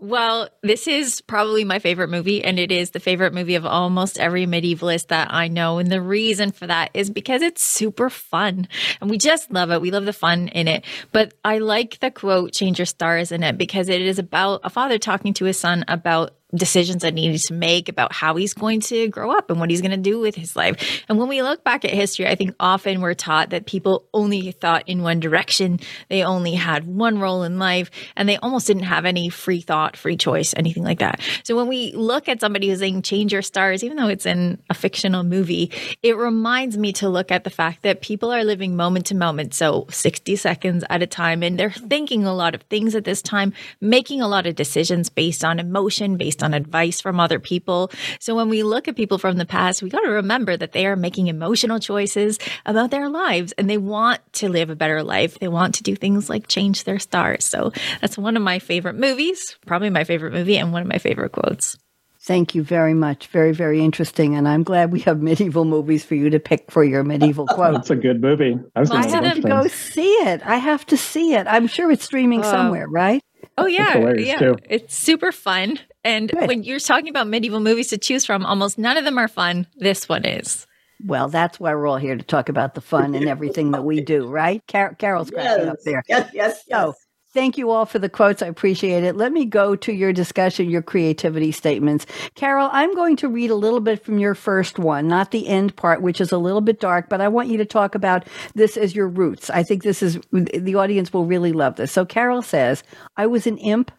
Well, 0.00 0.48
this 0.62 0.88
is 0.88 1.20
probably 1.20 1.64
my 1.64 1.78
favorite 1.78 2.08
movie, 2.08 2.42
and 2.42 2.58
it 2.58 2.72
is 2.72 2.90
the 2.90 3.00
favorite 3.00 3.32
movie 3.32 3.54
of 3.54 3.64
almost 3.64 4.18
every 4.18 4.46
medievalist 4.46 5.08
that 5.08 5.32
I 5.32 5.48
know. 5.48 5.78
And 5.78 5.92
the 5.92 6.02
reason 6.02 6.50
for 6.50 6.66
that 6.66 6.90
is 6.92 7.08
because 7.08 7.40
it's 7.40 7.62
super 7.62 8.10
fun, 8.10 8.66
and 9.00 9.08
we 9.08 9.18
just 9.18 9.50
love 9.52 9.70
it. 9.70 9.80
We 9.80 9.90
love 9.90 10.04
the 10.04 10.12
fun 10.12 10.48
in 10.48 10.66
it. 10.68 10.84
But 11.12 11.34
I 11.44 11.58
like 11.58 12.00
the 12.00 12.10
quote, 12.10 12.52
change 12.52 12.78
your 12.78 12.86
stars 12.86 13.30
in 13.32 13.42
it, 13.42 13.56
because 13.56 13.88
it 13.88 14.02
is 14.02 14.18
about 14.18 14.60
a 14.64 14.70
father 14.70 14.98
talking 14.98 15.34
to 15.34 15.44
his 15.44 15.58
son 15.58 15.84
about 15.88 16.34
decisions 16.54 17.02
that 17.02 17.14
needs 17.14 17.44
to 17.44 17.54
make 17.54 17.88
about 17.88 18.12
how 18.12 18.36
he's 18.36 18.54
going 18.54 18.80
to 18.80 19.08
grow 19.08 19.30
up 19.30 19.50
and 19.50 19.58
what 19.58 19.70
he's 19.70 19.80
going 19.80 19.90
to 19.90 19.96
do 19.96 20.20
with 20.20 20.34
his 20.34 20.54
life. 20.54 21.02
And 21.08 21.18
when 21.18 21.28
we 21.28 21.42
look 21.42 21.64
back 21.64 21.84
at 21.84 21.90
history, 21.90 22.26
I 22.26 22.34
think 22.34 22.54
often 22.60 23.00
we're 23.00 23.14
taught 23.14 23.50
that 23.50 23.66
people 23.66 24.04
only 24.12 24.52
thought 24.52 24.86
in 24.86 25.02
one 25.02 25.20
direction. 25.20 25.80
They 26.08 26.22
only 26.22 26.54
had 26.54 26.86
one 26.86 27.18
role 27.18 27.42
in 27.42 27.58
life 27.58 27.90
and 28.16 28.28
they 28.28 28.36
almost 28.38 28.66
didn't 28.66 28.82
have 28.84 29.04
any 29.04 29.30
free 29.30 29.60
thought, 29.60 29.96
free 29.96 30.16
choice, 30.16 30.52
anything 30.56 30.84
like 30.84 30.98
that. 30.98 31.20
So 31.44 31.56
when 31.56 31.68
we 31.68 31.92
look 31.92 32.28
at 32.28 32.40
somebody 32.40 32.68
who's 32.68 32.80
saying 32.80 33.02
change 33.02 33.32
your 33.32 33.42
stars, 33.42 33.82
even 33.82 33.96
though 33.96 34.08
it's 34.08 34.26
in 34.26 34.60
a 34.68 34.74
fictional 34.74 35.24
movie, 35.24 35.70
it 36.02 36.16
reminds 36.16 36.76
me 36.76 36.92
to 36.94 37.08
look 37.08 37.30
at 37.30 37.44
the 37.44 37.50
fact 37.50 37.82
that 37.82 38.02
people 38.02 38.30
are 38.30 38.44
living 38.44 38.76
moment 38.76 39.06
to 39.06 39.14
moment. 39.14 39.54
So 39.54 39.86
60 39.90 40.36
seconds 40.36 40.84
at 40.90 41.02
a 41.02 41.06
time. 41.06 41.42
And 41.42 41.58
they're 41.58 41.70
thinking 41.70 42.24
a 42.24 42.34
lot 42.34 42.54
of 42.54 42.62
things 42.62 42.94
at 42.94 43.04
this 43.04 43.22
time, 43.22 43.52
making 43.80 44.20
a 44.20 44.28
lot 44.28 44.46
of 44.46 44.54
decisions 44.54 45.08
based 45.08 45.44
on 45.44 45.58
emotion, 45.58 46.16
based 46.16 46.41
on 46.42 46.54
advice 46.54 47.00
from 47.00 47.20
other 47.20 47.38
people. 47.38 47.90
So 48.20 48.34
when 48.34 48.48
we 48.48 48.62
look 48.62 48.88
at 48.88 48.96
people 48.96 49.18
from 49.18 49.36
the 49.36 49.46
past, 49.46 49.82
we 49.82 49.90
got 49.90 50.00
to 50.00 50.10
remember 50.10 50.56
that 50.56 50.72
they 50.72 50.86
are 50.86 50.96
making 50.96 51.28
emotional 51.28 51.78
choices 51.78 52.38
about 52.66 52.90
their 52.90 53.08
lives 53.08 53.52
and 53.52 53.68
they 53.68 53.78
want 53.78 54.20
to 54.34 54.48
live 54.48 54.70
a 54.70 54.76
better 54.76 55.02
life. 55.02 55.38
They 55.38 55.48
want 55.48 55.74
to 55.76 55.82
do 55.82 55.96
things 55.96 56.28
like 56.28 56.48
change 56.48 56.84
their 56.84 56.98
stars. 56.98 57.44
So 57.44 57.72
that's 58.00 58.18
one 58.18 58.36
of 58.36 58.42
my 58.42 58.58
favorite 58.58 58.96
movies, 58.96 59.56
probably 59.66 59.90
my 59.90 60.04
favorite 60.04 60.32
movie, 60.32 60.58
and 60.58 60.72
one 60.72 60.82
of 60.82 60.88
my 60.88 60.98
favorite 60.98 61.32
quotes. 61.32 61.76
Thank 62.24 62.54
you 62.54 62.62
very 62.62 62.94
much. 62.94 63.26
Very, 63.26 63.50
very 63.50 63.80
interesting. 63.80 64.36
And 64.36 64.46
I'm 64.46 64.62
glad 64.62 64.92
we 64.92 65.00
have 65.00 65.20
medieval 65.20 65.64
movies 65.64 66.04
for 66.04 66.14
you 66.14 66.30
to 66.30 66.38
pick 66.38 66.70
for 66.70 66.84
your 66.84 67.02
medieval 67.02 67.48
quote. 67.48 67.74
That's 67.74 67.90
a 67.90 67.96
good 67.96 68.20
movie. 68.20 68.60
I, 68.76 68.80
was 68.80 68.92
I 68.92 69.08
have 69.08 69.34
to 69.34 69.40
go 69.42 69.66
see 69.66 70.12
it. 70.12 70.40
I 70.46 70.56
have 70.56 70.86
to 70.86 70.96
see 70.96 71.34
it. 71.34 71.48
I'm 71.48 71.66
sure 71.66 71.90
it's 71.90 72.04
streaming 72.04 72.42
uh, 72.42 72.50
somewhere, 72.50 72.86
right? 72.86 73.24
Oh 73.58 73.66
yeah, 73.66 74.14
yeah. 74.16 74.38
Too. 74.38 74.56
It's 74.68 74.96
super 74.96 75.32
fun. 75.32 75.78
And 76.04 76.30
Good. 76.30 76.48
when 76.48 76.62
you're 76.64 76.80
talking 76.80 77.08
about 77.08 77.28
medieval 77.28 77.60
movies 77.60 77.88
to 77.88 77.98
choose 77.98 78.24
from, 78.24 78.44
almost 78.44 78.78
none 78.78 78.96
of 78.96 79.04
them 79.04 79.18
are 79.18 79.28
fun. 79.28 79.66
This 79.76 80.08
one 80.08 80.24
is. 80.24 80.66
Well, 81.04 81.28
that's 81.28 81.58
why 81.58 81.74
we're 81.74 81.86
all 81.86 81.96
here 81.96 82.16
to 82.16 82.22
talk 82.22 82.48
about 82.48 82.74
the 82.74 82.80
fun 82.80 83.14
and 83.14 83.28
everything 83.28 83.72
that 83.72 83.84
we 83.84 84.00
do, 84.00 84.26
right? 84.26 84.62
Car- 84.68 84.94
Carol's 84.94 85.30
cracking 85.30 85.64
yes. 85.64 85.72
up 85.72 85.78
there. 85.84 86.02
Yes, 86.08 86.30
yes, 86.32 86.64
yes. 86.68 86.84
So, 86.84 86.94
Thank 87.32 87.56
you 87.56 87.70
all 87.70 87.86
for 87.86 87.98
the 87.98 88.10
quotes. 88.10 88.42
I 88.42 88.46
appreciate 88.46 89.04
it. 89.04 89.16
Let 89.16 89.32
me 89.32 89.46
go 89.46 89.74
to 89.74 89.92
your 89.92 90.12
discussion, 90.12 90.68
your 90.68 90.82
creativity 90.82 91.50
statements. 91.50 92.04
Carol, 92.34 92.68
I'm 92.72 92.94
going 92.94 93.16
to 93.16 93.28
read 93.28 93.50
a 93.50 93.54
little 93.54 93.80
bit 93.80 94.04
from 94.04 94.18
your 94.18 94.34
first 94.34 94.78
one, 94.78 95.08
not 95.08 95.30
the 95.30 95.48
end 95.48 95.74
part, 95.74 96.02
which 96.02 96.20
is 96.20 96.30
a 96.30 96.36
little 96.36 96.60
bit 96.60 96.78
dark, 96.78 97.08
but 97.08 97.22
I 97.22 97.28
want 97.28 97.48
you 97.48 97.56
to 97.56 97.64
talk 97.64 97.94
about 97.94 98.28
this 98.54 98.76
as 98.76 98.94
your 98.94 99.08
roots. 99.08 99.48
I 99.48 99.62
think 99.62 99.82
this 99.82 100.02
is, 100.02 100.20
the 100.30 100.74
audience 100.74 101.10
will 101.10 101.24
really 101.24 101.52
love 101.52 101.76
this. 101.76 101.90
So 101.90 102.04
Carol 102.04 102.42
says, 102.42 102.82
I 103.16 103.26
was 103.26 103.46
an 103.46 103.56
imp 103.56 103.90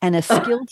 and 0.00 0.16
a 0.16 0.22
skilled 0.22 0.68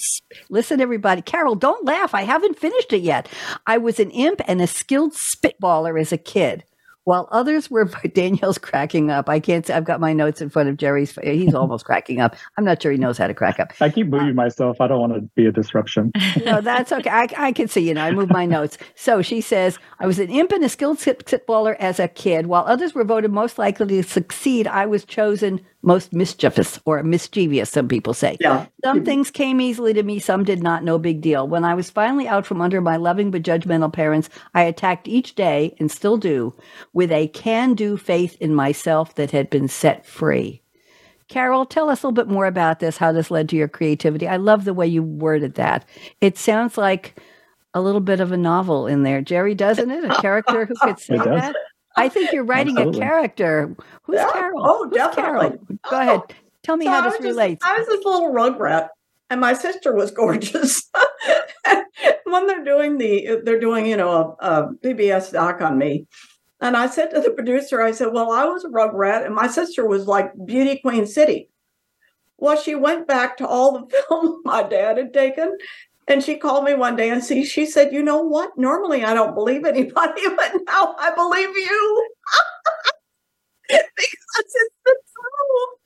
listen 0.48 0.80
everybody 0.80 1.20
carol 1.20 1.54
don't 1.54 1.84
laugh 1.84 2.14
i 2.14 2.22
haven't 2.22 2.58
finished 2.58 2.94
it 2.94 3.02
yet 3.02 3.28
i 3.66 3.76
was 3.76 4.00
an 4.00 4.10
imp 4.10 4.40
and 4.46 4.62
a 4.62 4.66
skilled 4.66 5.12
spitballer 5.12 6.00
as 6.00 6.12
a 6.12 6.18
kid 6.18 6.64
while 7.04 7.28
others 7.30 7.70
were, 7.70 7.86
Danièle's 8.04 8.58
cracking 8.58 9.10
up. 9.10 9.28
I 9.28 9.40
can't 9.40 9.66
say, 9.66 9.74
I've 9.74 9.84
got 9.84 10.00
my 10.00 10.12
notes 10.12 10.40
in 10.40 10.50
front 10.50 10.68
of 10.68 10.76
Jerry's. 10.76 11.16
He's 11.22 11.54
almost 11.62 11.84
cracking 11.84 12.20
up. 12.20 12.36
I'm 12.56 12.64
not 12.64 12.82
sure 12.82 12.92
he 12.92 12.98
knows 12.98 13.18
how 13.18 13.26
to 13.26 13.34
crack 13.34 13.60
up. 13.60 13.72
I 13.80 13.90
keep 13.90 14.08
moving 14.08 14.30
uh, 14.30 14.34
myself. 14.34 14.80
I 14.80 14.88
don't 14.88 15.00
want 15.00 15.14
to 15.14 15.20
be 15.34 15.46
a 15.46 15.52
disruption. 15.52 16.12
no, 16.44 16.60
that's 16.60 16.92
okay. 16.92 17.10
I, 17.10 17.28
I 17.36 17.52
can 17.52 17.68
see, 17.68 17.86
you 17.86 17.94
know, 17.94 18.02
I 18.02 18.12
move 18.12 18.30
my 18.30 18.46
notes. 18.46 18.78
So 18.94 19.22
she 19.22 19.40
says, 19.40 19.78
I 20.00 20.06
was 20.06 20.18
an 20.18 20.30
imp 20.30 20.52
and 20.52 20.64
a 20.64 20.68
skilled 20.68 20.98
spitballer 20.98 21.76
as 21.78 21.98
a 21.98 22.08
kid. 22.08 22.46
While 22.46 22.64
others 22.66 22.94
were 22.94 23.04
voted 23.04 23.30
most 23.30 23.58
likely 23.58 23.86
to 23.86 24.02
succeed, 24.02 24.66
I 24.66 24.86
was 24.86 25.04
chosen 25.04 25.60
most 25.82 26.12
mischievous 26.12 26.78
or 26.84 27.02
mischievous, 27.02 27.70
some 27.70 27.88
people 27.88 28.14
say. 28.14 28.36
Yeah. 28.40 28.66
Some 28.84 29.04
things 29.04 29.30
came 29.30 29.60
easily 29.60 29.92
to 29.94 30.02
me, 30.02 30.18
some 30.18 30.44
did 30.44 30.62
not, 30.62 30.84
no 30.84 30.98
big 30.98 31.20
deal. 31.20 31.46
When 31.48 31.64
I 31.64 31.74
was 31.74 31.90
finally 31.90 32.28
out 32.28 32.46
from 32.46 32.60
under 32.60 32.80
my 32.80 32.96
loving 32.96 33.30
but 33.30 33.42
judgmental 33.42 33.92
parents, 33.92 34.28
I 34.54 34.62
attacked 34.62 35.08
each 35.08 35.34
day, 35.34 35.74
and 35.78 35.90
still 35.90 36.16
do, 36.16 36.54
with 36.92 37.10
a 37.10 37.28
can 37.28 37.74
do 37.74 37.96
faith 37.96 38.36
in 38.40 38.54
myself 38.54 39.14
that 39.16 39.30
had 39.32 39.50
been 39.50 39.68
set 39.68 40.06
free. 40.06 40.62
Carol, 41.28 41.64
tell 41.64 41.88
us 41.88 42.02
a 42.02 42.06
little 42.06 42.24
bit 42.24 42.32
more 42.32 42.46
about 42.46 42.78
this, 42.78 42.98
how 42.98 43.10
this 43.10 43.30
led 43.30 43.48
to 43.48 43.56
your 43.56 43.68
creativity. 43.68 44.28
I 44.28 44.36
love 44.36 44.64
the 44.64 44.74
way 44.74 44.86
you 44.86 45.02
worded 45.02 45.54
that. 45.54 45.88
It 46.20 46.36
sounds 46.36 46.76
like 46.76 47.18
a 47.74 47.80
little 47.80 48.02
bit 48.02 48.20
of 48.20 48.32
a 48.32 48.36
novel 48.36 48.86
in 48.86 49.02
there. 49.02 49.22
Jerry, 49.22 49.54
doesn't 49.54 49.90
it? 49.90 50.04
A 50.04 50.20
character 50.20 50.66
who 50.66 50.74
could 50.82 50.98
say 50.98 51.16
that? 51.16 51.56
I 51.96 52.08
think 52.08 52.32
you're 52.32 52.44
writing 52.44 52.76
Absolutely. 52.76 53.00
a 53.00 53.04
character. 53.04 53.76
Who's 54.04 54.16
yeah. 54.16 54.30
Carol? 54.32 54.62
Oh, 54.64 54.84
Who's 54.84 54.94
definitely. 54.94 55.22
Carol? 55.22 55.58
Go 55.58 55.76
oh. 55.90 56.00
ahead. 56.00 56.20
Tell 56.62 56.76
me 56.76 56.86
so 56.86 56.90
how 56.90 57.00
this 57.02 57.14
just, 57.14 57.24
relates. 57.24 57.64
I 57.64 57.78
was 57.78 57.88
this 57.88 58.04
little 58.04 58.32
rug 58.32 58.60
rat, 58.60 58.90
and 59.30 59.40
my 59.40 59.52
sister 59.52 59.92
was 59.94 60.10
gorgeous. 60.12 60.88
when 62.24 62.46
they're 62.46 62.64
doing 62.64 62.98
the, 62.98 63.40
they're 63.44 63.60
doing, 63.60 63.86
you 63.86 63.96
know, 63.96 64.36
a, 64.40 64.46
a 64.46 64.74
PBS 64.74 65.32
doc 65.32 65.60
on 65.60 65.78
me. 65.78 66.06
And 66.60 66.76
I 66.76 66.86
said 66.86 67.10
to 67.10 67.20
the 67.20 67.30
producer, 67.30 67.82
I 67.82 67.90
said, 67.90 68.12
Well, 68.12 68.30
I 68.30 68.44
was 68.44 68.64
a 68.64 68.68
rug 68.68 68.94
rat, 68.94 69.24
and 69.24 69.34
my 69.34 69.48
sister 69.48 69.86
was 69.86 70.06
like 70.06 70.32
Beauty 70.46 70.78
Queen 70.78 71.06
City. 71.06 71.50
Well, 72.38 72.56
she 72.56 72.74
went 72.74 73.06
back 73.06 73.36
to 73.38 73.46
all 73.46 73.72
the 73.72 74.02
film 74.08 74.42
my 74.44 74.62
dad 74.62 74.96
had 74.96 75.12
taken 75.12 75.58
and 76.08 76.22
she 76.22 76.36
called 76.36 76.64
me 76.64 76.74
one 76.74 76.96
day 76.96 77.10
and 77.10 77.22
see, 77.22 77.44
she 77.44 77.66
said, 77.66 77.92
You 77.92 78.02
know 78.02 78.22
what? 78.22 78.50
Normally 78.56 79.04
I 79.04 79.14
don't 79.14 79.34
believe 79.34 79.64
anybody, 79.64 80.22
but 80.36 80.52
now 80.66 80.94
I 80.98 81.12
believe 81.14 81.56
you. 81.56 82.08
because 83.68 84.54
it's 84.54 84.74
the 84.84 84.96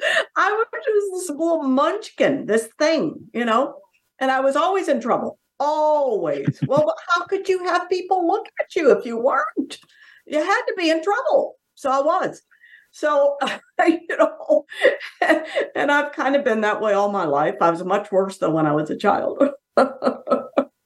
truth. 0.01 0.27
I 0.37 0.53
was 0.53 0.67
just 0.73 1.29
this 1.29 1.31
little 1.31 1.63
munchkin, 1.63 2.47
this 2.47 2.69
thing, 2.79 3.29
you 3.33 3.45
know, 3.45 3.77
and 4.19 4.31
I 4.31 4.41
was 4.41 4.57
always 4.57 4.89
in 4.89 5.01
trouble. 5.01 5.39
Always. 5.59 6.59
well, 6.67 6.95
how 7.09 7.25
could 7.25 7.49
you 7.49 7.65
have 7.65 7.89
people 7.89 8.27
look 8.27 8.47
at 8.61 8.77
you 8.77 8.93
if 8.93 9.07
you 9.07 9.19
weren't? 9.19 9.79
You 10.27 10.39
had 10.39 10.63
to 10.67 10.75
be 10.77 10.91
in 10.91 11.03
trouble. 11.03 11.55
So 11.75 11.91
I 11.91 12.01
was. 12.01 12.43
So, 12.91 13.37
you 13.87 14.17
know, 14.19 14.65
and 15.75 15.93
I've 15.93 16.13
kind 16.13 16.35
of 16.37 16.45
been 16.45 16.63
that 16.63 16.81
way 16.81 16.93
all 16.93 17.11
my 17.11 17.25
life. 17.25 17.57
I 17.61 17.71
was 17.71 17.85
much 17.85 18.11
worse 18.11 18.39
than 18.39 18.53
when 18.53 18.67
I 18.67 18.73
was 18.73 18.91
a 18.91 18.97
child. 18.97 19.43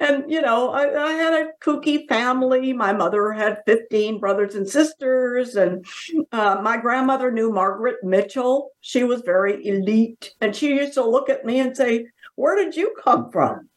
and 0.00 0.24
you 0.26 0.40
know, 0.40 0.70
I, 0.70 1.08
I, 1.08 1.12
had 1.12 1.34
a 1.34 1.50
kooky 1.62 2.08
family. 2.08 2.72
My 2.72 2.92
mother 2.92 3.32
had 3.32 3.62
15 3.66 4.18
brothers 4.18 4.54
and 4.54 4.68
sisters, 4.68 5.54
and 5.54 5.84
uh, 6.32 6.60
my 6.62 6.78
grandmother 6.78 7.30
knew 7.30 7.52
Margaret 7.52 7.96
Mitchell. 8.02 8.70
She 8.80 9.04
was 9.04 9.20
very 9.22 9.66
elite, 9.66 10.34
and 10.40 10.56
she 10.56 10.68
used 10.68 10.94
to 10.94 11.04
look 11.04 11.28
at 11.28 11.44
me 11.44 11.60
and 11.60 11.76
say, 11.76 12.06
"Where 12.36 12.56
did 12.56 12.74
you 12.74 12.94
come 13.02 13.30
from?" 13.30 13.68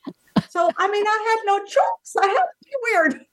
So, 0.49 0.69
I 0.77 0.89
mean, 0.89 1.05
I 1.05 1.27
had 1.29 1.39
no 1.45 1.59
choice. 1.65 2.15
I 2.21 2.27
had 2.27 2.45
to 2.45 2.55
be 2.63 2.71
weird. 2.83 3.25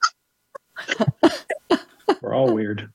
We're 2.22 2.34
all 2.34 2.52
weird. 2.52 2.90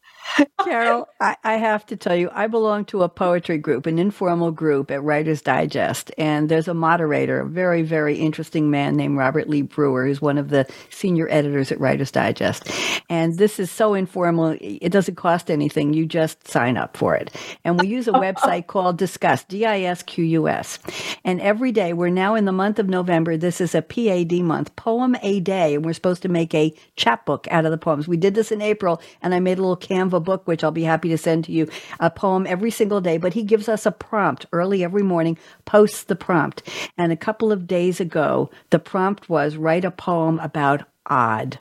Carol, 0.64 1.08
I, 1.20 1.36
I, 1.44 1.56
have 1.58 1.86
to 1.88 1.96
tell 1.96 2.16
you, 2.16 2.30
I 2.32 2.48
belong 2.48 2.86
to 2.86 3.04
a 3.04 3.10
poetry 3.10 3.58
group, 3.58 3.86
an 3.86 4.00
informal 4.00 4.52
group 4.52 4.90
at 4.92 5.04
Writer's 5.04 5.42
Digest. 5.42 6.12
And 6.18 6.50
there's 6.50 6.68
a 6.68 6.74
moderator, 6.74 7.42
a 7.42 7.46
very, 7.46 7.84
very 7.84 8.18
interesting 8.18 8.72
man 8.72 8.96
named 8.96 9.18
Robert 9.18 9.50
Lee 9.50 9.62
Brewer, 9.62 10.06
who's 10.06 10.22
one 10.22 10.38
of 10.38 10.50
the 10.50 10.66
senior 10.90 11.28
editors 11.30 11.72
at 11.72 11.80
Writer's 11.80 12.12
Digest. 12.12 12.70
And 13.10 13.38
this 13.38 13.60
is 13.60 13.70
so 13.70 13.94
informal, 13.94 14.58
it 14.60 14.92
doesn't 14.92 15.16
cost 15.16 15.52
anything. 15.52 15.94
You 15.94 16.06
just 16.06 16.48
sign 16.48 16.78
up 16.78 16.98
for 16.98 17.16
it. 17.16 17.36
And 17.64 17.80
we 17.80 17.88
use 17.88 18.08
a 18.08 18.14
website 18.14 18.68
called 18.68 19.00
Disqus, 19.00 19.48
D 19.48 19.66
I 19.66 19.82
S 19.82 20.04
Q 20.04 20.24
U 20.26 20.48
S. 20.48 20.80
And 21.24 21.42
every 21.42 21.72
day, 21.72 21.94
we're 21.94 22.10
now 22.10 22.36
in 22.36 22.46
the 22.46 22.52
month 22.52 22.80
of 22.80 22.90
November. 22.90 23.38
This 23.38 23.62
is 23.62 23.76
a 23.76 23.82
PAD 23.82 24.32
month, 24.42 24.76
Poem 24.76 25.16
a 25.22 25.40
Day. 25.40 25.76
And 25.76 25.86
we're 25.86 25.94
supposed 25.94 26.22
to 26.24 26.30
make 26.30 26.54
a 26.56 26.74
chapbook 26.96 27.48
out 27.52 27.66
of 27.66 27.72
the 27.72 27.78
poems. 27.78 28.08
We 28.08 28.18
did 28.18 28.36
this 28.36 28.52
in 28.52 28.62
April, 28.62 29.02
and 29.22 29.36
I 29.36 29.40
made 29.40 29.60
a 29.60 29.62
little 29.62 29.78
Canva 29.78 30.23
book, 30.24 30.48
which 30.48 30.64
I'll 30.64 30.72
be 30.72 30.84
happy 30.84 31.10
to 31.10 31.18
send 31.18 31.46
to 31.46 31.52
you, 31.52 31.70
a 32.00 32.10
poem 32.10 32.48
every 32.48 32.72
single 32.72 33.02
day. 33.02 33.18
But 33.18 33.34
he 33.34 33.44
gives 33.44 33.70
us 33.70 33.86
a 33.86 33.92
prompt 33.92 34.46
early 34.52 34.84
every 34.84 35.04
morning, 35.04 35.38
posts 35.66 36.04
the 36.04 36.16
prompt. 36.16 36.64
And 36.98 37.12
a 37.12 37.18
couple 37.18 37.52
of 37.52 37.68
days 37.68 38.00
ago, 38.00 38.50
the 38.72 38.80
prompt 38.80 39.30
was 39.30 39.58
write 39.58 39.86
a 39.86 39.92
poem 39.92 40.40
about 40.40 40.84
odd. 41.06 41.60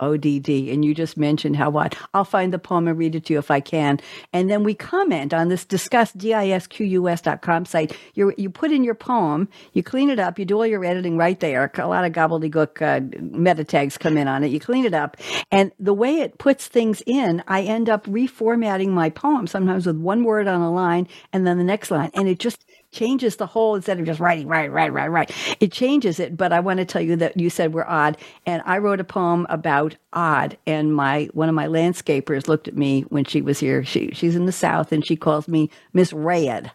ODD, 0.00 0.48
and 0.48 0.84
you 0.84 0.94
just 0.94 1.16
mentioned 1.16 1.56
how 1.56 1.70
what 1.70 1.96
I'll 2.12 2.24
find 2.24 2.52
the 2.52 2.58
poem 2.58 2.86
and 2.86 2.98
read 2.98 3.14
it 3.14 3.26
to 3.26 3.32
you 3.32 3.38
if 3.38 3.50
I 3.50 3.60
can. 3.60 3.98
And 4.32 4.50
then 4.50 4.62
we 4.62 4.74
comment 4.74 5.32
on 5.32 5.48
this 5.48 5.64
disqus 5.64 6.14
disqus.com 6.16 7.64
site. 7.64 7.96
You 8.14 8.34
you 8.36 8.50
put 8.50 8.72
in 8.72 8.84
your 8.84 8.94
poem, 8.94 9.48
you 9.72 9.82
clean 9.82 10.10
it 10.10 10.18
up, 10.18 10.38
you 10.38 10.44
do 10.44 10.56
all 10.56 10.66
your 10.66 10.84
editing 10.84 11.16
right 11.16 11.40
there. 11.40 11.70
A 11.78 11.86
lot 11.86 12.04
of 12.04 12.12
gobbledygook 12.12 12.82
uh, 12.82 13.18
meta 13.20 13.64
tags 13.64 13.96
come 13.96 14.18
in 14.18 14.28
on 14.28 14.44
it. 14.44 14.48
You 14.48 14.60
clean 14.60 14.84
it 14.84 14.94
up, 14.94 15.16
and 15.50 15.72
the 15.78 15.94
way 15.94 16.20
it 16.20 16.38
puts 16.38 16.66
things 16.66 17.02
in, 17.06 17.42
I 17.48 17.62
end 17.62 17.88
up 17.88 18.04
reformatting 18.06 18.88
my 18.88 19.08
poem 19.08 19.46
sometimes 19.46 19.86
with 19.86 19.96
one 19.96 20.24
word 20.24 20.46
on 20.46 20.60
a 20.60 20.72
line 20.72 21.08
and 21.32 21.46
then 21.46 21.56
the 21.56 21.64
next 21.64 21.90
line, 21.90 22.10
and 22.12 22.28
it 22.28 22.38
just 22.38 22.65
changes 22.96 23.36
the 23.36 23.46
whole 23.46 23.74
instead 23.76 24.00
of 24.00 24.06
just 24.06 24.18
writing, 24.20 24.48
right, 24.48 24.70
right, 24.72 24.92
right, 24.92 25.08
right. 25.08 25.30
It 25.60 25.70
changes 25.70 26.18
it. 26.18 26.36
But 26.36 26.52
I 26.52 26.60
want 26.60 26.78
to 26.78 26.84
tell 26.84 27.02
you 27.02 27.16
that 27.16 27.38
you 27.38 27.50
said 27.50 27.72
we're 27.74 27.84
odd. 27.84 28.16
And 28.46 28.62
I 28.66 28.78
wrote 28.78 28.98
a 29.00 29.04
poem 29.04 29.46
about 29.50 29.96
odd. 30.12 30.56
And 30.66 30.94
my 30.94 31.28
one 31.34 31.48
of 31.48 31.54
my 31.54 31.66
landscapers 31.66 32.48
looked 32.48 32.68
at 32.68 32.76
me 32.76 33.02
when 33.02 33.24
she 33.24 33.42
was 33.42 33.60
here. 33.60 33.84
She 33.84 34.10
she's 34.12 34.34
in 34.34 34.46
the 34.46 34.52
South 34.52 34.90
and 34.92 35.06
she 35.06 35.14
calls 35.16 35.46
me 35.46 35.70
Miss 35.92 36.12
Rayed. 36.12 36.72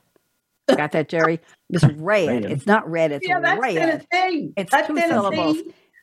Got 0.68 0.92
that, 0.94 1.10
Jerry? 1.10 1.42
Miss 1.70 1.84
red. 1.96 2.46
It's 2.46 2.66
not 2.68 2.90
red. 2.90 3.12
It's 3.12 3.28
yeah, 3.28 3.40
that's 3.42 3.60
red. 3.62 4.08
Tennessee. 4.12 4.54
It's 4.56 4.72
that's 4.72 4.88
two 4.88 4.96
Tennessee. 4.96 5.12
syllables. 5.14 5.58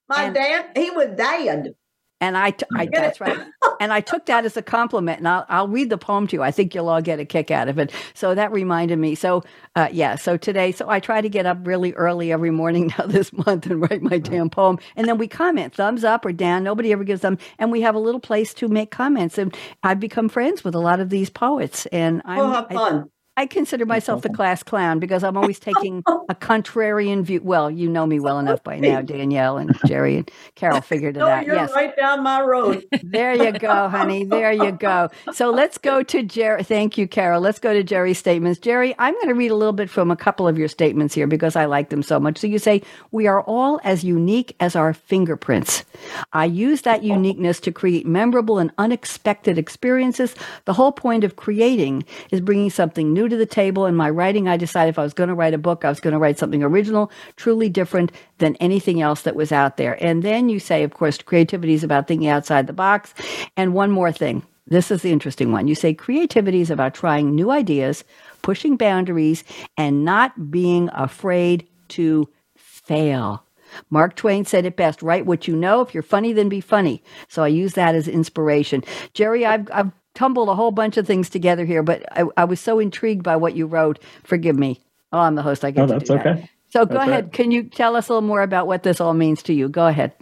My 0.08 0.24
And- 0.24 0.34
dad, 0.34 0.66
he 0.76 0.90
was 0.90 1.08
dead. 1.16 1.74
And 2.20 2.36
I, 2.36 2.50
t- 2.50 2.66
I 2.74 2.86
that's 2.92 3.20
right. 3.20 3.38
And 3.80 3.92
I 3.92 4.00
took 4.00 4.26
that 4.26 4.44
as 4.44 4.56
a 4.56 4.62
compliment. 4.62 5.18
And 5.18 5.28
I'll, 5.28 5.46
I'll 5.48 5.68
read 5.68 5.90
the 5.90 5.98
poem 5.98 6.26
to 6.28 6.36
you. 6.36 6.42
I 6.42 6.50
think 6.50 6.74
you'll 6.74 6.88
all 6.88 7.00
get 7.00 7.20
a 7.20 7.24
kick 7.24 7.50
out 7.50 7.68
of 7.68 7.78
it. 7.78 7.92
So 8.14 8.34
that 8.34 8.50
reminded 8.52 8.98
me. 8.98 9.14
So, 9.14 9.44
uh, 9.76 9.88
yeah. 9.92 10.16
So 10.16 10.36
today, 10.36 10.72
so 10.72 10.88
I 10.88 11.00
try 11.00 11.20
to 11.20 11.28
get 11.28 11.46
up 11.46 11.58
really 11.66 11.92
early 11.94 12.32
every 12.32 12.50
morning 12.50 12.92
now 12.98 13.06
this 13.06 13.32
month 13.32 13.66
and 13.66 13.80
write 13.80 14.02
my 14.02 14.18
damn 14.18 14.50
poem. 14.50 14.78
And 14.96 15.08
then 15.08 15.18
we 15.18 15.28
comment, 15.28 15.74
thumbs 15.74 16.04
up 16.04 16.24
or 16.24 16.32
down. 16.32 16.64
Nobody 16.64 16.92
ever 16.92 17.04
gives 17.04 17.20
them. 17.20 17.38
And 17.58 17.70
we 17.70 17.82
have 17.82 17.94
a 17.94 18.00
little 18.00 18.20
place 18.20 18.52
to 18.54 18.68
make 18.68 18.90
comments. 18.90 19.38
And 19.38 19.56
I've 19.82 20.00
become 20.00 20.28
friends 20.28 20.64
with 20.64 20.74
a 20.74 20.80
lot 20.80 21.00
of 21.00 21.10
these 21.10 21.30
poets. 21.30 21.86
And 21.86 22.22
I'm, 22.24 22.38
We'll 22.38 22.50
have 22.50 22.68
fun. 22.68 22.94
I 22.96 23.17
consider 23.46 23.86
myself 23.86 24.22
the 24.22 24.28
class 24.30 24.62
clown 24.62 24.98
because 24.98 25.22
I'm 25.24 25.36
always 25.36 25.58
taking 25.58 26.02
a 26.28 26.34
contrarian 26.34 27.22
view. 27.22 27.40
Well, 27.42 27.70
you 27.70 27.88
know 27.88 28.06
me 28.06 28.20
well 28.20 28.38
enough 28.38 28.62
by 28.62 28.78
now, 28.78 29.00
Danièle 29.02 29.60
and 29.60 29.78
Jerry 29.86 30.16
and 30.16 30.30
Carol 30.54 30.80
figured 30.80 31.16
it 31.16 31.20
no, 31.20 31.28
out. 31.28 31.46
you're 31.46 31.54
Yes. 31.54 31.72
right 31.74 31.94
down 31.96 32.22
my 32.22 32.40
road. 32.42 32.84
There 33.02 33.34
you 33.34 33.52
go, 33.58 33.88
honey. 33.88 34.24
There 34.24 34.52
you 34.52 34.72
go. 34.72 35.08
So 35.32 35.50
let's 35.50 35.78
go 35.78 36.02
to 36.02 36.22
Jerry. 36.22 36.62
Thank 36.62 36.98
you, 36.98 37.08
Carol. 37.08 37.40
Let's 37.40 37.58
go 37.58 37.72
to 37.72 37.82
Jerry's 37.82 38.18
statements. 38.18 38.58
Jerry, 38.60 38.94
I'm 38.98 39.14
going 39.14 39.28
to 39.28 39.34
read 39.34 39.50
a 39.50 39.54
little 39.56 39.72
bit 39.72 39.88
from 39.88 40.10
a 40.10 40.16
couple 40.16 40.46
of 40.46 40.58
your 40.58 40.68
statements 40.68 41.14
here 41.14 41.26
because 41.26 41.56
I 41.56 41.64
like 41.64 41.88
them 41.88 42.02
so 42.02 42.20
much. 42.20 42.38
So 42.38 42.46
you 42.46 42.58
say, 42.58 42.82
We 43.10 43.26
are 43.26 43.40
all 43.42 43.80
as 43.84 44.04
unique 44.04 44.54
as 44.60 44.76
our 44.76 44.92
fingerprints. 44.92 45.84
I 46.32 46.44
use 46.44 46.82
that 46.82 47.00
oh. 47.00 47.04
uniqueness 47.04 47.60
to 47.60 47.72
create 47.72 48.06
memorable 48.06 48.58
and 48.58 48.70
unexpected 48.78 49.58
experiences. 49.58 50.34
The 50.66 50.74
whole 50.74 50.92
point 50.92 51.24
of 51.24 51.36
creating 51.36 52.04
is 52.30 52.40
bringing 52.40 52.70
something 52.70 53.12
new 53.12 53.27
to 53.28 53.36
the 53.36 53.46
table. 53.46 53.86
In 53.86 53.94
my 53.94 54.10
writing, 54.10 54.48
I 54.48 54.56
decided 54.56 54.90
if 54.90 54.98
I 54.98 55.02
was 55.02 55.14
going 55.14 55.28
to 55.28 55.34
write 55.34 55.54
a 55.54 55.58
book, 55.58 55.84
I 55.84 55.88
was 55.88 56.00
going 56.00 56.12
to 56.12 56.18
write 56.18 56.38
something 56.38 56.62
original, 56.62 57.10
truly 57.36 57.68
different 57.68 58.12
than 58.38 58.56
anything 58.56 59.00
else 59.00 59.22
that 59.22 59.36
was 59.36 59.52
out 59.52 59.76
there. 59.76 60.02
And 60.02 60.22
then 60.22 60.48
you 60.48 60.58
say, 60.58 60.82
of 60.82 60.94
course, 60.94 61.18
creativity 61.18 61.74
is 61.74 61.84
about 61.84 62.08
thinking 62.08 62.28
outside 62.28 62.66
the 62.66 62.72
box. 62.72 63.14
And 63.56 63.74
one 63.74 63.90
more 63.90 64.12
thing. 64.12 64.42
This 64.66 64.90
is 64.90 65.02
the 65.02 65.12
interesting 65.12 65.50
one. 65.50 65.66
You 65.66 65.74
say 65.74 65.94
creativity 65.94 66.60
is 66.60 66.70
about 66.70 66.94
trying 66.94 67.34
new 67.34 67.50
ideas, 67.50 68.04
pushing 68.42 68.76
boundaries, 68.76 69.44
and 69.76 70.04
not 70.04 70.50
being 70.50 70.90
afraid 70.92 71.66
to 71.88 72.28
fail. 72.54 73.44
Mark 73.90 74.16
Twain 74.16 74.44
said 74.44 74.64
it 74.64 74.76
best 74.76 75.02
write 75.02 75.26
what 75.26 75.48
you 75.48 75.56
know. 75.56 75.80
If 75.80 75.94
you're 75.94 76.02
funny, 76.02 76.32
then 76.32 76.48
be 76.48 76.60
funny. 76.60 77.02
So 77.28 77.42
I 77.42 77.48
use 77.48 77.74
that 77.74 77.94
as 77.94 78.08
inspiration. 78.08 78.84
Jerry, 79.14 79.44
I've, 79.44 79.68
I've 79.72 79.92
tumbled 80.18 80.48
a 80.48 80.54
whole 80.54 80.72
bunch 80.72 80.96
of 80.96 81.06
things 81.06 81.30
together 81.30 81.64
here, 81.64 81.82
but 81.82 82.02
I, 82.10 82.24
I 82.36 82.44
was 82.44 82.60
so 82.60 82.80
intrigued 82.80 83.22
by 83.22 83.36
what 83.36 83.54
you 83.54 83.66
wrote. 83.66 84.00
Forgive 84.24 84.58
me. 84.58 84.80
Oh, 85.12 85.20
I'm 85.20 85.36
the 85.36 85.42
host. 85.42 85.64
I 85.64 85.70
get 85.70 85.82
No, 85.82 85.86
to 85.86 85.92
that's 85.94 86.10
do 86.10 86.16
that. 86.16 86.26
okay. 86.26 86.50
So 86.70 86.84
go 86.84 86.94
That's 86.94 87.08
ahead. 87.08 87.24
right. 87.26 87.32
Can 87.32 87.50
you 87.50 87.62
tell 87.64 87.96
us 87.96 88.08
a 88.08 88.12
little 88.12 88.26
more 88.28 88.42
about 88.42 88.66
what 88.66 88.82
this 88.82 89.00
all 89.00 89.14
means 89.14 89.42
to 89.44 89.54
you? 89.54 89.68
Go 89.68 89.86
ahead. 89.86 90.12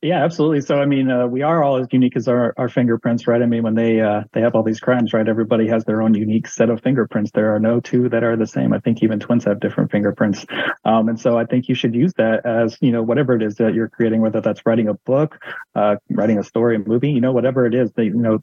Yeah, 0.00 0.22
absolutely. 0.24 0.60
So, 0.60 0.76
I 0.76 0.86
mean, 0.86 1.10
uh, 1.10 1.26
we 1.26 1.42
are 1.42 1.60
all 1.64 1.78
as 1.78 1.88
unique 1.90 2.16
as 2.16 2.28
our, 2.28 2.54
our 2.56 2.68
fingerprints, 2.68 3.26
right? 3.26 3.42
I 3.42 3.46
mean, 3.46 3.64
when 3.64 3.74
they 3.74 4.00
uh, 4.00 4.22
they 4.32 4.40
have 4.42 4.54
all 4.54 4.62
these 4.62 4.78
crimes, 4.78 5.12
right? 5.12 5.26
Everybody 5.26 5.66
has 5.68 5.84
their 5.86 6.02
own 6.02 6.14
unique 6.14 6.46
set 6.46 6.70
of 6.70 6.80
fingerprints. 6.82 7.32
There 7.32 7.52
are 7.52 7.58
no 7.58 7.80
two 7.80 8.08
that 8.10 8.22
are 8.22 8.36
the 8.36 8.46
same. 8.46 8.72
I 8.72 8.78
think 8.78 9.02
even 9.02 9.18
twins 9.18 9.42
have 9.44 9.58
different 9.58 9.90
fingerprints, 9.90 10.46
um, 10.84 11.08
and 11.08 11.18
so 11.18 11.36
I 11.36 11.46
think 11.46 11.68
you 11.68 11.74
should 11.74 11.96
use 11.96 12.12
that 12.16 12.46
as 12.46 12.78
you 12.80 12.92
know 12.92 13.02
whatever 13.02 13.34
it 13.34 13.42
is 13.42 13.56
that 13.56 13.74
you're 13.74 13.88
creating, 13.88 14.20
whether 14.20 14.40
that's 14.40 14.64
writing 14.64 14.86
a 14.86 14.94
book, 14.94 15.36
uh, 15.74 15.96
writing 16.10 16.38
a 16.38 16.44
story, 16.44 16.76
a 16.76 16.78
movie, 16.78 17.10
you 17.10 17.20
know, 17.20 17.32
whatever 17.32 17.66
it 17.66 17.74
is 17.74 17.90
that 17.94 18.04
you 18.04 18.14
know. 18.14 18.38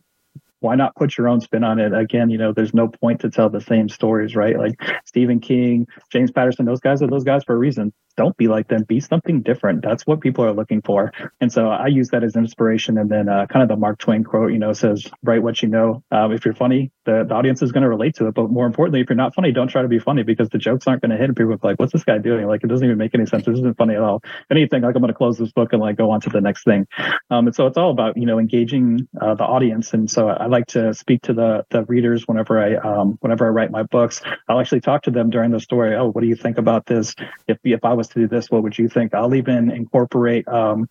Why 0.66 0.76
not 0.76 0.96
put 0.96 1.16
your 1.16 1.28
own 1.28 1.42
spin 1.42 1.64
on 1.64 1.80
it? 1.80 1.94
Again, 1.94 2.32
you 2.32 2.40
know, 2.40 2.52
there's 2.52 2.74
no 2.74 2.88
point 2.88 3.22
to 3.22 3.30
tell 3.30 3.50
the 3.52 3.62
same 3.62 3.88
stories, 3.88 4.36
right? 4.36 4.58
Like 4.58 4.74
Stephen 5.06 5.40
King, 5.40 5.86
James 6.12 6.32
Patterson, 6.32 6.66
those 6.66 6.80
guys 6.80 7.04
are 7.04 7.08
those 7.08 7.24
guys 7.24 7.44
for 7.44 7.54
a 7.54 7.58
reason. 7.58 7.94
Don't 8.18 8.36
be 8.38 8.48
like 8.48 8.68
them. 8.68 8.84
Be 8.84 9.00
something 9.00 9.42
different. 9.42 9.82
That's 9.82 10.04
what 10.04 10.22
people 10.22 10.46
are 10.46 10.54
looking 10.54 10.82
for. 10.82 11.12
And 11.42 11.52
so 11.52 11.68
I 11.68 11.88
use 11.88 12.10
that 12.10 12.24
as 12.24 12.36
inspiration. 12.36 12.98
And 12.98 13.10
then 13.10 13.30
uh, 13.30 13.46
kind 13.48 13.64
of 13.64 13.70
the 13.70 13.76
Mark 13.76 14.00
Twain 14.00 14.24
quote, 14.24 14.52
you 14.52 14.60
know, 14.60 14.74
says, 14.74 15.10
write 15.24 15.44
what 15.44 15.62
you 15.62 15.70
know. 15.70 16.04
Um, 16.12 16.32
if 16.32 16.46
you're 16.46 16.54
funny, 16.54 16.92
the, 17.06 17.26
the 17.28 17.36
audience 17.36 17.62
is 17.62 17.72
going 17.72 17.84
to 17.84 17.90
relate 17.90 18.16
to 18.16 18.28
it. 18.28 18.34
But 18.34 18.50
more 18.50 18.66
importantly, 18.66 19.02
if 19.02 19.10
you're 19.10 19.16
not 19.16 19.36
funny, 19.36 19.52
don't 19.52 19.68
try 19.68 19.82
to 19.82 19.88
be 19.88 20.00
funny 20.00 20.24
because 20.24 20.50
the 20.50 20.58
jokes 20.58 20.88
aren't 20.88 21.02
going 21.02 21.12
to 21.12 21.18
hit. 21.18 21.26
And 21.26 21.36
people 21.36 21.54
are 21.54 21.60
like, 21.62 21.80
what's 21.80 21.94
this 21.94 22.04
guy 22.04 22.18
doing? 22.18 22.48
Like, 22.48 22.64
it 22.64 22.68
doesn't 22.68 22.86
even 22.86 22.98
make 22.98 23.14
any 23.14 23.26
sense. 23.26 23.46
This 23.46 23.60
isn't 23.60 23.78
funny 23.78 23.96
at 23.96 24.02
all. 24.02 24.22
Anything, 24.50 24.84
like, 24.84 24.96
I'm 24.96 25.02
going 25.02 25.14
to 25.14 25.18
close 25.18 25.38
this 25.38 25.52
book 25.52 25.74
and 25.74 25.82
like 25.82 25.98
go 25.98 26.12
on 26.12 26.22
to 26.22 26.30
the 26.30 26.42
next 26.42 26.64
thing. 26.64 26.88
Um, 27.30 27.48
and 27.48 27.56
so 27.56 27.68
it's 27.68 27.78
all 27.78 27.92
about, 27.92 28.18
you 28.18 28.26
know, 28.26 28.40
engaging 28.40 29.08
uh, 29.20 29.36
the 29.36 29.44
audience. 29.44 29.94
And 29.94 30.10
so 30.10 30.30
I 30.30 30.48
like 30.48 30.68
to 30.68 30.94
speak 30.94 31.24
to 31.24 31.34
the, 31.34 31.66
the 31.70 31.84
readers 31.86 32.28
whenever 32.28 32.60
I, 32.60 32.76
um, 32.76 33.18
whenever 33.20 33.46
I 33.46 33.50
write 33.50 33.72
my 33.72 33.84
books. 33.84 34.22
I'll 34.48 34.60
actually 34.60 34.82
talk 34.82 35.04
to 35.04 35.12
them 35.12 35.30
during 35.30 35.52
the 35.52 35.60
story. 35.60 35.96
Oh, 35.96 36.12
what 36.12 36.22
do 36.22 36.28
you 36.28 36.36
think 36.36 36.58
about 36.58 36.86
this? 36.86 37.14
If, 37.48 37.58
if 37.64 37.84
I 37.84 37.94
was 37.94 38.05
to 38.10 38.22
do 38.22 38.28
this, 38.28 38.50
what 38.50 38.64
would 38.64 38.78
you 38.78 38.90
think? 38.90 39.14
I'll 39.14 39.36
even 39.36 39.72
incorporate, 39.72 40.48
um, 40.48 40.88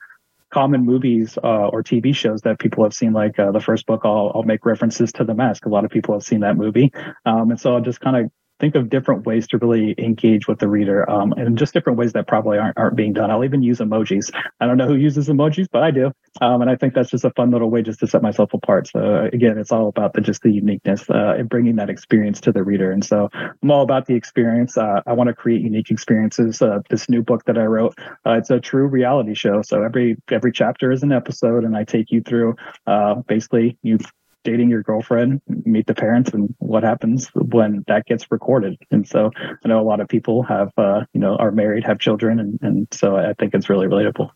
common 0.55 0.85
movies 0.85 1.37
uh, 1.43 1.69
or 1.69 1.83
TV 1.83 2.15
shows 2.15 2.43
that 2.43 2.61
people 2.61 2.85
have 2.85 2.95
seen. 2.95 3.13
Like 3.13 3.39
uh, 3.39 3.51
the 3.51 3.61
first 3.61 3.87
book, 3.87 4.03
I'll, 4.05 4.31
I'll 4.35 4.45
make 4.45 4.65
references 4.65 5.13
to 5.15 5.25
The 5.25 5.35
Mask. 5.35 5.67
A 5.67 5.69
lot 5.69 5.85
of 5.85 5.91
people 5.91 6.15
have 6.15 6.23
seen 6.23 6.41
that 6.41 6.57
movie, 6.57 6.93
um, 7.27 7.51
and 7.51 7.61
so 7.61 7.75
I'll 7.75 7.81
just 7.81 8.01
kind 8.01 8.17
of 8.17 8.31
think 8.61 8.75
of 8.75 8.89
different 8.89 9.27
ways 9.27 9.47
to 9.49 9.59
really 9.59 9.95
engage 9.99 10.47
with 10.47 10.59
the 10.59 10.69
reader, 10.69 11.09
um, 11.11 11.33
and 11.33 11.59
just 11.59 11.73
different 11.73 11.99
ways 11.99 12.13
that 12.13 12.27
probably 12.27 12.59
aren't 12.59 12.79
aren't 12.79 12.97
being 12.97 13.13
done. 13.13 13.31
I'll 13.31 13.45
even 13.45 13.63
use 13.63 13.79
emojis. 13.79 14.31
I 14.61 14.67
don't 14.67 14.77
know 14.77 14.87
who 14.87 14.97
uses 14.97 15.29
emojis, 15.29 15.67
but 15.71 15.83
I 15.83 15.91
do, 15.91 16.13
um, 16.41 16.63
and 16.63 16.71
I 16.71 16.77
think 16.77 16.95
that's 16.95 17.11
just 17.11 17.25
a 17.25 17.31
fun 17.31 17.51
little 17.51 17.71
way 17.71 17.83
just 17.83 18.01
to 18.01 18.07
set 18.07 18.23
myself 18.23 18.55
apart. 18.55 18.89
So 18.89 19.29
again, 19.33 19.59
it's 19.59 19.73
all 19.73 19.89
about 19.89 20.13
the 20.13 20.21
just 20.21 20.43
the 20.43 20.51
uniqueness 20.51 21.09
uh, 21.11 21.35
and 21.39 21.49
bringing 21.49 21.77
that 21.77 21.91
experience 21.91 22.41
to 22.43 22.53
the 22.53 22.63
reader. 22.63 22.91
And 22.91 23.05
so 23.05 23.29
I'm 23.35 23.71
all 23.71 23.83
about 23.83 24.07
the 24.07 24.15
experience. 24.15 24.77
Uh, 24.77 25.03
I 25.07 25.13
want 25.13 25.29
to 25.29 25.35
create 25.35 25.63
unique 25.63 25.91
experiences. 25.91 26.63
Uh, 26.63 26.81
this 26.91 27.09
new 27.09 27.23
book 27.23 27.45
that 27.45 27.59
I 27.59 27.65
wrote, 27.65 27.99
uh, 28.27 28.33
it's 28.33 28.51
a 28.51 28.61
true 28.61 28.87
reality 28.87 29.35
show. 29.35 29.63
So 29.63 29.83
every 29.83 30.17
every 30.31 30.53
chapter 30.53 30.93
is 30.93 31.03
an 31.03 31.13
episode, 31.13 31.65
and 31.65 31.77
I 31.77 31.85
take 31.85 32.11
you 32.11 32.23
through 32.23 32.57
uh, 32.87 33.17
basically 33.27 33.79
you 33.83 33.99
dating 34.45 34.71
your 34.71 34.83
girlfriend, 34.83 35.41
meet 35.49 35.87
the 35.87 35.95
parents, 35.95 36.31
and 36.33 36.55
what 36.59 36.83
happens 36.83 37.29
when 37.35 37.85
that 37.89 38.07
gets 38.07 38.31
recorded. 38.31 38.77
And 38.91 39.09
so 39.09 39.31
I 39.37 39.69
know 39.69 39.81
a 39.81 39.83
lot 39.83 40.01
of 40.01 40.09
people 40.09 40.43
have 40.45 40.71
uh, 40.77 41.05
you 41.13 41.21
know 41.21 41.37
are 41.37 41.51
married, 41.51 41.85
have 41.85 41.99
children, 41.99 42.39
and 42.39 42.59
and 42.63 42.89
so 42.93 43.17
I 43.17 43.33
think 43.35 43.55
it's 43.55 43.69
really 43.69 43.87
relatable. 43.87 44.31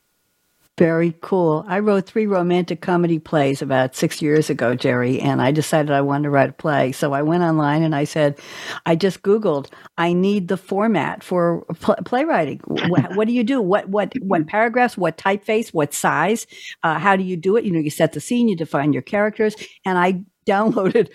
Very 0.79 1.17
cool. 1.23 1.65
I 1.67 1.81
wrote 1.81 2.07
three 2.07 2.27
romantic 2.27 2.81
comedy 2.81 3.19
plays 3.19 3.63
about 3.63 3.97
six 3.97 4.23
years 4.23 4.49
ago, 4.49 4.77
Jerry, 4.77 5.21
and 5.21 5.43
I 5.43 5.51
decided 5.51 5.91
I 5.91 6.03
wanted 6.03 6.25
to 6.25 6.31
write 6.31 6.51
a 6.51 6.53
play. 6.53 6.93
So 6.93 7.13
I 7.13 7.23
went 7.23 7.43
online 7.43 7.83
and 7.83 7.97
I 7.97 8.05
said, 8.05 8.39
I 8.87 8.95
just 8.95 9.23
Googled, 9.23 9.73
I 9.99 10.13
need 10.13 10.47
the 10.47 10.57
format 10.57 11.25
for 11.25 11.65
pl- 11.81 11.97
playwriting. 12.05 12.61
What, 12.65 13.13
what 13.17 13.27
do 13.27 13.35
you 13.35 13.43
do? 13.43 13.61
What, 13.61 13.89
what, 13.89 14.13
what 14.23 14.47
paragraphs, 14.47 14.97
what 14.97 15.19
typeface, 15.19 15.71
what 15.71 15.93
size? 15.93 16.47
Uh, 16.85 17.01
how 17.01 17.17
do 17.17 17.25
you 17.25 17.37
do 17.37 17.57
it? 17.57 17.65
You 17.65 17.73
know, 17.73 17.81
you 17.81 17.91
set 17.91 18.13
the 18.13 18.21
scene, 18.21 18.49
you 18.49 18.55
define 18.57 18.93
your 18.93 19.03
characters. 19.03 19.57
And 19.85 19.99
I 19.99 20.23
downloaded 20.49 21.09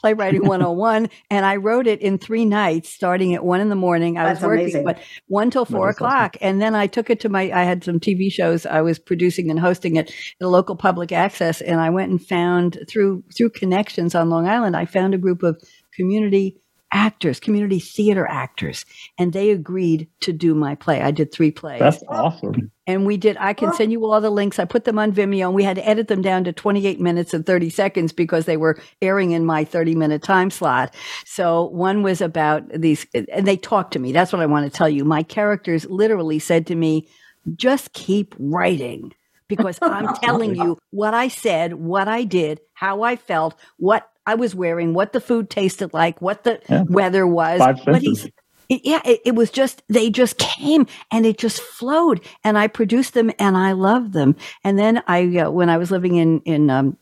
Playwriting 0.00 0.42
101 0.46 1.08
and 1.30 1.46
I 1.46 1.56
wrote 1.56 1.86
it 1.86 2.00
in 2.00 2.18
three 2.18 2.44
nights, 2.44 2.88
starting 2.88 3.34
at 3.34 3.44
one 3.44 3.60
in 3.60 3.68
the 3.68 3.76
morning. 3.76 4.18
I 4.18 4.24
That's 4.24 4.40
was 4.40 4.46
working, 4.48 4.64
amazing. 4.64 4.84
but 4.84 4.98
one 5.28 5.50
till 5.50 5.64
four 5.64 5.88
is 5.88 5.96
awesome. 5.96 6.06
o'clock. 6.06 6.36
And 6.40 6.60
then 6.60 6.74
I 6.74 6.86
took 6.86 7.10
it 7.10 7.20
to 7.20 7.28
my, 7.28 7.50
I 7.52 7.62
had 7.62 7.84
some 7.84 8.00
TV 8.00 8.30
shows 8.32 8.66
I 8.66 8.80
was 8.82 8.98
producing 8.98 9.50
and 9.50 9.60
hosting 9.60 9.96
it 9.96 10.10
at 10.10 10.44
a 10.44 10.48
local 10.48 10.76
public 10.76 11.12
access. 11.12 11.60
And 11.60 11.80
I 11.80 11.90
went 11.90 12.10
and 12.10 12.24
found 12.24 12.78
through, 12.88 13.24
through 13.36 13.50
connections 13.50 14.14
on 14.14 14.30
Long 14.30 14.48
Island, 14.48 14.76
I 14.76 14.84
found 14.86 15.14
a 15.14 15.18
group 15.18 15.42
of 15.42 15.62
community 15.92 16.59
actors, 16.92 17.40
community 17.40 17.78
theater 17.78 18.26
actors, 18.26 18.84
and 19.18 19.32
they 19.32 19.50
agreed 19.50 20.08
to 20.20 20.32
do 20.32 20.54
my 20.54 20.74
play. 20.74 21.00
I 21.00 21.10
did 21.10 21.32
three 21.32 21.50
plays. 21.50 21.80
That's 21.80 22.02
awesome. 22.08 22.70
And 22.86 23.06
we 23.06 23.16
did, 23.16 23.36
I 23.38 23.52
can 23.52 23.72
send 23.72 23.92
you 23.92 24.04
all 24.04 24.20
the 24.20 24.30
links. 24.30 24.58
I 24.58 24.64
put 24.64 24.84
them 24.84 24.98
on 24.98 25.12
Vimeo 25.12 25.46
and 25.46 25.54
we 25.54 25.62
had 25.62 25.76
to 25.76 25.88
edit 25.88 26.08
them 26.08 26.22
down 26.22 26.42
to 26.44 26.52
28 26.52 27.00
minutes 27.00 27.32
and 27.32 27.46
30 27.46 27.70
seconds 27.70 28.12
because 28.12 28.46
they 28.46 28.56
were 28.56 28.80
airing 29.00 29.30
in 29.30 29.44
my 29.44 29.64
30 29.64 29.94
minute 29.94 30.22
time 30.22 30.50
slot. 30.50 30.92
So 31.24 31.66
one 31.66 32.02
was 32.02 32.20
about 32.20 32.68
these, 32.72 33.06
and 33.14 33.46
they 33.46 33.56
talked 33.56 33.92
to 33.92 34.00
me. 34.00 34.10
That's 34.10 34.32
what 34.32 34.42
I 34.42 34.46
want 34.46 34.70
to 34.70 34.76
tell 34.76 34.88
you. 34.88 35.04
My 35.04 35.22
characters 35.22 35.86
literally 35.86 36.40
said 36.40 36.66
to 36.66 36.74
me, 36.74 37.08
just 37.54 37.92
keep 37.92 38.34
writing 38.38 39.12
because 39.48 39.78
I'm 39.82 40.14
telling 40.22 40.54
you 40.56 40.78
what 40.90 41.14
I 41.14 41.28
said, 41.28 41.74
what 41.74 42.08
I 42.08 42.24
did, 42.24 42.60
how 42.72 43.02
I 43.02 43.16
felt, 43.16 43.54
what 43.76 44.09
I 44.26 44.34
was 44.34 44.54
wearing, 44.54 44.94
what 44.94 45.12
the 45.12 45.20
food 45.20 45.50
tasted 45.50 45.92
like, 45.94 46.20
what 46.20 46.44
the 46.44 46.60
Yeah. 46.68 46.84
weather 46.88 47.26
was. 47.26 47.58
Five 47.58 47.80
senses. 47.80 48.26
it, 48.68 48.82
yeah, 48.84 49.00
it, 49.04 49.20
it 49.24 49.34
was 49.34 49.50
just, 49.50 49.82
they 49.88 50.10
just 50.10 50.38
came 50.38 50.86
and 51.10 51.26
it 51.26 51.38
just 51.38 51.60
flowed 51.60 52.20
and 52.44 52.56
I 52.56 52.68
produced 52.68 53.14
them 53.14 53.30
and 53.38 53.56
I 53.56 53.72
loved 53.72 54.12
them. 54.12 54.36
And 54.62 54.78
then 54.78 55.02
I, 55.06 55.24
uh, 55.38 55.50
when 55.50 55.68
I 55.70 55.76
was 55.78 55.90
living 55.90 56.16
in, 56.16 56.40
in, 56.42 56.70
um, 56.70 56.96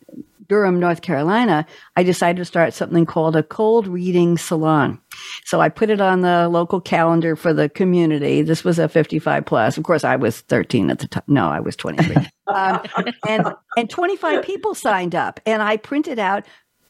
Durham, 0.49 0.81
North 0.81 1.03
Carolina, 1.03 1.67
I 1.95 2.03
decided 2.03 2.39
to 2.39 2.45
start 2.47 2.73
something 2.73 3.05
called 3.05 3.37
a 3.37 3.43
cold 3.43 3.87
reading 3.87 4.39
salon. 4.39 4.99
So 5.45 5.61
I 5.61 5.69
put 5.69 5.91
it 5.91 6.01
on 6.01 6.23
the 6.23 6.49
local 6.49 6.81
calendar 6.81 7.37
for 7.37 7.53
the 7.53 7.69
community. 7.69 8.41
This 8.41 8.65
was 8.65 8.79
a 8.79 8.89
55 8.89 9.45
plus. 9.45 9.77
Of 9.77 9.85
course, 9.85 10.05
I 10.05 10.17
was 10.17 10.41
13 10.41 10.91
at 10.91 11.01
the 11.01 11.09
time. 11.09 11.23
No, 11.27 11.49
I 11.49 11.61
was 11.61 11.77
23. 11.77 12.17
um, 12.47 12.81
and, 13.29 13.47
and 13.77 13.91
25 13.91 14.43
people 14.43 14.75
signed 14.75 15.15
up 15.15 15.39
and 15.45 15.61
I 15.61 15.77
printed 15.77 16.19
out 16.19 16.47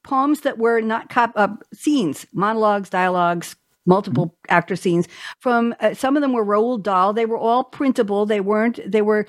poems 0.09 0.41
that 0.41 0.59
were 0.59 0.81
not 0.81 1.11
cop, 1.11 1.33
uh, 1.37 1.49
scenes, 1.73 2.27
monologues, 2.33 2.91
dialogues, 2.91 3.57
multiple 3.87 4.27
mm-hmm. 4.27 4.55
actor 4.55 4.75
scenes. 4.75 5.07
From 5.39 5.75
uh, 5.81 5.95
some 5.95 6.17
of 6.17 6.23
them 6.23 6.33
were 6.33 6.45
Roald 6.45 6.83
Dahl. 6.83 7.13
They 7.13 7.27
were 7.27 7.39
all 7.39 7.65
printable. 7.65 8.27
They 8.27 8.41
weren't. 8.41 8.81
They 8.91 9.03
were 9.03 9.27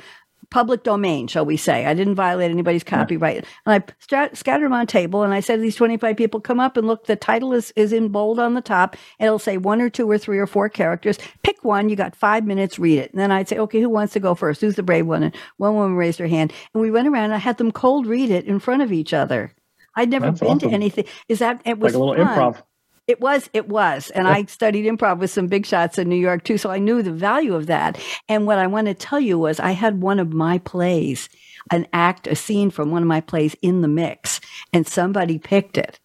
public 0.49 0.83
domain, 0.83 1.27
shall 1.27 1.45
we 1.45 1.57
say. 1.57 1.85
I 1.85 1.93
didn't 1.93 2.15
violate 2.15 2.49
anybody's 2.49 2.83
copyright. 2.83 3.45
And 3.65 3.83
I 3.83 3.93
stra- 3.99 4.35
scattered 4.35 4.65
them 4.65 4.73
on 4.73 4.81
a 4.81 4.85
table 4.87 5.21
and 5.21 5.31
I 5.31 5.41
said 5.41 5.57
to 5.57 5.61
these 5.61 5.75
25 5.75 6.17
people, 6.17 6.39
come 6.39 6.59
up 6.59 6.75
and 6.75 6.87
look, 6.87 7.05
the 7.05 7.15
title 7.15 7.53
is, 7.53 7.71
is 7.75 7.93
in 7.93 8.09
bold 8.09 8.39
on 8.39 8.55
the 8.55 8.61
top. 8.61 8.95
It'll 9.19 9.37
say 9.37 9.57
one 9.57 9.79
or 9.79 9.91
two 9.91 10.09
or 10.09 10.17
three 10.17 10.39
or 10.39 10.47
four 10.47 10.67
characters. 10.67 11.19
Pick 11.43 11.63
one. 11.63 11.89
You 11.89 11.95
got 11.95 12.15
five 12.15 12.45
minutes, 12.45 12.79
read 12.79 12.97
it. 12.97 13.11
And 13.11 13.19
then 13.19 13.31
I'd 13.31 13.47
say, 13.47 13.59
okay, 13.59 13.79
who 13.79 13.89
wants 13.89 14.13
to 14.13 14.19
go 14.19 14.33
first? 14.33 14.61
Who's 14.61 14.75
the 14.75 14.81
brave 14.81 15.05
one? 15.05 15.21
And 15.21 15.35
one 15.57 15.75
woman 15.75 15.95
raised 15.95 16.17
her 16.17 16.27
hand. 16.27 16.51
And 16.73 16.81
we 16.81 16.89
went 16.89 17.07
around 17.07 17.25
and 17.25 17.35
I 17.35 17.37
had 17.37 17.57
them 17.57 17.71
cold 17.71 18.07
read 18.07 18.31
it 18.31 18.45
in 18.45 18.59
front 18.59 18.81
of 18.81 18.91
each 18.91 19.13
other. 19.13 19.53
I'd 19.95 20.09
never 20.09 20.27
That's 20.27 20.39
been 20.39 20.49
awesome. 20.49 20.69
to 20.69 20.75
anything. 20.75 21.05
Is 21.27 21.39
that, 21.39 21.61
it 21.65 21.79
was 21.79 21.93
like 21.93 22.01
a 22.01 22.03
little 22.05 22.25
fun. 22.25 22.37
improv. 22.37 22.63
It 23.07 23.19
was, 23.19 23.49
it 23.53 23.67
was. 23.67 24.11
And 24.11 24.27
I 24.27 24.43
studied 24.45 24.85
improv 24.85 25.17
with 25.17 25.31
some 25.31 25.47
big 25.47 25.65
shots 25.65 25.97
in 25.97 26.07
New 26.09 26.15
York 26.15 26.43
too. 26.43 26.59
So 26.59 26.69
I 26.69 26.77
knew 26.77 27.01
the 27.01 27.11
value 27.11 27.55
of 27.55 27.65
that. 27.65 27.97
And 28.27 28.45
what 28.45 28.59
I 28.59 28.67
want 28.67 28.85
to 28.85 28.93
tell 28.93 29.19
you 29.19 29.39
was 29.39 29.59
I 29.59 29.71
had 29.71 30.01
one 30.01 30.19
of 30.19 30.31
my 30.31 30.59
plays, 30.59 31.27
an 31.71 31.87
act, 31.91 32.27
a 32.27 32.35
scene 32.35 32.69
from 32.69 32.91
one 32.91 33.01
of 33.01 33.07
my 33.07 33.19
plays 33.21 33.55
in 33.63 33.81
the 33.81 33.87
mix, 33.87 34.39
and 34.73 34.85
somebody 34.87 35.39
picked 35.39 35.75
it. 35.75 35.99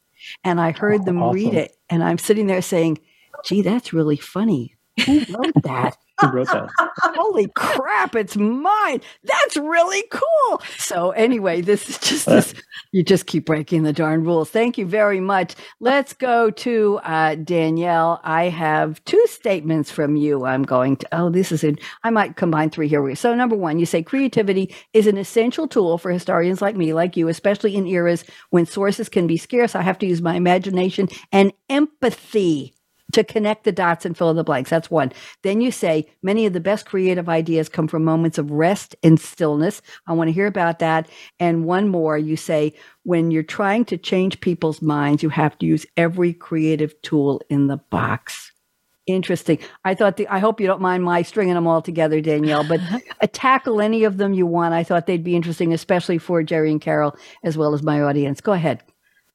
And 0.45 0.59
I 0.59 0.71
heard 0.73 1.03
Oh, 1.03 1.05
them 1.05 1.31
read 1.31 1.53
it. 1.53 1.77
And 1.91 2.03
I'm 2.03 2.17
sitting 2.17 2.47
there 2.47 2.63
saying, 2.63 2.99
gee, 3.45 3.61
that's 3.61 3.93
really 3.93 4.17
funny. 4.17 4.74
Who 5.05 5.19
wrote 5.33 5.63
that? 5.65 5.97
Who 6.21 6.29
wrote 6.29 6.47
that? 6.47 6.71
Holy 7.17 7.49
crap, 7.57 8.15
it's 8.15 8.37
mine. 8.37 9.01
That's 9.25 9.57
really 9.57 10.05
cool. 10.11 10.63
So, 10.79 11.11
anyway, 11.11 11.61
this 11.61 11.91
is 11.91 11.99
just 11.99 12.27
this. 12.27 12.55
You 12.93 13.03
just 13.03 13.27
keep 13.27 13.45
breaking 13.45 13.83
the 13.83 13.93
darn 13.93 14.23
rules. 14.23 14.51
Thank 14.51 14.79
you 14.79 14.87
very 14.87 15.19
much. 15.19 15.57
Let's 15.81 16.13
go 16.13 16.51
to 16.51 17.01
uh, 17.03 17.35
Danièle. 17.35 18.21
I 18.23 18.45
have 18.45 19.05
two 19.05 19.23
statements 19.29 19.91
from 19.91 20.15
you. 20.15 20.45
I'm 20.45 20.63
going 20.63 20.97
to, 20.99 21.09
oh, 21.11 21.31
this 21.31 21.51
is 21.51 21.65
it. 21.65 21.81
I 22.05 22.11
might 22.11 22.37
combine 22.37 22.71
three 22.71 22.87
here. 22.87 23.15
So, 23.17 23.35
number 23.35 23.57
one, 23.57 23.81
you 23.81 23.87
say 23.87 24.05
creativity 24.05 24.73
is 24.93 25.09
an 25.09 25.19
essential 25.19 25.67
tool 25.67 25.99
for 25.99 26.13
historians 26.13 26.63
like 26.63 26.77
me, 26.77 26.95
like 26.95 27.17
you, 27.17 27.27
especially 27.27 27.75
in 27.75 27.89
eras 27.89 28.25
when 28.51 28.67
sources 28.67 29.09
can 29.09 29.27
be 29.27 29.37
scarce. 29.37 29.75
I 29.75 29.83
have 29.83 29.99
to 29.99 30.07
use 30.07 30.23
my 30.23 30.37
imagination 30.37 31.09
and 31.33 31.53
empathy 31.69 32.75
to 33.15 33.25
connect 33.25 33.65
the 33.65 33.73
dots 33.73 34.05
and 34.05 34.17
fill 34.17 34.31
in 34.31 34.37
the 34.37 34.45
blanks. 34.45 34.71
That's 34.71 34.91
one. 34.91 35.13
Then 35.43 35.61
you 35.61 35.71
say 35.71 36.07
many 36.23 36.47
of 36.47 36.53
the 36.53 36.61
best 36.61 36.87
creative 36.87 37.29
ideas 37.29 37.69
come 37.69 37.89
from 37.89 38.05
moments 38.05 38.39
of 38.39 38.51
rest 38.51 38.97
and 39.03 39.19
stillness. 39.19 39.83
I 40.07 40.13
want 40.13 40.29
to 40.29 40.33
hear 40.33 40.47
about 40.47 40.81
that. 40.81 41.09
And 41.39 41.65
one 41.65 41.89
more, 41.89 42.19
you 42.19 42.37
say 42.37 42.75
when 43.05 43.31
you're 43.31 43.43
trying 43.43 43.85
to 43.87 43.97
change 43.97 44.41
people's 44.41 44.83
minds, 44.83 45.23
you 45.23 45.29
have 45.29 45.57
to 45.59 45.67
use 45.67 45.87
every 45.97 46.33
creative 46.33 47.01
tool 47.03 47.41
in 47.49 47.69
the 47.69 47.77
box. 47.77 48.51
Interesting. 49.07 49.59
I 49.85 49.95
thought 49.95 50.17
the, 50.17 50.27
I 50.29 50.39
hope 50.39 50.61
you 50.61 50.67
don't 50.67 50.81
mind 50.81 51.05
my 51.05 51.23
stringing 51.23 51.55
them 51.55 51.67
all 51.67 51.83
together, 51.83 52.23
Danièle, 52.23 52.67
but 52.67 53.33
tackle 53.33 53.83
any 53.83 54.05
of 54.05 54.17
them 54.17 54.33
you 54.33 54.47
want. 54.47 54.73
I 54.73 54.83
thought 54.83 55.07
they'd 55.07 55.23
be 55.23 55.37
interesting, 55.37 55.75
especially 55.75 56.17
for 56.17 56.43
Jerry 56.43 56.71
and 56.71 56.81
Carol, 56.81 57.15
as 57.43 57.59
well 57.59 57.75
as 57.75 57.83
my 57.83 58.01
audience. 58.01 58.41
Go 58.41 58.53
ahead. 58.53 58.83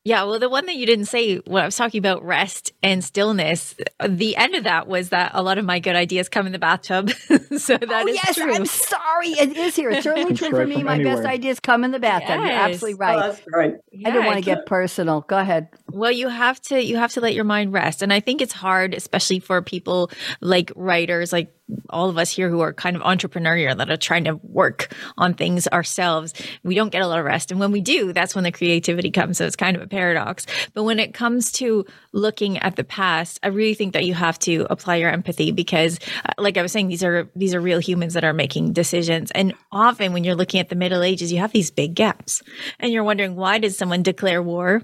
Yeah, 0.05 0.23
well, 0.23 0.39
the 0.39 0.49
one 0.49 0.65
that 0.67 0.75
you 0.75 0.85
didn't 0.85 1.05
say 1.05 1.37
when 1.39 1.61
I 1.61 1.65
was 1.65 1.75
talking 1.75 1.99
about 1.99 2.23
rest 2.23 2.71
and 2.81 3.03
stillness, 3.03 3.75
the 4.07 4.37
end 4.37 4.55
of 4.55 4.63
that 4.63 4.87
was 4.87 5.09
that 5.09 5.31
a 5.33 5.43
lot 5.43 5.57
of 5.57 5.65
my 5.65 5.79
good 5.79 5.95
ideas 5.95 6.29
come 6.29 6.45
in 6.45 6.53
the 6.53 6.59
bathtub. 6.59 7.09
so 7.57 7.77
that 7.77 7.91
oh, 7.91 8.07
is 8.07 8.15
yes, 8.15 8.35
true. 8.35 8.53
I'm 8.53 8.65
sorry. 8.65 9.27
It 9.27 9.57
is 9.57 9.75
here. 9.75 9.89
It's 9.89 10.03
certainly 10.03 10.33
true 10.37 10.51
for 10.51 10.65
me. 10.65 10.75
from 10.75 10.85
My 10.85 11.03
best 11.03 11.25
ideas 11.25 11.59
come 11.59 11.83
in 11.83 11.91
the 11.91 11.99
bathtub. 11.99 12.39
You're 12.39 12.47
Yes. 12.47 12.75
absolutely 12.75 12.93
Oh, 13.05 13.07
right. 13.07 13.19
that's 13.19 13.41
great. 13.45 13.73
I 14.05 14.09
don't 14.11 14.25
want 14.25 14.37
to 14.37 14.41
get 14.43 14.65
personal. 14.65 15.21
Go 15.21 15.37
ahead. 15.37 15.67
Well, 15.91 16.11
you 16.11 16.29
have 16.29 16.61
to 16.63 16.81
you 16.81 16.95
have 16.97 17.11
to 17.13 17.21
let 17.21 17.33
your 17.33 17.43
mind 17.43 17.73
rest. 17.73 18.01
And 18.01 18.13
I 18.13 18.21
think 18.21 18.41
it's 18.41 18.53
hard 18.53 18.93
especially 18.93 19.39
for 19.41 19.61
people 19.61 20.11
like 20.39 20.71
writers 20.77 21.33
like 21.33 21.53
all 21.89 22.09
of 22.09 22.17
us 22.17 22.31
here 22.31 22.49
who 22.49 22.61
are 22.61 22.73
kind 22.73 22.95
of 22.95 23.01
entrepreneurial 23.01 23.77
that 23.77 23.89
are 23.89 23.97
trying 23.97 24.23
to 24.25 24.35
work 24.43 24.93
on 25.17 25.33
things 25.33 25.67
ourselves. 25.67 26.33
We 26.63 26.75
don't 26.75 26.91
get 26.91 27.01
a 27.01 27.07
lot 27.07 27.19
of 27.19 27.25
rest. 27.25 27.51
And 27.51 27.59
when 27.59 27.71
we 27.71 27.81
do, 27.81 28.13
that's 28.13 28.35
when 28.35 28.43
the 28.43 28.51
creativity 28.51 29.11
comes. 29.11 29.37
So 29.37 29.45
it's 29.45 29.55
kind 29.55 29.75
of 29.75 29.81
a 29.83 29.87
paradox. 29.87 30.45
But 30.73 30.83
when 30.83 30.99
it 30.99 31.13
comes 31.13 31.51
to 31.53 31.85
looking 32.13 32.57
at 32.59 32.75
the 32.75 32.83
past, 32.83 33.39
I 33.43 33.47
really 33.47 33.73
think 33.73 33.93
that 33.93 34.05
you 34.05 34.13
have 34.13 34.39
to 34.39 34.67
apply 34.69 34.97
your 34.97 35.09
empathy 35.09 35.51
because 35.51 35.99
uh, 36.25 36.33
like 36.37 36.57
I 36.57 36.61
was 36.61 36.71
saying 36.71 36.87
these 36.87 37.03
are 37.03 37.29
these 37.35 37.53
are 37.53 37.61
real 37.61 37.79
humans 37.79 38.13
that 38.13 38.23
are 38.23 38.33
making 38.33 38.73
decisions. 38.73 39.31
And 39.31 39.53
often 39.71 40.13
when 40.13 40.23
you're 40.23 40.35
looking 40.35 40.59
at 40.59 40.69
the 40.69 40.75
Middle 40.75 41.03
Ages, 41.03 41.31
you 41.31 41.39
have 41.39 41.51
these 41.51 41.71
big 41.71 41.95
gaps. 41.95 42.41
And 42.79 42.91
you're 42.91 43.03
wondering 43.03 43.35
why 43.35 43.59
did 43.59 43.73
someone 43.73 44.03
declare 44.03 44.41
war? 44.41 44.81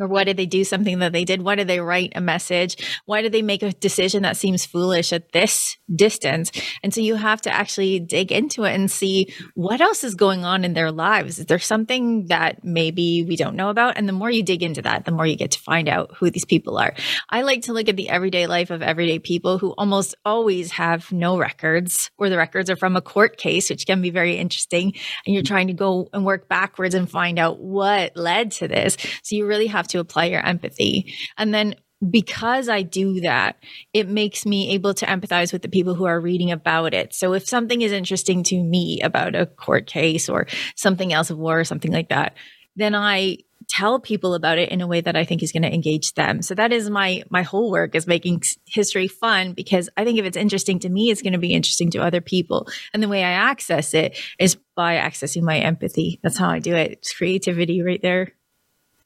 Or 0.00 0.08
why 0.08 0.24
did 0.24 0.36
they 0.36 0.46
do 0.46 0.64
something 0.64 0.98
that 1.00 1.12
they 1.12 1.24
did? 1.24 1.42
Why 1.42 1.54
did 1.54 1.68
they 1.68 1.80
write 1.80 2.12
a 2.14 2.20
message? 2.20 3.00
Why 3.04 3.22
did 3.22 3.32
they 3.32 3.42
make 3.42 3.62
a 3.62 3.72
decision 3.72 4.22
that 4.22 4.36
seems 4.36 4.64
foolish 4.64 5.12
at 5.12 5.32
this 5.32 5.76
distance? 5.94 6.50
And 6.82 6.94
so 6.94 7.00
you 7.00 7.16
have 7.16 7.42
to 7.42 7.54
actually 7.54 8.00
dig 8.00 8.32
into 8.32 8.64
it 8.64 8.74
and 8.74 8.90
see 8.90 9.34
what 9.54 9.80
else 9.80 10.04
is 10.04 10.14
going 10.14 10.44
on 10.44 10.64
in 10.64 10.74
their 10.74 10.90
lives. 10.90 11.38
Is 11.38 11.46
there 11.46 11.58
something 11.58 12.26
that 12.28 12.64
maybe 12.64 13.24
we 13.24 13.36
don't 13.36 13.56
know 13.56 13.68
about? 13.68 13.96
And 13.96 14.08
the 14.08 14.12
more 14.12 14.30
you 14.30 14.42
dig 14.42 14.62
into 14.62 14.82
that, 14.82 15.04
the 15.04 15.12
more 15.12 15.26
you 15.26 15.36
get 15.36 15.52
to 15.52 15.60
find 15.60 15.88
out 15.88 16.16
who 16.16 16.30
these 16.30 16.44
people 16.44 16.78
are. 16.78 16.94
I 17.28 17.42
like 17.42 17.62
to 17.62 17.72
look 17.72 17.88
at 17.88 17.96
the 17.96 18.08
everyday 18.08 18.46
life 18.46 18.70
of 18.70 18.82
everyday 18.82 19.18
people 19.18 19.58
who 19.58 19.74
almost 19.76 20.14
always 20.24 20.72
have 20.72 21.12
no 21.12 21.36
records, 21.38 22.10
or 22.18 22.28
the 22.28 22.38
records 22.38 22.70
are 22.70 22.76
from 22.76 22.96
a 22.96 23.02
court 23.02 23.36
case, 23.36 23.70
which 23.70 23.86
can 23.86 24.00
be 24.00 24.10
very 24.10 24.36
interesting. 24.36 24.94
And 25.26 25.34
you're 25.34 25.42
trying 25.42 25.66
to 25.66 25.74
go 25.74 26.08
and 26.12 26.24
work 26.24 26.48
backwards 26.48 26.94
and 26.94 27.10
find 27.10 27.38
out 27.38 27.60
what 27.60 28.16
led 28.16 28.52
to 28.52 28.68
this. 28.68 28.96
So 29.22 29.36
you 29.36 29.46
really 29.46 29.66
have 29.66 29.88
to 29.90 30.00
apply 30.00 30.26
your 30.26 30.44
empathy. 30.44 31.14
And 31.38 31.54
then 31.54 31.74
because 32.08 32.68
I 32.68 32.82
do 32.82 33.20
that, 33.20 33.56
it 33.92 34.08
makes 34.08 34.46
me 34.46 34.72
able 34.72 34.94
to 34.94 35.06
empathize 35.06 35.52
with 35.52 35.62
the 35.62 35.68
people 35.68 35.94
who 35.94 36.06
are 36.06 36.20
reading 36.20 36.50
about 36.50 36.94
it. 36.94 37.14
So 37.14 37.34
if 37.34 37.46
something 37.46 37.82
is 37.82 37.92
interesting 37.92 38.42
to 38.44 38.62
me 38.62 39.00
about 39.02 39.34
a 39.34 39.46
court 39.46 39.86
case 39.86 40.28
or 40.28 40.46
something 40.76 41.12
else 41.12 41.30
of 41.30 41.38
war 41.38 41.60
or 41.60 41.64
something 41.64 41.92
like 41.92 42.08
that, 42.08 42.34
then 42.76 42.94
I 42.94 43.38
tell 43.68 44.00
people 44.00 44.34
about 44.34 44.58
it 44.58 44.70
in 44.70 44.80
a 44.80 44.86
way 44.86 45.00
that 45.00 45.16
I 45.16 45.24
think 45.24 45.42
is 45.42 45.52
going 45.52 45.62
to 45.62 45.72
engage 45.72 46.14
them. 46.14 46.42
So 46.42 46.54
that 46.54 46.72
is 46.72 46.90
my 46.90 47.22
my 47.30 47.42
whole 47.42 47.70
work 47.70 47.94
is 47.94 48.06
making 48.06 48.42
history 48.66 49.06
fun 49.06 49.52
because 49.52 49.88
I 49.96 50.04
think 50.04 50.18
if 50.18 50.24
it's 50.24 50.36
interesting 50.36 50.78
to 50.80 50.88
me, 50.88 51.10
it's 51.10 51.22
going 51.22 51.34
to 51.34 51.38
be 51.38 51.54
interesting 51.54 51.90
to 51.92 52.02
other 52.02 52.20
people. 52.20 52.66
And 52.92 53.02
the 53.02 53.08
way 53.08 53.22
I 53.22 53.30
access 53.30 53.94
it 53.94 54.18
is 54.38 54.56
by 54.74 54.96
accessing 54.96 55.42
my 55.42 55.58
empathy. 55.58 56.18
That's 56.22 56.38
how 56.38 56.48
I 56.48 56.58
do 56.58 56.74
it. 56.74 56.92
It's 56.92 57.12
creativity 57.12 57.82
right 57.82 58.02
there. 58.02 58.32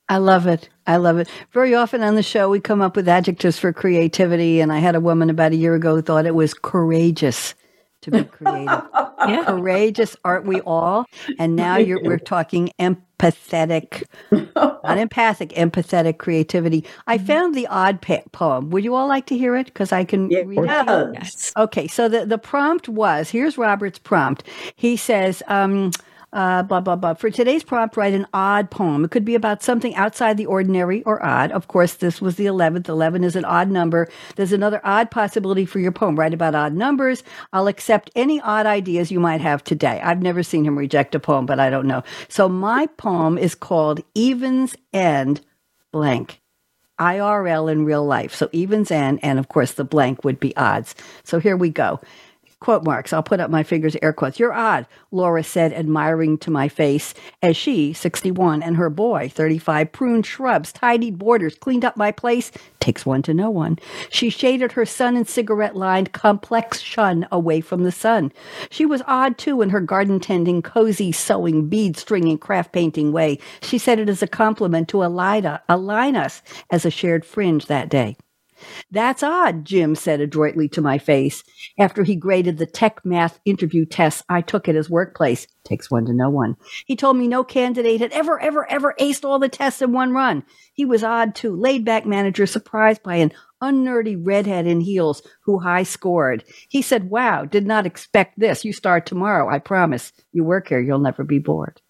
I 0.09 0.19
love 0.19 0.47
it. 0.47 0.69
I 0.87 0.97
love 0.99 1.19
it. 1.19 1.29
Very 1.53 1.75
often 1.75 2.03
on 2.03 2.15
the 2.15 2.23
show, 2.23 2.51
we 2.51 2.61
come 2.61 2.83
up 2.83 2.97
with 2.97 3.09
adjectives 3.09 3.59
for 3.59 3.73
creativity. 3.73 4.61
And 4.61 4.73
I 4.73 4.79
had 4.81 4.95
a 4.97 5.01
woman 5.01 5.31
about 5.31 5.53
a 5.53 5.57
year 5.57 5.75
ago 5.75 5.97
who 5.97 6.03
thought 6.03 6.27
it 6.27 6.35
was 6.35 6.55
courageous 6.55 7.55
to 8.03 8.11
be 8.11 8.25
creative. 8.25 8.83
Yeah. 9.27 9.45
courageous, 9.47 10.17
aren't 10.25 10.47
we 10.47 10.61
all? 10.63 11.07
And 11.39 11.57
now 11.57 11.79
you're, 11.79 12.03
we're 12.03 12.19
talking 12.19 12.71
empathetic, 12.79 14.05
not 14.31 14.99
empathic, 14.99 15.51
empathetic 15.51 16.19
creativity. 16.19 16.85
I 17.07 17.19
found 17.19 17.55
the 17.55 17.67
odd 17.69 18.03
pa- 18.03 18.23
poem. 18.33 18.71
Would 18.71 18.85
you 18.85 18.95
all 18.95 19.09
like 19.09 19.27
to 19.27 19.39
hear 19.39 19.57
it? 19.57 19.67
Because 19.67 19.93
I 19.93 20.05
can 20.05 20.37
read 20.43 20.67
it. 20.67 20.83
Yes. 20.85 21.07
Yes. 21.15 21.53
Okay, 21.57 21.89
so 21.89 22.09
the, 22.09 22.27
the 22.27 22.39
prompt 22.39 22.89
was 22.89 23.31
here's 23.31 23.57
Robert's 23.59 23.99
prompt. 23.99 24.45
He 24.77 24.97
says, 24.97 25.43
um, 25.49 25.91
uh, 26.35 26.65
blah, 26.65 26.81
blah, 26.81 26.97
blah. 26.97 27.15
For 27.15 27.31
today's 27.31 27.63
prompt, 27.63 27.97
write 27.97 28.13
an 28.13 28.27
odd 28.35 28.71
poem. 28.71 29.05
It 29.05 29.13
could 29.13 29.25
be 29.25 29.37
about 29.37 29.63
something 29.63 29.95
outside 29.95 30.37
the 30.37 30.47
ordinary 30.47 31.03
or 31.05 31.25
odd. 31.25 31.53
Of 31.53 31.69
course, 31.69 31.95
this 31.95 32.21
was 32.21 32.35
the 32.37 32.47
11th. 32.47 32.89
11 32.89 33.23
is 33.23 33.37
an 33.37 33.45
odd 33.45 33.71
number. 33.71 34.09
There's 34.35 34.53
another 34.53 34.81
odd 34.85 35.11
possibility 35.11 35.65
for 35.65 35.79
your 35.79 35.93
poem. 35.93 36.17
Write 36.17 36.35
about 36.35 36.57
odd 36.57 36.75
numbers. 36.75 37.23
I'll 37.53 37.69
accept 37.69 38.11
any 38.17 38.41
odd 38.41 38.67
ideas 38.67 39.13
you 39.13 39.21
might 39.21 39.41
have 39.41 39.63
today. 39.63 40.01
I've 40.03 40.23
never 40.23 40.43
seen 40.43 40.65
him 40.65 40.77
reject 40.77 41.15
a 41.15 41.21
poem, 41.21 41.47
but 41.47 41.61
I 41.61 41.71
don't 41.71 41.87
know. 41.87 42.03
So 42.29 42.49
my 42.49 42.87
poem 42.97 43.39
is 43.39 43.55
called 43.55 44.01
Evens 44.15 44.77
End 44.93 45.41
Blank. 45.93 46.41
IRL 47.01 47.71
in 47.71 47.85
real 47.85 48.05
life. 48.05 48.35
So 48.35 48.49
evens 48.53 48.91
and, 48.91 49.19
and 49.23 49.39
of 49.39 49.49
course 49.49 49.73
the 49.73 49.85
blank 49.85 50.25
would 50.25 50.39
be 50.39 50.57
odds. 50.57 50.95
So 51.25 51.41
here 51.41 51.57
we 51.57 51.71
go. 51.71 52.01
Quote 52.61 52.85
marks. 52.85 53.13
I'll 53.13 53.23
put 53.23 53.41
up 53.41 53.51
my 53.51 53.63
fingers, 53.63 53.97
air 54.03 54.13
quotes. 54.13 54.39
You're 54.39 54.53
odd, 54.53 54.87
Laura 55.11 55.43
said, 55.45 55.73
admiring 55.73 56.39
to 56.39 56.51
my 56.51 56.69
face, 56.69 57.15
as 57.43 57.57
she, 57.57 57.93
61, 57.93 58.63
and 58.63 58.77
her 58.77 58.91
boy, 58.91 59.29
35, 59.29 59.93
pruned 59.93 60.27
shrubs, 60.27 60.73
tidied 60.73 61.19
borders, 61.19 61.57
cleaned 61.57 61.85
up 61.85 61.97
my 61.97 62.11
place. 62.11 62.51
Takes 62.81 63.05
one 63.05 63.23
to 63.23 63.35
know 63.35 63.51
one. 63.51 63.79
She 64.11 64.31
shaded 64.31 64.73
her 64.73 64.87
sun 64.87 65.17
and 65.17 65.29
cigarette 65.29 65.77
lined 65.77 66.13
complex 66.13 66.81
shun 66.81 67.27
away 67.31 67.61
from 67.61 67.83
the 67.83 67.93
sun. 67.93 68.33
She 68.71 68.87
was 68.87 69.03
odd 69.07 69.39
too 69.39 69.61
in 69.63 69.71
her 69.71 69.81
garden 69.81 70.21
tending, 70.21 70.63
cozy 70.63 71.13
sewing, 71.13 71.69
bead 71.69 71.97
stringing, 71.97 72.39
craft 72.39 72.73
painting 72.73 73.13
way. 73.13 73.39
She 73.63 73.79
said 73.79 73.99
it 73.99 74.09
as 74.09 74.23
a 74.23 74.27
compliment 74.27 74.89
to 74.89 74.99
Elida, 74.99 75.61
align 75.69 76.17
us 76.17 76.43
as 76.71 76.85
a 76.85 76.91
shared 76.91 77.25
fringe 77.25 77.67
that 77.67 77.89
day. 77.89 78.17
That's 78.91 79.23
odd, 79.23 79.65
Jim 79.65 79.95
said 79.95 80.21
adroitly 80.21 80.69
to 80.71 80.81
my 80.81 80.99
face. 80.99 81.43
After 81.79 82.05
he 82.05 82.17
graded 82.17 82.59
the 82.59 82.67
tech 82.67 83.05
math 83.05 83.41
interview 83.45 83.85
tests 83.87 84.23
I 84.29 84.41
took 84.41 84.69
at 84.69 84.75
his 84.75 84.91
workplace. 84.91 85.47
Takes 85.65 85.91
one 85.91 86.05
to 86.07 86.13
know 86.13 86.31
one. 86.31 86.57
He 86.87 86.97
told 86.97 87.17
me 87.17 87.27
no 87.27 87.43
candidate 87.43 88.01
had 88.01 88.13
ever, 88.13 88.41
ever, 88.41 88.71
ever 88.71 88.95
aced 89.01 89.25
all 89.25 89.39
the 89.39 89.49
tests 89.49 89.81
in 89.81 89.93
one 89.93 90.13
run. 90.13 90.45
He 90.75 90.85
was 90.85 91.03
odd 91.03 91.35
too, 91.35 91.57
laid 91.57 91.85
back 91.85 92.05
manager 92.07 92.47
surprised 92.47 93.03
by 93.03 93.17
an 93.17 93.33
unnerdy 93.61 94.17
redhead 94.17 94.67
in 94.67 94.81
heels 94.81 95.23
who 95.45 95.59
high 95.59 95.85
scored. 95.85 96.45
He 96.69 96.83
said, 96.83 97.11
Wow, 97.11 97.45
did 97.45 97.67
not 97.67 97.87
expect 97.87 98.39
this. 98.39 98.65
You 98.65 98.73
start 98.73 99.07
tomorrow, 99.07 99.49
I 99.49 99.59
promise. 99.59 100.13
You 100.33 100.45
work 100.45 100.69
here, 100.69 100.81
you'll 100.81 100.99
never 100.99 101.25
be 101.25 101.39
bored. 101.39 101.81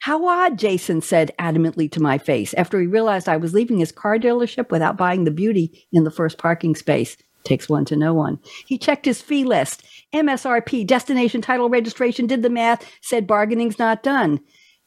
How 0.00 0.26
odd, 0.26 0.58
Jason 0.58 1.00
said 1.00 1.32
adamantly 1.38 1.90
to 1.92 2.02
my 2.02 2.18
face 2.18 2.54
after 2.54 2.80
he 2.80 2.86
realized 2.86 3.28
I 3.28 3.36
was 3.36 3.54
leaving 3.54 3.78
his 3.78 3.92
car 3.92 4.18
dealership 4.18 4.70
without 4.70 4.96
buying 4.96 5.24
the 5.24 5.30
beauty 5.30 5.86
in 5.92 6.04
the 6.04 6.10
first 6.10 6.38
parking 6.38 6.74
space. 6.74 7.16
Takes 7.44 7.68
one 7.68 7.84
to 7.86 7.96
know 7.96 8.14
one. 8.14 8.38
He 8.66 8.78
checked 8.78 9.04
his 9.04 9.20
fee 9.20 9.44
list. 9.44 9.84
MSRP, 10.14 10.86
destination 10.86 11.42
title 11.42 11.68
registration, 11.68 12.26
did 12.26 12.42
the 12.42 12.48
math, 12.48 12.90
said 13.02 13.26
bargaining's 13.26 13.78
not 13.78 14.02
done. 14.02 14.40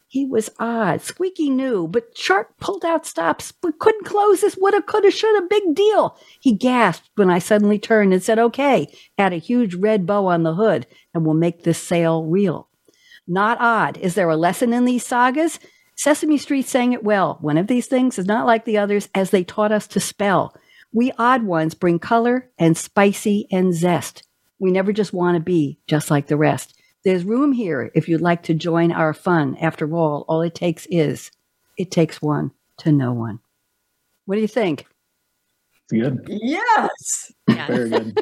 He 0.10 0.26
was 0.26 0.50
odd. 0.58 1.02
Squeaky 1.02 1.50
new, 1.50 1.88
but 1.88 2.18
Sharp 2.18 2.58
pulled 2.60 2.86
out 2.86 3.06
stops. 3.06 3.54
We 3.62 3.74
couldn't 3.74 4.06
close 4.06 4.42
this. 4.42 4.56
Woulda, 4.56 4.82
coulda, 4.82 5.12
shoulda. 5.12 5.46
Big 5.50 5.76
deal. 5.76 6.18
He 6.40 6.54
gasped 6.54 7.10
when 7.16 7.30
I 7.30 7.40
suddenly 7.40 7.78
turned 7.78 8.14
and 8.14 8.24
said, 8.24 8.40
okay, 8.40 8.88
add 9.18 9.34
a 9.34 9.38
huge 9.38 9.76
red 9.76 10.06
bow 10.06 10.28
on 10.28 10.44
the 10.44 10.56
hood, 10.56 10.88
and 11.14 11.26
we'll 11.26 11.36
make 11.36 11.64
this 11.64 11.78
sale 11.78 12.24
real. 12.24 12.67
Not 13.28 13.58
odd. 13.60 13.98
Is 13.98 14.16
there 14.16 14.30
a 14.30 14.38
lesson 14.38 14.74
in 14.74 14.86
these 14.86 15.06
sagas? 15.06 15.60
Sesame 15.96 16.38
Street 16.38 16.68
sang 16.68 16.94
it 16.94 17.04
well. 17.04 17.38
One 17.42 17.58
of 17.58 17.68
these 17.68 17.88
things 17.88 18.20
is 18.20 18.26
not 18.26 18.46
like 18.46 18.66
the 18.66 18.78
others 18.78 19.10
as 19.16 19.32
they 19.32 19.44
taught 19.44 19.72
us 19.72 19.88
to 19.88 20.00
spell. 20.00 20.56
We 20.94 21.12
odd 21.18 21.44
ones 21.44 21.74
bring 21.74 22.00
color 22.00 22.50
and 22.58 22.78
spicy 22.78 23.48
and 23.52 23.74
zest. 23.74 24.24
We 24.60 24.72
never 24.72 24.94
just 24.94 25.12
want 25.12 25.36
to 25.36 25.42
be 25.42 25.80
just 25.88 26.10
like 26.10 26.28
the 26.28 26.38
rest. 26.38 26.80
There's 27.04 27.24
room 27.24 27.52
here 27.52 27.92
if 27.96 28.08
you'd 28.08 28.22
like 28.22 28.44
to 28.44 28.54
join 28.54 28.92
our 28.92 29.14
fun. 29.14 29.58
After 29.58 29.92
all, 29.94 30.26
all 30.28 30.42
it 30.42 30.56
takes 30.56 30.88
is, 30.90 31.32
it 31.78 31.92
takes 31.92 32.22
one 32.22 32.52
to 32.78 32.92
know 32.92 33.14
one. 33.14 33.40
What 34.26 34.36
do 34.36 34.42
you 34.42 34.48
think? 34.48 34.86
It's 35.90 36.04
good. 36.04 36.26
Yes. 36.28 37.32
Yeah. 37.48 37.68
Very 37.68 37.90
good. 37.90 38.20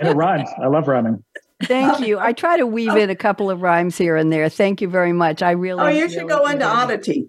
and 0.00 0.08
it 0.10 0.16
rhymes. 0.16 0.50
I 0.62 0.66
love 0.66 0.86
rhyming. 0.86 1.24
Thank 1.62 2.00
you. 2.06 2.18
I 2.18 2.32
try 2.32 2.56
to 2.56 2.66
weave 2.66 2.96
in 2.96 3.10
a 3.10 3.16
couple 3.16 3.50
of 3.50 3.62
rhymes 3.62 3.96
here 3.96 4.16
and 4.16 4.32
there. 4.32 4.48
Thank 4.48 4.80
you 4.80 4.88
very 4.88 5.12
much. 5.12 5.42
I 5.42 5.52
really. 5.52 5.82
Oh, 5.82 5.88
you 5.88 6.08
should 6.08 6.28
go 6.28 6.46
into 6.46 6.64
oddity. 6.64 7.28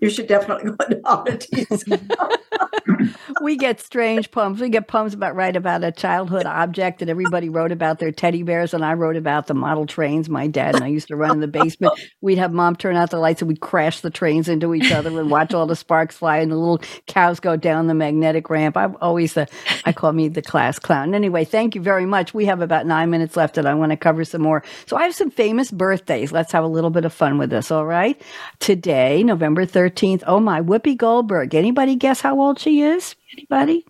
You 0.00 0.10
should 0.10 0.26
definitely 0.26 0.70
go 0.76 0.84
into 0.84 1.00
oddities. 1.04 1.84
we 3.42 3.56
get 3.56 3.80
strange 3.80 4.30
poems. 4.30 4.60
We 4.60 4.68
get 4.68 4.88
poems 4.88 5.14
about 5.14 5.34
write 5.34 5.56
about 5.56 5.84
a 5.84 5.92
childhood 5.92 6.46
object, 6.46 7.00
that 7.00 7.08
everybody 7.08 7.48
wrote 7.48 7.72
about 7.72 7.98
their 7.98 8.12
teddy 8.12 8.42
bears, 8.42 8.74
and 8.74 8.84
I 8.84 8.94
wrote 8.94 9.16
about 9.16 9.46
the 9.46 9.54
model 9.54 9.86
trains. 9.86 10.28
My 10.28 10.46
dad 10.46 10.74
and 10.74 10.84
I 10.84 10.88
used 10.88 11.08
to 11.08 11.16
run 11.16 11.32
in 11.32 11.40
the 11.40 11.48
basement. 11.48 11.98
We'd 12.20 12.38
have 12.38 12.52
mom 12.52 12.76
turn 12.76 12.96
out 12.96 13.10
the 13.10 13.18
lights, 13.18 13.42
and 13.42 13.48
we'd 13.48 13.60
crash 13.60 14.00
the 14.00 14.10
trains 14.10 14.48
into 14.48 14.74
each 14.74 14.92
other 14.92 15.18
and 15.18 15.30
watch 15.30 15.54
all 15.54 15.66
the 15.66 15.76
sparks 15.76 16.16
fly, 16.16 16.38
and 16.38 16.50
the 16.50 16.56
little 16.56 16.80
cows 17.06 17.40
go 17.40 17.56
down 17.56 17.86
the 17.86 17.94
magnetic 17.94 18.50
ramp. 18.50 18.76
I'm 18.76 18.96
always 19.00 19.34
the, 19.34 19.48
I 19.84 19.92
call 19.92 20.12
me 20.12 20.28
the 20.28 20.42
class 20.42 20.78
clown. 20.78 21.14
Anyway, 21.14 21.44
thank 21.44 21.74
you 21.74 21.80
very 21.80 22.06
much. 22.06 22.34
We 22.34 22.46
have 22.46 22.60
about 22.60 22.86
nine 22.86 23.10
minutes 23.10 23.36
left, 23.36 23.58
and 23.58 23.68
I 23.68 23.74
want 23.74 23.90
to 23.90 23.96
cover 23.96 24.24
some 24.24 24.42
more. 24.42 24.62
So 24.86 24.96
I 24.96 25.04
have 25.04 25.14
some 25.14 25.30
famous 25.30 25.70
birthdays. 25.70 26.32
Let's 26.32 26.52
have 26.52 26.64
a 26.64 26.68
little 26.68 26.90
bit 26.90 27.04
of 27.04 27.12
fun 27.12 27.38
with 27.38 27.50
this. 27.50 27.70
All 27.70 27.86
right. 27.86 28.20
Today, 28.58 29.22
November 29.22 29.66
13th. 29.90 30.22
Oh 30.26 30.40
my, 30.40 30.60
Whoopi 30.60 30.96
Goldberg. 30.96 31.54
Anybody 31.54 31.96
guess 31.96 32.20
how 32.20 32.40
old 32.40 32.58
she 32.58 32.82
is? 32.82 33.16
Anybody? 33.32 33.84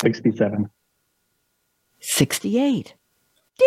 67. 0.00 0.68
68. 2.00 2.94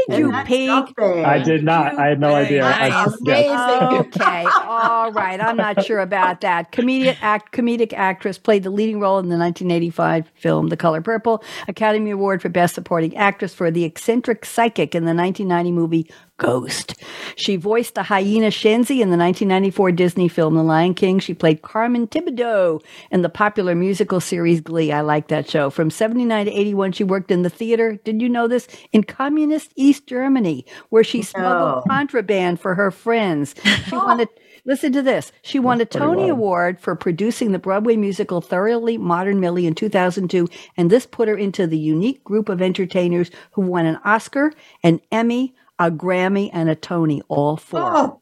Did 0.10 0.20
you 0.20 0.32
That's 0.32 0.48
peek? 0.48 0.68
something. 0.68 1.24
I 1.24 1.40
did 1.40 1.64
not. 1.64 1.98
I 1.98 2.08
had 2.08 2.20
no 2.20 2.34
idea. 2.34 2.66
I 2.66 2.90
nice. 2.90 3.16
Okay, 4.06 4.46
all 4.66 5.12
right. 5.12 5.40
I'm 5.40 5.56
not 5.56 5.86
sure 5.86 6.00
about 6.00 6.42
that. 6.42 6.72
Comedic 6.72 7.18
act, 7.22 7.56
comedic 7.56 7.94
actress 7.94 8.38
played 8.38 8.64
the 8.64 8.72
leading 8.72 9.00
role 9.00 9.20
in 9.20 9.30
the 9.30 9.38
1985 9.38 10.32
film 10.36 10.68
*The 10.68 10.76
Color 10.78 11.02
Purple*. 11.02 11.44
Academy 11.68 12.12
Award 12.12 12.42
for 12.42 12.50
Best 12.50 12.76
Supporting 12.76 13.16
Actress 13.16 13.54
for 13.54 13.72
the 13.72 13.86
eccentric 13.86 14.44
psychic 14.44 14.96
in 14.96 15.06
the 15.06 15.14
1990 15.14 15.72
movie 15.72 16.12
Ghost. 16.38 16.96
She 17.36 17.56
voiced 17.56 17.96
the 17.96 18.04
hyena 18.04 18.48
Shenzi 18.48 19.00
in 19.02 19.10
the 19.10 19.18
1994 19.18 19.92
Disney 19.94 20.28
film 20.28 20.56
*The 20.56 20.64
Lion 20.64 20.94
King*. 20.94 21.20
She 21.20 21.34
played 21.34 21.62
Carmen 21.62 22.08
Tibideaux 22.08 22.82
in 23.12 23.22
the 23.22 23.30
popular 23.30 23.76
musical 23.76 24.20
series 24.20 24.62
*Glee*. 24.62 24.92
I 24.92 25.02
like 25.02 25.30
that 25.30 25.50
show. 25.50 25.70
From 25.70 25.90
79 25.90 26.46
to 26.48 26.52
81, 26.52 26.92
she 26.94 27.04
worked 27.04 27.32
in 27.32 27.44
the 27.44 27.50
theater. 27.50 27.96
Did 28.04 28.22
you 28.22 28.30
know 28.30 28.48
this? 28.48 28.68
In 28.92 29.04
communist 29.04 29.72
East 29.76 30.08
Germany, 30.08 30.66
where 30.90 31.04
she 31.04 31.22
smuggled 31.22 31.84
No. 31.86 31.94
contraband 31.94 32.60
for 32.60 32.76
her 32.76 32.92
friends. 32.92 33.56
She 33.86 33.96
won 33.96 34.26
listen 34.66 34.92
to 34.94 35.02
this. 35.02 35.32
She 35.44 35.60
won 35.60 35.78
a 35.78 35.86
That's 35.86 35.96
pretty 35.96 36.06
Tony 36.08 36.22
wild. 36.24 36.32
Award 36.32 36.80
for 36.82 36.96
producing 36.96 37.52
the 37.52 37.60
Broadway 37.60 37.96
musical 37.96 38.42
Thoroughly 38.42 38.98
Modern 38.98 39.40
Millie 39.40 39.68
in 39.68 39.76
2002, 39.76 40.48
and 40.76 40.90
this 40.90 41.06
put 41.06 41.28
her 41.30 41.38
into 41.38 41.68
the 41.68 41.78
unique 41.78 42.24
group 42.24 42.50
of 42.50 42.62
entertainers 42.62 43.30
who 43.52 43.62
won 43.62 43.86
an 43.86 44.00
Oscar, 44.04 44.52
an 44.84 45.00
Emmy, 45.12 45.54
a 45.80 45.92
Grammy, 45.92 46.50
and 46.54 46.70
a 46.70 46.76
Tony, 46.76 47.22
all 47.28 47.58
four. 47.58 47.80
Oh, 47.82 48.22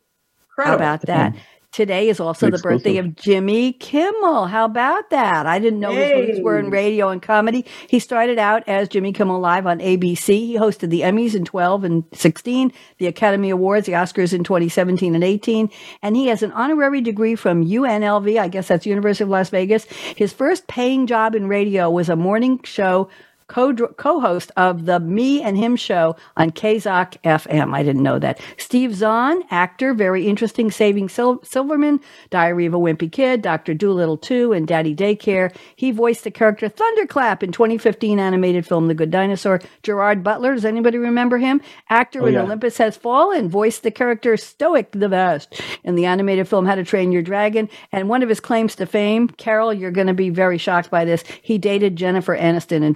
How 0.57 0.75
about 0.75 1.01
mm-hmm. 1.01 1.11
that? 1.11 1.35
Today 1.73 2.07
is 2.07 2.19
also 2.19 2.51
the 2.51 2.59
birthday 2.59 2.97
of 2.97 3.15
Jimmy 3.15 3.73
Kimmel. 3.73 4.45
How 4.45 4.65
about 4.65 5.09
that? 5.09 5.47
I 5.47 5.57
didn't 5.57 5.79
know 5.79 5.91
his 5.91 6.11
roots 6.11 6.39
were 6.39 6.59
in 6.59 6.69
radio 6.69 7.09
and 7.09 7.19
comedy. 7.19 7.65
He 7.89 7.97
started 7.97 8.37
out 8.37 8.61
as 8.69 8.89
Jimmy 8.89 9.11
Kimmel 9.11 9.39
Live 9.39 9.65
on 9.65 9.79
ABC. 9.79 10.27
He 10.27 10.55
hosted 10.55 10.91
the 10.91 11.01
Emmys 11.01 11.33
in 11.33 11.45
12 11.45 11.83
and 11.83 12.03
16, 12.13 12.71
the 12.99 13.07
Academy 13.07 13.49
Awards, 13.49 13.87
the 13.87 13.93
Oscars 13.93 14.33
in 14.33 14.43
2017 14.43 15.15
and 15.15 15.23
18, 15.23 15.71
and 16.03 16.15
he 16.15 16.27
has 16.27 16.43
an 16.43 16.51
honorary 16.51 17.01
degree 17.01 17.33
from 17.33 17.65
UNLV. 17.65 18.39
I 18.39 18.49
guess 18.49 18.67
that's 18.67 18.85
University 18.85 19.23
of 19.23 19.31
Las 19.31 19.49
Vegas. 19.49 19.85
His 19.85 20.31
first 20.31 20.67
paying 20.67 21.07
job 21.07 21.33
in 21.33 21.47
radio 21.47 21.89
was 21.89 22.07
a 22.07 22.15
morning 22.15 22.59
show 22.63 23.09
co- 23.53 23.73
co-host 23.73 24.51
of 24.57 24.85
the 24.85 24.99
Me 24.99 25.41
and 25.41 25.55
Him 25.57 25.75
show 25.75 26.15
on 26.35 26.49
KZOK 26.51 27.17
FM. 27.23 27.73
I 27.73 27.83
didn't 27.83 28.01
know 28.03 28.17
that. 28.19 28.39
Steve 28.57 28.95
Zahn, 28.95 29.43
actor, 29.51 29.93
very 29.93 30.27
interesting, 30.27 30.71
Saving 30.71 31.07
Sil- 31.13 31.43
Silverman, 31.43 31.99
Diary 32.31 32.65
of 32.65 32.73
a 32.73 32.77
Wimpy 32.79 33.11
Kid, 33.11 33.41
Dr. 33.43 33.73
Dolittle 33.75 34.17
2, 34.17 34.53
and 34.53 34.67
Daddy 34.67 34.95
Daycare. 34.95 35.55
He 35.75 35.91
voiced 35.91 36.23
the 36.23 36.31
character 36.31 36.67
Thunderclap 36.67 37.43
in 37.43 37.51
2015 37.51 38.19
animated 38.19 38.65
film 38.65 38.87
The 38.87 38.95
Good 38.95 39.11
Dinosaur. 39.11 39.61
Gerard 39.83 40.23
Butler, 40.23 40.55
does 40.55 40.65
anybody 40.65 40.97
remember 40.97 41.37
him? 41.37 41.61
Actor 41.89 42.23
Oh, 42.23 42.25
in 42.25 42.33
yeah. 42.33 42.41
Olympus 42.41 42.77
Has 42.77 42.97
Fallen, 42.97 43.49
voiced 43.49 43.83
the 43.83 43.91
character 43.91 44.35
Stoic 44.37 44.91
the 44.91 45.07
Vast 45.09 45.61
in 45.83 45.95
the 45.95 46.05
animated 46.05 46.47
film 46.47 46.65
How 46.65 46.75
to 46.75 46.83
Train 46.83 47.11
Your 47.11 47.21
Dragon. 47.21 47.69
And 47.91 48.09
one 48.09 48.23
of 48.23 48.29
his 48.29 48.39
claims 48.39 48.75
to 48.75 48.85
fame, 48.85 49.27
Carol, 49.27 49.73
you're 49.73 49.91
going 49.91 50.07
to 50.07 50.13
be 50.13 50.29
very 50.29 50.57
shocked 50.57 50.89
by 50.89 51.05
this. 51.05 51.23
He 51.41 51.57
dated 51.57 51.95
Jennifer 51.95 52.35
Aniston 52.37 52.81
in 52.83 52.93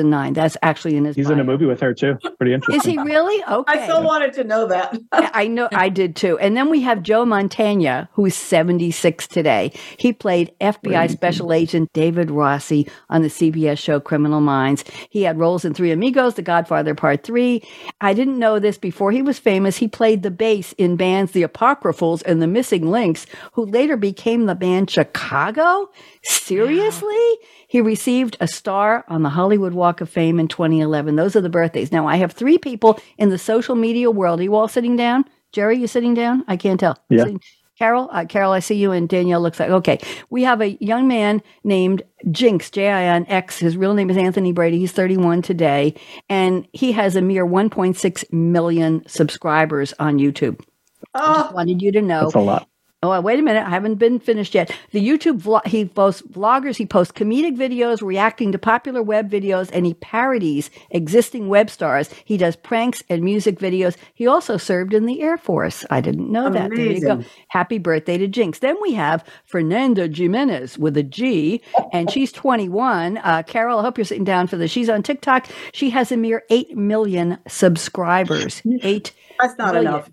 2009. 0.00 0.32
That's 0.32 0.56
actually 0.62 0.96
in 0.96 1.04
his 1.04 1.16
He's 1.16 1.30
in 1.30 1.40
a 1.40 1.44
movie 1.44 1.66
with 1.66 1.80
her 1.80 1.94
too. 1.94 2.16
Pretty 2.38 2.54
interesting. 2.54 2.76
Is 2.76 2.84
he 2.84 2.98
really? 3.02 3.42
Okay. 3.44 3.80
I 3.80 3.84
still 3.84 4.02
wanted 4.02 4.32
to 4.34 4.44
know 4.44 4.66
that. 4.66 4.98
I 5.12 5.46
know 5.46 5.68
I 5.72 5.88
did 5.88 6.16
too. 6.16 6.38
And 6.38 6.56
then 6.56 6.70
we 6.70 6.80
have 6.82 7.02
Joe 7.02 7.24
Mantegna, 7.24 8.08
who's 8.12 8.34
76 8.34 9.26
today. 9.28 9.72
He 9.98 10.12
played 10.12 10.52
FBI 10.60 11.10
Special 11.10 11.52
Agent 11.52 11.92
David 11.92 12.30
Rossi 12.30 12.88
on 13.08 13.22
the 13.22 13.28
CBS 13.28 13.78
show 13.78 14.00
Criminal 14.00 14.40
Minds. 14.40 14.84
He 15.10 15.22
had 15.22 15.38
roles 15.38 15.64
in 15.64 15.74
Three 15.74 15.90
Amigos, 15.92 16.34
The 16.34 16.42
Godfather 16.42 16.94
Part 16.94 17.24
3. 17.24 17.62
I 18.00 18.14
didn't 18.14 18.38
know 18.38 18.58
this 18.58 18.78
before 18.78 19.12
he 19.12 19.22
was 19.22 19.38
famous. 19.38 19.76
He 19.76 19.88
played 19.88 20.22
the 20.22 20.30
bass 20.30 20.72
in 20.74 20.96
bands 20.96 21.32
The 21.32 21.42
Apocryphals 21.42 22.22
and 22.22 22.40
The 22.40 22.46
Missing 22.46 22.90
Links, 22.90 23.26
who 23.52 23.64
later 23.66 23.96
became 23.96 24.46
the 24.46 24.54
band 24.54 24.90
Chicago. 24.90 25.90
Seriously? 26.22 27.38
He 27.70 27.80
received 27.80 28.36
a 28.40 28.48
star 28.48 29.04
on 29.06 29.22
the 29.22 29.28
Hollywood 29.28 29.74
Walk 29.74 30.00
of 30.00 30.10
Fame 30.10 30.40
in 30.40 30.48
2011. 30.48 31.14
Those 31.14 31.36
are 31.36 31.40
the 31.40 31.48
birthdays. 31.48 31.92
Now, 31.92 32.08
I 32.08 32.16
have 32.16 32.32
three 32.32 32.58
people 32.58 32.98
in 33.16 33.30
the 33.30 33.38
social 33.38 33.76
media 33.76 34.10
world. 34.10 34.40
Are 34.40 34.42
you 34.42 34.56
all 34.56 34.66
sitting 34.66 34.96
down? 34.96 35.24
Jerry, 35.52 35.78
you 35.78 35.86
sitting 35.86 36.12
down? 36.12 36.44
I 36.48 36.56
can't 36.56 36.80
tell. 36.80 36.98
Yeah. 37.08 37.26
Carol, 37.78 38.08
uh, 38.12 38.24
Carol, 38.24 38.50
I 38.50 38.58
see 38.58 38.74
you, 38.74 38.90
and 38.90 39.08
Danielle 39.08 39.40
looks 39.40 39.60
like 39.60 39.70
okay. 39.70 40.00
We 40.30 40.42
have 40.42 40.60
a 40.60 40.76
young 40.84 41.06
man 41.06 41.42
named 41.62 42.02
Jinx, 42.32 42.70
J 42.70 42.88
I 42.88 43.04
N 43.04 43.24
X. 43.28 43.58
His 43.60 43.76
real 43.76 43.94
name 43.94 44.10
is 44.10 44.16
Anthony 44.16 44.50
Brady. 44.52 44.80
He's 44.80 44.90
31 44.92 45.40
today, 45.42 45.94
and 46.28 46.66
he 46.72 46.90
has 46.92 47.14
a 47.14 47.22
mere 47.22 47.46
1.6 47.46 48.32
million 48.32 49.02
subscribers 49.06 49.94
on 50.00 50.18
YouTube. 50.18 50.60
I 51.14 51.20
Oh, 51.22 51.34
just 51.42 51.54
wanted 51.54 51.80
you 51.80 51.92
to 51.92 52.02
know 52.02 52.22
That's 52.24 52.34
a 52.34 52.40
lot. 52.40 52.68
Oh, 53.02 53.18
wait 53.22 53.38
a 53.38 53.42
minute. 53.42 53.66
I 53.66 53.70
haven't 53.70 53.94
been 53.94 54.18
finished 54.18 54.54
yet. 54.54 54.70
The 54.90 55.06
YouTube 55.06 55.40
vlog, 55.40 55.66
he 55.66 55.86
posts 55.86 56.20
vloggers, 56.20 56.76
he 56.76 56.84
posts 56.84 57.12
comedic 57.12 57.56
videos 57.56 58.02
reacting 58.02 58.52
to 58.52 58.58
popular 58.58 59.02
web 59.02 59.30
videos, 59.30 59.70
and 59.72 59.86
he 59.86 59.94
parodies 59.94 60.68
existing 60.90 61.48
web 61.48 61.70
stars. 61.70 62.10
He 62.26 62.36
does 62.36 62.56
pranks 62.56 63.02
and 63.08 63.22
music 63.22 63.58
videos. 63.58 63.96
He 64.12 64.26
also 64.26 64.58
served 64.58 64.92
in 64.92 65.06
the 65.06 65.22
Air 65.22 65.38
Force. 65.38 65.82
I 65.88 66.02
didn't 66.02 66.30
know 66.30 66.50
that. 66.50 66.68
There 66.70 66.78
you 66.78 67.00
go. 67.00 67.24
Happy 67.48 67.78
birthday 67.78 68.18
to 68.18 68.28
Jinx. 68.28 68.58
Then 68.58 68.76
we 68.82 68.92
have 68.92 69.24
Fernanda 69.46 70.06
Jimenez 70.06 70.76
with 70.76 70.94
a 70.98 71.02
G, 71.02 71.62
and 71.94 72.10
she's 72.10 72.32
21. 72.32 73.16
Uh, 73.16 73.42
Carol, 73.46 73.78
I 73.78 73.82
hope 73.82 73.96
you're 73.96 74.04
sitting 74.04 74.24
down 74.24 74.46
for 74.46 74.58
this. 74.58 74.70
She's 74.70 74.90
on 74.90 75.02
TikTok. 75.02 75.46
She 75.72 75.88
has 75.88 76.12
a 76.12 76.18
mere 76.18 76.42
8 76.50 76.76
million 76.76 77.38
subscribers. 77.48 78.60
8 78.82 79.12
That's 79.40 79.56
not 79.56 79.72
Brilliant. 79.72 79.94
enough. 79.96 80.10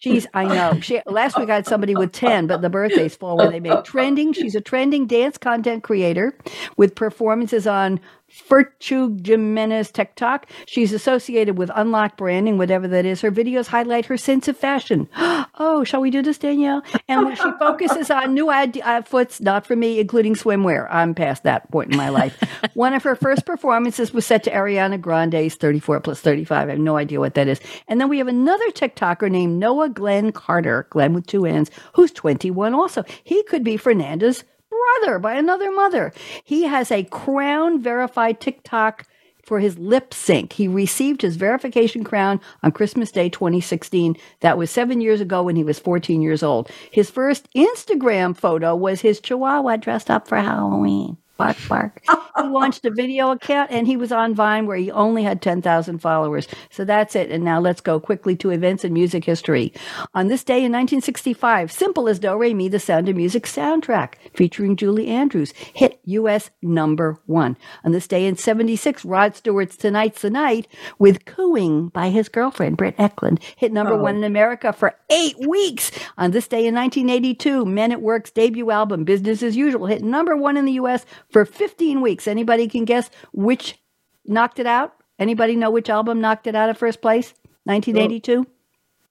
She's, 0.00 0.26
I 0.32 0.46
know. 0.46 0.80
She 0.80 1.00
last 1.04 1.38
week 1.38 1.50
I 1.50 1.56
had 1.56 1.66
somebody 1.66 1.94
with 1.94 2.12
ten, 2.12 2.46
but 2.46 2.62
the 2.62 2.70
birthdays 2.70 3.14
fall 3.14 3.36
where 3.36 3.50
they 3.50 3.60
make 3.60 3.84
trending. 3.84 4.32
She's 4.32 4.54
a 4.54 4.60
trending 4.60 5.06
dance 5.06 5.36
content 5.36 5.82
creator 5.82 6.34
with 6.78 6.94
performances 6.94 7.66
on 7.66 8.00
Virtue 8.48 9.16
Jimenez 9.24 9.90
TikTok. 9.90 10.46
She's 10.66 10.92
associated 10.92 11.58
with 11.58 11.70
Unlock 11.74 12.16
Branding, 12.16 12.58
whatever 12.58 12.86
that 12.88 13.04
is. 13.04 13.20
Her 13.20 13.30
videos 13.30 13.66
highlight 13.66 14.06
her 14.06 14.16
sense 14.16 14.48
of 14.48 14.56
fashion. 14.56 15.08
Oh, 15.62 15.84
shall 15.84 16.00
we 16.00 16.10
do 16.10 16.22
this, 16.22 16.38
Danielle? 16.38 16.82
And 17.06 17.36
she 17.36 17.50
focuses 17.58 18.10
on 18.10 18.32
new 18.32 18.50
ad- 18.50 18.78
uh, 18.78 19.00
outfits, 19.00 19.40
not 19.40 19.66
for 19.66 19.76
me, 19.76 19.98
including 19.98 20.34
swimwear. 20.34 20.86
I'm 20.90 21.14
past 21.14 21.42
that 21.44 21.70
point 21.70 21.90
in 21.90 21.96
my 21.96 22.08
life. 22.08 22.42
One 22.74 22.94
of 22.94 23.02
her 23.02 23.14
first 23.16 23.46
performances 23.46 24.12
was 24.12 24.26
set 24.26 24.42
to 24.44 24.50
Ariana 24.50 25.00
Grande's 25.00 25.54
34 25.56 26.00
plus 26.00 26.20
35. 26.20 26.68
I 26.68 26.70
have 26.72 26.78
no 26.80 26.96
idea 26.96 27.20
what 27.20 27.34
that 27.34 27.48
is. 27.48 27.60
And 27.88 28.00
then 28.00 28.08
we 28.08 28.18
have 28.18 28.28
another 28.28 28.68
TikToker 28.70 29.30
named 29.30 29.58
Noah 29.58 29.88
Glenn 29.90 30.32
Carter, 30.32 30.86
Glenn 30.90 31.14
with 31.14 31.26
two 31.26 31.46
N's, 31.46 31.70
who's 31.94 32.12
21 32.12 32.74
also. 32.74 33.04
He 33.24 33.42
could 33.44 33.64
be 33.64 33.76
Fernanda's 33.76 34.44
brother 34.70 35.18
by 35.18 35.34
another 35.34 35.70
mother. 35.72 36.12
He 36.44 36.64
has 36.64 36.90
a 36.90 37.04
crown 37.04 37.80
verified 37.80 38.40
TikTok 38.40 39.06
for 39.42 39.58
his 39.58 39.78
lip 39.78 40.14
sync. 40.14 40.52
He 40.52 40.68
received 40.68 41.22
his 41.22 41.36
verification 41.36 42.04
crown 42.04 42.40
on 42.62 42.72
Christmas 42.72 43.10
Day 43.10 43.28
2016. 43.28 44.16
That 44.40 44.56
was 44.56 44.70
seven 44.70 45.00
years 45.00 45.20
ago 45.20 45.42
when 45.42 45.56
he 45.56 45.64
was 45.64 45.78
14 45.78 46.22
years 46.22 46.42
old. 46.42 46.70
His 46.90 47.10
first 47.10 47.48
Instagram 47.54 48.36
photo 48.36 48.76
was 48.76 49.00
his 49.00 49.20
chihuahua 49.20 49.76
dressed 49.76 50.10
up 50.10 50.28
for 50.28 50.36
Halloween. 50.36 51.16
Bark, 51.40 51.56
bark. 51.68 52.02
he 52.36 52.42
launched 52.48 52.84
a 52.84 52.90
video 52.90 53.30
account 53.30 53.70
and 53.70 53.86
he 53.86 53.96
was 53.96 54.12
on 54.12 54.34
Vine 54.34 54.66
where 54.66 54.76
he 54.76 54.90
only 54.90 55.22
had 55.22 55.40
10,000 55.42 55.98
followers. 55.98 56.46
So 56.70 56.84
that's 56.84 57.16
it. 57.16 57.30
And 57.30 57.44
now 57.44 57.60
let's 57.60 57.80
go 57.80 57.98
quickly 57.98 58.36
to 58.36 58.50
events 58.50 58.84
in 58.84 58.92
music 58.92 59.24
history. 59.24 59.72
On 60.14 60.28
this 60.28 60.44
day 60.44 60.58
in 60.58 60.72
1965, 60.72 61.72
Simple 61.72 62.08
as 62.08 62.18
Do 62.18 62.36
Re 62.36 62.52
Mi, 62.54 62.68
the 62.68 62.78
Sound 62.78 63.08
of 63.08 63.16
Music 63.16 63.44
soundtrack 63.44 64.14
featuring 64.34 64.76
Julie 64.76 65.08
Andrews 65.08 65.52
hit 65.74 65.98
U.S. 66.04 66.50
number 66.62 67.18
one. 67.26 67.56
On 67.84 67.92
this 67.92 68.06
day 68.06 68.26
in 68.26 68.36
76, 68.36 69.04
Rod 69.04 69.34
Stewart's 69.34 69.76
Tonight's 69.76 70.22
the 70.22 70.30
Night 70.30 70.66
with 70.98 71.24
Cooing 71.24 71.92
by 71.92 72.10
his 72.10 72.28
girlfriend, 72.28 72.76
Britt 72.76 72.96
Ekland, 72.98 73.42
hit 73.56 73.72
number 73.72 73.94
Oh. 73.94 74.02
one 74.02 74.16
in 74.16 74.24
America 74.24 74.72
for 74.72 74.94
eight 75.10 75.36
weeks. 75.46 75.90
On 76.18 76.30
this 76.32 76.46
day 76.48 76.66
in 76.66 76.74
1982, 76.74 77.64
Men 77.64 77.92
at 77.92 78.02
Work's 78.02 78.30
debut 78.30 78.70
album, 78.70 79.04
Business 79.04 79.42
as 79.42 79.56
Usual, 79.56 79.86
hit 79.86 80.02
number 80.02 80.36
one 80.36 80.56
in 80.56 80.64
the 80.64 80.72
U.S. 80.72 81.04
for 81.30 81.44
15 81.44 82.00
weeks. 82.00 82.26
Anybody 82.28 82.68
can 82.68 82.84
guess 82.84 83.10
which 83.32 83.78
knocked 84.26 84.58
it 84.58 84.66
out? 84.66 84.94
Anybody 85.18 85.56
know 85.56 85.70
which 85.70 85.90
album 85.90 86.20
knocked 86.20 86.46
it 86.46 86.54
out 86.54 86.70
of 86.70 86.78
first 86.78 87.02
place? 87.02 87.34
1982? 87.64 88.46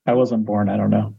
I 0.05 0.13
wasn't 0.13 0.45
born. 0.45 0.69
I 0.69 0.77
don't 0.77 0.89
know. 0.89 1.15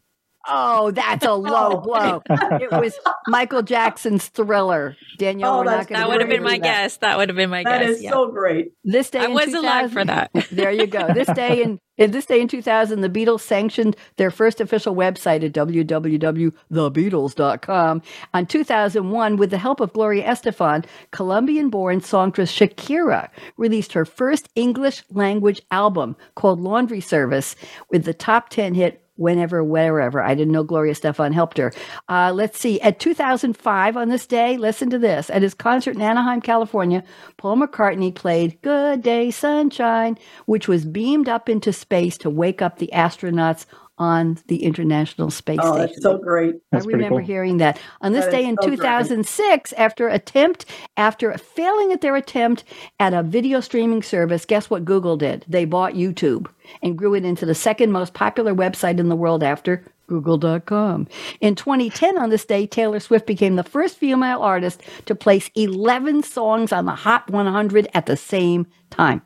Oh, 0.49 0.91
that's 0.91 1.25
a 1.25 1.33
low 1.35 1.77
blow. 1.83 2.23
It 2.29 2.71
was 2.71 2.99
Michael 3.29 3.63
Jackson's 3.63 4.27
Thriller. 4.29 4.97
Danièle, 5.19 5.45
Oh, 5.45 5.59
we're 5.59 5.65
not 5.65 5.71
that's- 5.71 5.87
going 5.87 6.01
That 6.01 6.07
to 6.07 6.11
would 6.13 6.21
have 6.21 6.31
been 6.31 6.43
my 6.43 6.59
that. 6.59 6.63
guess. 6.63 6.97
That 6.99 7.19
would 7.19 7.29
have 7.29 7.37
been 7.37 7.51
my 7.51 7.63
That 7.63 7.81
guess. 7.83 7.97
is 7.97 8.03
yeah. 8.03 8.11
so 8.11 8.31
great. 8.31 8.73
This 8.85 9.11
day 9.11 9.21
I 9.21 9.25
in 9.27 9.35
was 9.35 9.53
alive 9.53 9.93
for 9.93 10.03
that. 10.05 10.31
there 10.51 10.71
you 10.73 10.87
go. 10.87 11.13
This 11.13 11.29
day 11.35 11.63
in, 11.63 11.79
in 11.99 12.11
this 12.13 12.25
day 12.25 12.41
in 12.41 12.49
2000, 12.49 13.03
the 13.03 13.11
Beatles 13.11 13.41
sanctioned 13.43 13.97
their 14.17 14.31
first 14.31 14.61
official 14.63 14.95
website 14.95 15.45
at 15.45 15.53
www.thebeatles.com. 15.53 18.03
On 18.35 18.47
2001, 18.47 19.37
with 19.37 19.51
the 19.51 19.59
help 19.59 19.81
of 19.81 19.93
Gloria 19.93 20.25
Estefan, 20.27 20.85
Colombian-born 21.11 22.01
songstress 22.01 22.57
Shakira 22.57 23.29
released 23.57 23.93
her 23.93 24.05
first 24.07 24.49
English 24.55 25.03
language 25.11 25.61
album 25.71 26.17
called 26.35 26.61
Laundry 26.61 27.01
Service 27.01 27.57
with 27.91 28.05
the 28.05 28.15
top 28.15 28.49
10 28.49 28.75
hit 28.75 29.00
whenever, 29.21 29.63
wherever. 29.63 30.23
I 30.23 30.35
didn't 30.35 30.53
know 30.53 30.65
Gloria 30.65 30.95
Stefan 30.95 31.33
helped 31.33 31.59
her. 31.59 31.73
Uh, 32.09 32.33
let's 32.35 32.59
see. 32.59 32.81
At 32.81 32.99
2005, 32.99 33.97
on 33.97 34.09
this 34.09 34.27
day, 34.27 34.57
listen 34.57 34.89
to 34.91 34.99
this. 34.99 35.29
At 35.29 35.43
his 35.43 35.53
concert 35.53 35.95
in 35.95 36.03
Anaheim, 36.03 36.41
California, 36.41 37.05
Paul 37.37 37.59
McCartney 37.59 38.15
played 38.15 38.61
Good 38.63 39.03
Day 39.03 39.31
Sunshine, 39.31 40.17
which 40.47 40.69
was 40.69 40.87
beamed 40.87 41.29
up 41.29 41.49
into 41.49 41.73
space 41.73 42.17
to 42.19 42.31
wake 42.31 42.63
up 42.63 42.79
the 42.79 42.91
astronauts 42.95 43.67
on 44.01 44.39
the 44.49 44.65
International 44.65 45.31
Space 45.31 45.59
Oh, 45.63 45.75
Station. 45.75 45.87
that's 45.93 46.03
so 46.03 46.19
great. 46.19 46.57
That's 46.73 46.87
I 46.87 46.89
remember 46.89 47.19
cool. 47.21 47.27
hearing 47.27 47.59
that. 47.59 47.79
On 48.01 48.13
this 48.13 48.25
That 48.25 48.31
day 48.33 48.45
in 48.47 48.57
so 48.61 48.67
great. 48.67 48.79
2006, 48.79 49.73
after 49.75 50.09
attempt, 50.09 50.65
after 50.97 51.37
failing 51.39 51.93
at 51.93 52.01
their 52.01 52.17
attempt 52.17 52.65
at 52.99 53.13
a 53.15 53.23
video 53.23 53.61
streaming 53.61 54.03
service, 54.03 54.45
guess 54.47 54.71
what 54.71 54.85
Google 54.87 55.17
did? 55.19 55.45
They 55.47 55.67
bought 55.67 55.93
YouTube 55.95 56.49
and 56.83 56.97
grew 56.99 57.15
it 57.15 57.25
into 57.25 57.47
the 57.47 57.55
second 57.55 57.93
most 57.93 58.15
popular 58.15 58.55
website 58.55 58.99
in 58.99 59.09
the 59.11 59.17
world 59.17 59.43
after 59.45 59.85
Google.com. 60.09 61.07
In 61.41 61.55
2010, 61.55 62.19
on 62.19 62.31
this 62.31 62.45
day, 62.47 62.67
Taylor 62.67 62.99
Swift 63.01 63.27
became 63.27 63.57
the 63.57 63.63
first 63.63 63.97
female 63.99 64.41
artist 64.41 64.83
to 65.07 65.15
place 65.15 65.51
11 65.55 66.23
songs 66.25 66.73
on 66.73 66.87
the 66.87 66.95
Hot 66.95 67.31
100 67.31 67.87
at 67.95 68.07
the 68.07 68.17
same 68.17 68.67
time. 68.91 69.23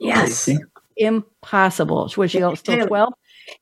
Yes. 0.00 0.50
Impossible. 0.98 2.10
Was 2.16 2.30
she 2.30 2.38
still 2.56 2.86
12? 2.86 3.12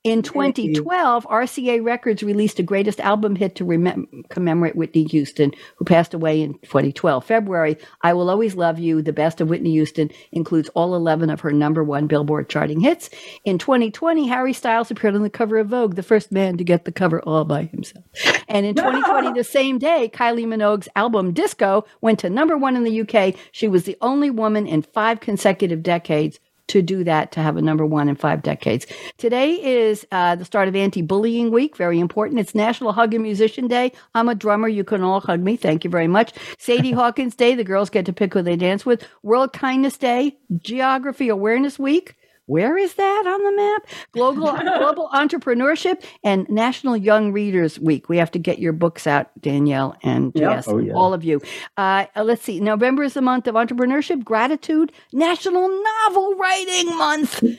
In 0.03 0.21
2012, 0.21 1.25
RCA 1.25 1.83
Records 1.83 2.23
released 2.23 2.59
a 2.59 2.63
greatest 2.63 2.99
album 2.99 3.35
hit 3.35 3.55
to 3.55 3.97
commemorate 4.29 4.75
Whitney 4.75 5.03
Houston, 5.05 5.51
who 5.77 5.85
passed 5.85 6.13
away 6.13 6.41
in 6.41 6.53
2012. 6.59 7.25
February, 7.25 7.77
I 8.01 8.13
Will 8.13 8.29
Always 8.29 8.55
Love 8.55 8.79
You, 8.79 9.01
the 9.01 9.13
best 9.13 9.41
of 9.41 9.49
Whitney 9.49 9.71
Houston, 9.71 10.09
includes 10.31 10.69
all 10.69 10.95
11 10.95 11.29
of 11.29 11.41
her 11.41 11.51
number 11.51 11.83
one 11.83 12.07
Billboard 12.07 12.49
charting 12.49 12.79
hits. 12.79 13.09
In 13.43 13.57
2020, 13.57 14.27
Harry 14.27 14.53
Styles 14.53 14.91
appeared 14.91 15.15
on 15.15 15.23
the 15.23 15.29
cover 15.29 15.57
of 15.57 15.67
Vogue, 15.67 15.95
the 15.95 16.03
first 16.03 16.31
man 16.31 16.57
to 16.57 16.63
get 16.63 16.85
the 16.85 16.91
cover 16.91 17.21
all 17.21 17.45
by 17.45 17.63
himself. 17.63 18.05
And 18.47 18.65
in 18.65 18.75
2020, 18.75 19.33
the 19.33 19.43
same 19.43 19.79
day, 19.79 20.09
Kylie 20.13 20.45
Minogue's 20.45 20.89
album 20.95 21.33
Disco 21.33 21.85
went 22.01 22.19
to 22.19 22.29
number 22.29 22.57
one 22.57 22.75
in 22.75 22.83
the 22.83 23.01
UK. 23.01 23.35
She 23.51 23.67
was 23.67 23.83
the 23.83 23.97
only 24.01 24.29
woman 24.29 24.67
in 24.67 24.81
five 24.81 25.19
consecutive 25.19 25.83
decades 25.83 26.39
to 26.67 26.81
do 26.81 27.03
that, 27.03 27.31
to 27.33 27.41
have 27.41 27.57
a 27.57 27.61
number 27.61 27.85
one 27.85 28.09
in 28.09 28.15
five 28.15 28.41
decades. 28.41 28.85
Today 29.17 29.51
is 29.53 30.05
uh, 30.11 30.35
the 30.35 30.45
start 30.45 30.67
of 30.67 30.75
Anti 30.75 31.01
Bullying 31.01 31.51
Week. 31.51 31.77
Very 31.77 31.99
important. 31.99 32.39
It's 32.39 32.55
National 32.55 32.91
Hug 32.91 33.13
a 33.13 33.19
Musician 33.19 33.67
Day. 33.67 33.91
I'm 34.13 34.29
a 34.29 34.35
drummer. 34.35 34.67
You 34.67 34.83
can 34.83 35.03
all 35.03 35.19
hug 35.19 35.41
me. 35.41 35.55
Thank 35.55 35.83
you 35.83 35.89
very 35.89 36.07
much. 36.07 36.33
Sadie 36.57 36.91
Hawkins 36.93 37.35
Day. 37.35 37.55
The 37.55 37.63
girls 37.63 37.89
get 37.89 38.05
to 38.05 38.13
pick 38.13 38.33
who 38.33 38.41
they 38.41 38.55
dance 38.55 38.85
with. 38.85 39.07
World 39.23 39.53
Kindness 39.53 39.97
Day. 39.97 40.37
Geography 40.57 41.29
Awareness 41.29 41.77
Week. 41.77 42.15
Where 42.47 42.77
is 42.77 42.93
that 42.95 43.23
on 43.27 43.43
the 43.43 43.51
map? 43.55 43.87
Global 44.11 44.51
Global 44.77 45.09
Entrepreneurship 45.13 46.03
and 46.23 46.47
National 46.49 46.95
Young 46.95 47.31
Readers 47.31 47.79
Week. 47.79 48.07
We 48.07 48.17
have 48.17 48.31
to 48.31 48.39
get 48.39 48.59
your 48.59 48.73
books 48.73 49.07
out, 49.07 49.29
Danièle 49.41 49.95
and 50.03 50.31
Yep. 50.35 50.63
Oh, 50.67 50.77
yeah. 50.77 50.93
all 50.93 51.13
of 51.13 51.23
you. 51.23 51.41
Uh, 51.77 52.05
let's 52.15 52.43
see. 52.43 52.59
November 52.59 53.03
is 53.03 53.13
the 53.15 53.21
month 53.21 53.47
of 53.47 53.55
entrepreneurship, 53.55 54.23
gratitude, 54.23 54.91
National 55.13 55.67
Novel 55.69 56.35
Writing 56.35 56.97
Month. 56.97 57.43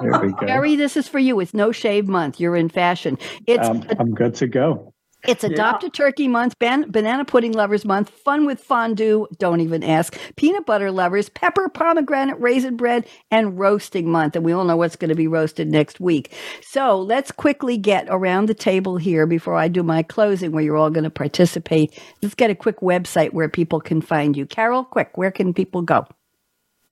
There 0.00 0.20
we 0.20 0.32
go. 0.32 0.46
Gary, 0.46 0.74
this 0.76 0.96
is 0.96 1.06
for 1.06 1.18
you. 1.18 1.38
It's 1.40 1.52
No 1.54 1.70
Shave 1.70 2.08
Month. 2.08 2.40
You're 2.40 2.56
in 2.56 2.68
fashion. 2.70 3.18
It's 3.46 3.66
Um, 3.66 3.84
I'm 3.98 4.14
good 4.14 4.34
to 4.36 4.46
go. 4.46 4.91
It's 5.26 5.44
Adopt 5.44 5.84
a 5.84 5.90
Turkey 5.90 6.26
Month, 6.28 6.58
ban- 6.58 6.90
Banana 6.90 7.24
Pudding 7.24 7.52
Lovers 7.52 7.84
Month, 7.84 8.10
Fun 8.10 8.44
with 8.44 8.60
Fondue, 8.60 9.28
don't 9.38 9.60
even 9.60 9.84
ask, 9.84 10.18
Peanut 10.36 10.66
Butter 10.66 10.90
Lovers, 10.90 11.28
Pepper, 11.28 11.68
Pomegranate, 11.68 12.40
Raisin 12.40 12.76
Bread, 12.76 13.06
and 13.30 13.56
Roasting 13.58 14.10
Month. 14.10 14.34
And 14.36 14.44
we 14.44 14.52
all 14.52 14.64
know 14.64 14.76
what's 14.76 14.96
going 14.96 15.10
to 15.10 15.14
be 15.14 15.28
roasted 15.28 15.68
next 15.68 16.00
week. 16.00 16.34
So 16.60 17.00
let's 17.00 17.30
quickly 17.30 17.76
get 17.76 18.06
around 18.08 18.46
the 18.46 18.54
table 18.54 18.96
here 18.96 19.26
before 19.26 19.54
I 19.54 19.68
do 19.68 19.82
my 19.82 20.02
closing, 20.02 20.52
where 20.52 20.64
you're 20.64 20.76
all 20.76 20.90
going 20.90 21.04
to 21.04 21.10
participate. 21.10 21.98
Let's 22.22 22.34
get 22.34 22.50
a 22.50 22.54
quick 22.54 22.80
website 22.80 23.32
where 23.32 23.48
people 23.48 23.80
can 23.80 24.00
find 24.00 24.36
you. 24.36 24.46
Carol, 24.46 24.84
quick, 24.84 25.16
where 25.16 25.30
can 25.30 25.54
people 25.54 25.82
go? 25.82 26.06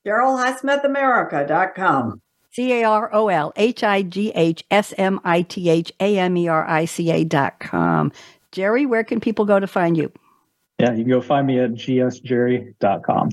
CarolHighsmithAmerica.com. 0.07 2.21
C 2.53 2.81
A 2.81 2.85
R 2.85 3.15
O 3.15 3.29
L 3.29 3.53
H 3.57 3.85
I 3.85 4.03
G 4.03 4.31
H 4.35 4.65
S 4.71 4.93
M 4.99 5.21
I 5.25 5.43
T 5.43 5.69
H 5.69 5.93
A 6.01 6.19
M 6.19 6.37
E 6.37 6.49
R 6.49 6.69
I 6.69 6.85
C 6.85 7.11
A 7.11 7.25
dot 7.25 7.61
com. 7.61 8.13
Jerry, 8.53 8.87
where 8.87 9.05
can 9.05 9.21
people 9.21 9.45
go 9.45 9.61
to 9.61 9.67
find 9.67 9.97
you? 9.97 10.13
Yeah, 10.79 10.93
you 10.93 11.05
can 11.05 11.11
go 11.11 11.21
find 11.21 11.47
me 11.47 11.61
at 11.61 11.73
gsgerry.com. 11.73 13.29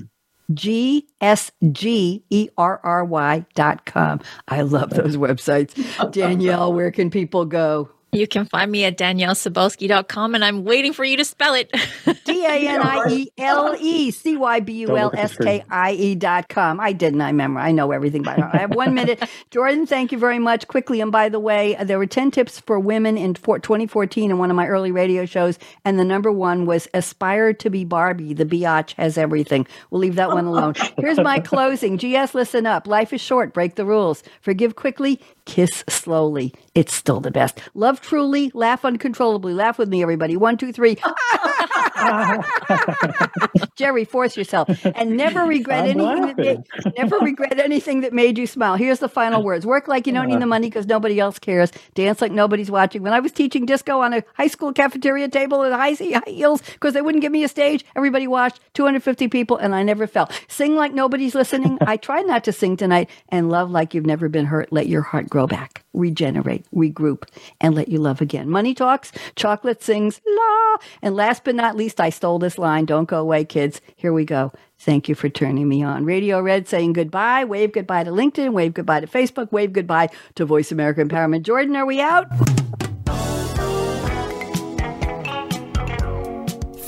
G 0.54 1.06
S 1.20 1.50
G 1.72 2.24
E 2.30 2.48
R 2.56 2.80
R 2.82 3.04
Y 3.04 3.44
dot 3.54 3.84
com. 3.84 4.20
I 4.46 4.62
love 4.62 4.90
those 4.90 5.16
websites. 5.16 5.74
Danièle, 6.12 6.72
where 6.72 6.90
can 6.90 7.10
people 7.10 7.44
go? 7.44 7.90
You 8.12 8.26
can 8.26 8.46
find 8.46 8.72
me 8.72 8.84
at 8.84 8.96
danielecybulskie.com 8.96 10.34
and 10.34 10.42
I'm 10.42 10.64
waiting 10.64 10.94
for 10.94 11.04
you 11.04 11.18
to 11.18 11.24
spell 11.24 11.54
it. 11.54 11.70
D 12.24 12.46
A 12.46 12.68
N 12.68 12.80
I 12.80 13.06
E 13.10 13.30
L 13.36 13.76
E 13.78 14.10
C 14.10 14.36
Y 14.36 14.60
B 14.60 14.72
U 14.80 14.96
L 14.96 15.10
S 15.14 15.36
K 15.36 15.62
I 15.70 15.92
E 15.92 16.14
dot 16.14 16.48
com. 16.48 16.80
I 16.80 16.92
didn't. 16.92 17.20
I 17.20 17.28
remember. 17.28 17.60
I 17.60 17.70
know 17.70 17.92
everything 17.92 18.22
by 18.22 18.34
heart. 18.34 18.54
I 18.54 18.58
have 18.58 18.74
one 18.74 18.94
minute. 18.94 19.22
Jordan, 19.50 19.86
thank 19.86 20.10
you 20.10 20.18
very 20.18 20.38
much. 20.38 20.66
Quickly, 20.68 21.02
and 21.02 21.12
by 21.12 21.28
the 21.28 21.38
way, 21.38 21.76
uh, 21.76 21.84
there 21.84 21.98
were 21.98 22.06
10 22.06 22.30
tips 22.30 22.60
for 22.60 22.80
women 22.80 23.18
in 23.18 23.34
2014 23.34 24.30
in 24.30 24.38
one 24.38 24.50
of 24.50 24.56
my 24.56 24.66
early 24.66 24.90
radio 24.90 25.26
shows. 25.26 25.58
And 25.84 25.98
the 25.98 26.04
number 26.04 26.32
one 26.32 26.64
was 26.64 26.88
aspire 26.94 27.52
to 27.52 27.68
be 27.68 27.84
Barbie. 27.84 28.32
The 28.32 28.46
biatch 28.46 28.94
has 28.94 29.18
everything. 29.18 29.66
We'll 29.90 30.00
leave 30.00 30.14
that 30.14 30.30
one 30.30 30.46
alone. 30.46 30.74
Here's 30.98 31.18
my 31.18 31.40
closing. 31.40 31.98
GS, 31.98 32.34
listen 32.34 32.64
up. 32.64 32.86
Life 32.86 33.12
is 33.12 33.20
short. 33.20 33.52
Break 33.52 33.74
the 33.74 33.84
rules. 33.84 34.22
Forgive 34.40 34.76
quickly. 34.76 35.20
Kiss 35.48 35.82
slowly. 35.88 36.52
It's 36.74 36.92
still 36.94 37.20
the 37.20 37.30
best. 37.30 37.58
Love 37.72 38.02
truly. 38.02 38.50
Laugh 38.52 38.84
uncontrollably. 38.84 39.54
Laugh 39.54 39.78
with 39.78 39.88
me, 39.88 40.02
everybody. 40.02 40.36
One, 40.36 40.58
two, 40.58 40.72
three. 40.72 40.98
Jerry, 43.76 44.04
force 44.04 44.36
yourself 44.36 44.68
and 44.84 45.16
never 45.16 45.44
regret 45.44 45.84
I'm 45.84 46.00
anything 46.00 46.26
that 46.26 46.36
made, 46.36 46.94
never 46.96 47.18
regret 47.18 47.58
anything 47.58 48.00
that 48.02 48.12
made 48.12 48.38
you 48.38 48.46
smile. 48.46 48.76
Here's 48.76 48.98
the 48.98 49.08
final 49.08 49.42
words. 49.42 49.66
Work 49.66 49.88
like 49.88 50.06
you 50.06 50.12
don't 50.12 50.28
need 50.28 50.40
the 50.40 50.46
money 50.46 50.68
because 50.68 50.86
nobody 50.86 51.20
else 51.20 51.38
cares. 51.38 51.70
Dance 51.94 52.20
like 52.20 52.32
nobody's 52.32 52.70
watching. 52.70 53.02
When 53.02 53.12
I 53.12 53.20
was 53.20 53.32
teaching 53.32 53.66
disco 53.66 54.00
on 54.00 54.14
a 54.14 54.22
high 54.34 54.46
school 54.46 54.72
cafeteria 54.72 55.28
table 55.28 55.60
with 55.60 55.72
high, 55.72 55.94
high 55.94 56.30
heels 56.30 56.62
because 56.62 56.94
they 56.94 57.02
wouldn't 57.02 57.22
give 57.22 57.32
me 57.32 57.44
a 57.44 57.48
stage, 57.48 57.84
everybody 57.96 58.26
watched 58.26 58.60
250 58.74 59.28
people 59.28 59.56
and 59.56 59.74
I 59.74 59.82
never 59.82 60.06
fell. 60.06 60.30
Sing 60.48 60.76
like 60.76 60.92
nobody's 60.92 61.34
listening. 61.34 61.78
I 61.82 61.96
tried 61.96 62.26
not 62.26 62.44
to 62.44 62.52
sing 62.52 62.76
tonight 62.76 63.10
and 63.28 63.50
love 63.50 63.70
like 63.70 63.94
you've 63.94 64.06
never 64.06 64.28
been 64.28 64.46
hurt. 64.46 64.72
Let 64.72 64.86
your 64.86 65.02
heart 65.02 65.28
grow 65.28 65.46
back, 65.46 65.84
regenerate, 65.92 66.66
regroup, 66.74 67.24
and 67.60 67.74
let 67.74 67.88
you 67.88 67.98
love 67.98 68.20
again. 68.20 68.48
Money 68.48 68.74
talks, 68.74 69.12
chocolate 69.36 69.82
sings, 69.82 70.20
la. 70.26 70.76
And 71.02 71.16
last 71.16 71.44
but 71.44 71.54
not 71.54 71.76
least, 71.76 72.00
I 72.00 72.10
stole 72.10 72.38
this 72.38 72.58
line. 72.58 72.84
Don't 72.84 73.08
go 73.08 73.20
away, 73.20 73.44
kids. 73.44 73.80
Here 73.96 74.12
we 74.12 74.24
go. 74.24 74.52
Thank 74.78 75.08
you 75.08 75.14
for 75.14 75.28
turning 75.28 75.68
me 75.68 75.82
on. 75.82 76.04
Radio 76.04 76.40
Red 76.40 76.68
saying 76.68 76.92
goodbye. 76.92 77.44
Wave 77.44 77.72
goodbye 77.72 78.04
to 78.04 78.10
LinkedIn. 78.10 78.52
Wave 78.52 78.74
goodbye 78.74 79.00
to 79.00 79.06
Facebook. 79.06 79.50
Wave 79.50 79.72
goodbye 79.72 80.08
to 80.36 80.44
Voice 80.44 80.70
America 80.70 81.04
Empowerment. 81.04 81.42
Jordan, 81.42 81.74
are 81.74 81.86
we 81.86 82.00
out? 82.00 82.26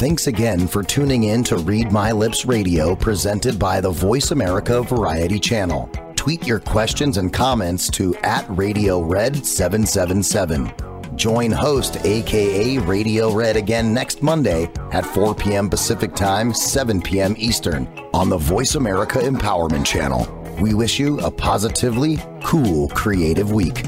Thanks 0.01 0.29
again 0.29 0.67
for 0.67 0.83
tuning 0.83 1.25
in 1.25 1.45
to 1.45 1.59
Read 1.59 1.93
My 1.93 2.11
Lips 2.11 2.47
Radio 2.47 2.95
presented 2.97 3.59
by 3.59 3.83
the 3.83 3.91
Voice 3.91 4.31
America 4.31 4.83
Variety 4.83 5.39
Channel. 5.39 6.10
Tweet 6.31 6.47
your 6.47 6.61
questions 6.61 7.17
and 7.17 7.33
comments 7.33 7.91
to 7.91 8.15
at 8.19 8.47
Radio 8.51 9.01
Red 9.01 9.45
777. 9.45 10.73
Join 11.17 11.51
host 11.51 11.97
aka 12.07 12.79
Radio 12.79 13.33
Red 13.33 13.57
again 13.57 13.93
next 13.93 14.23
Monday 14.23 14.71
at 14.93 15.05
4 15.05 15.35
p.m. 15.35 15.69
Pacific 15.69 16.15
Time, 16.15 16.55
7 16.55 17.03
p.m. 17.03 17.35
Eastern 17.37 17.89
on 18.15 18.29
the 18.29 18.39
Voice 18.39 18.77
America 18.77 19.19
Empowerment 19.19 19.85
Channel. 19.85 20.25
We 20.61 20.73
wish 20.73 21.01
you 21.01 21.19
a 21.19 21.33
positively 21.33 22.23
cool 22.45 22.91
creative 22.91 23.51
week. 23.51 23.85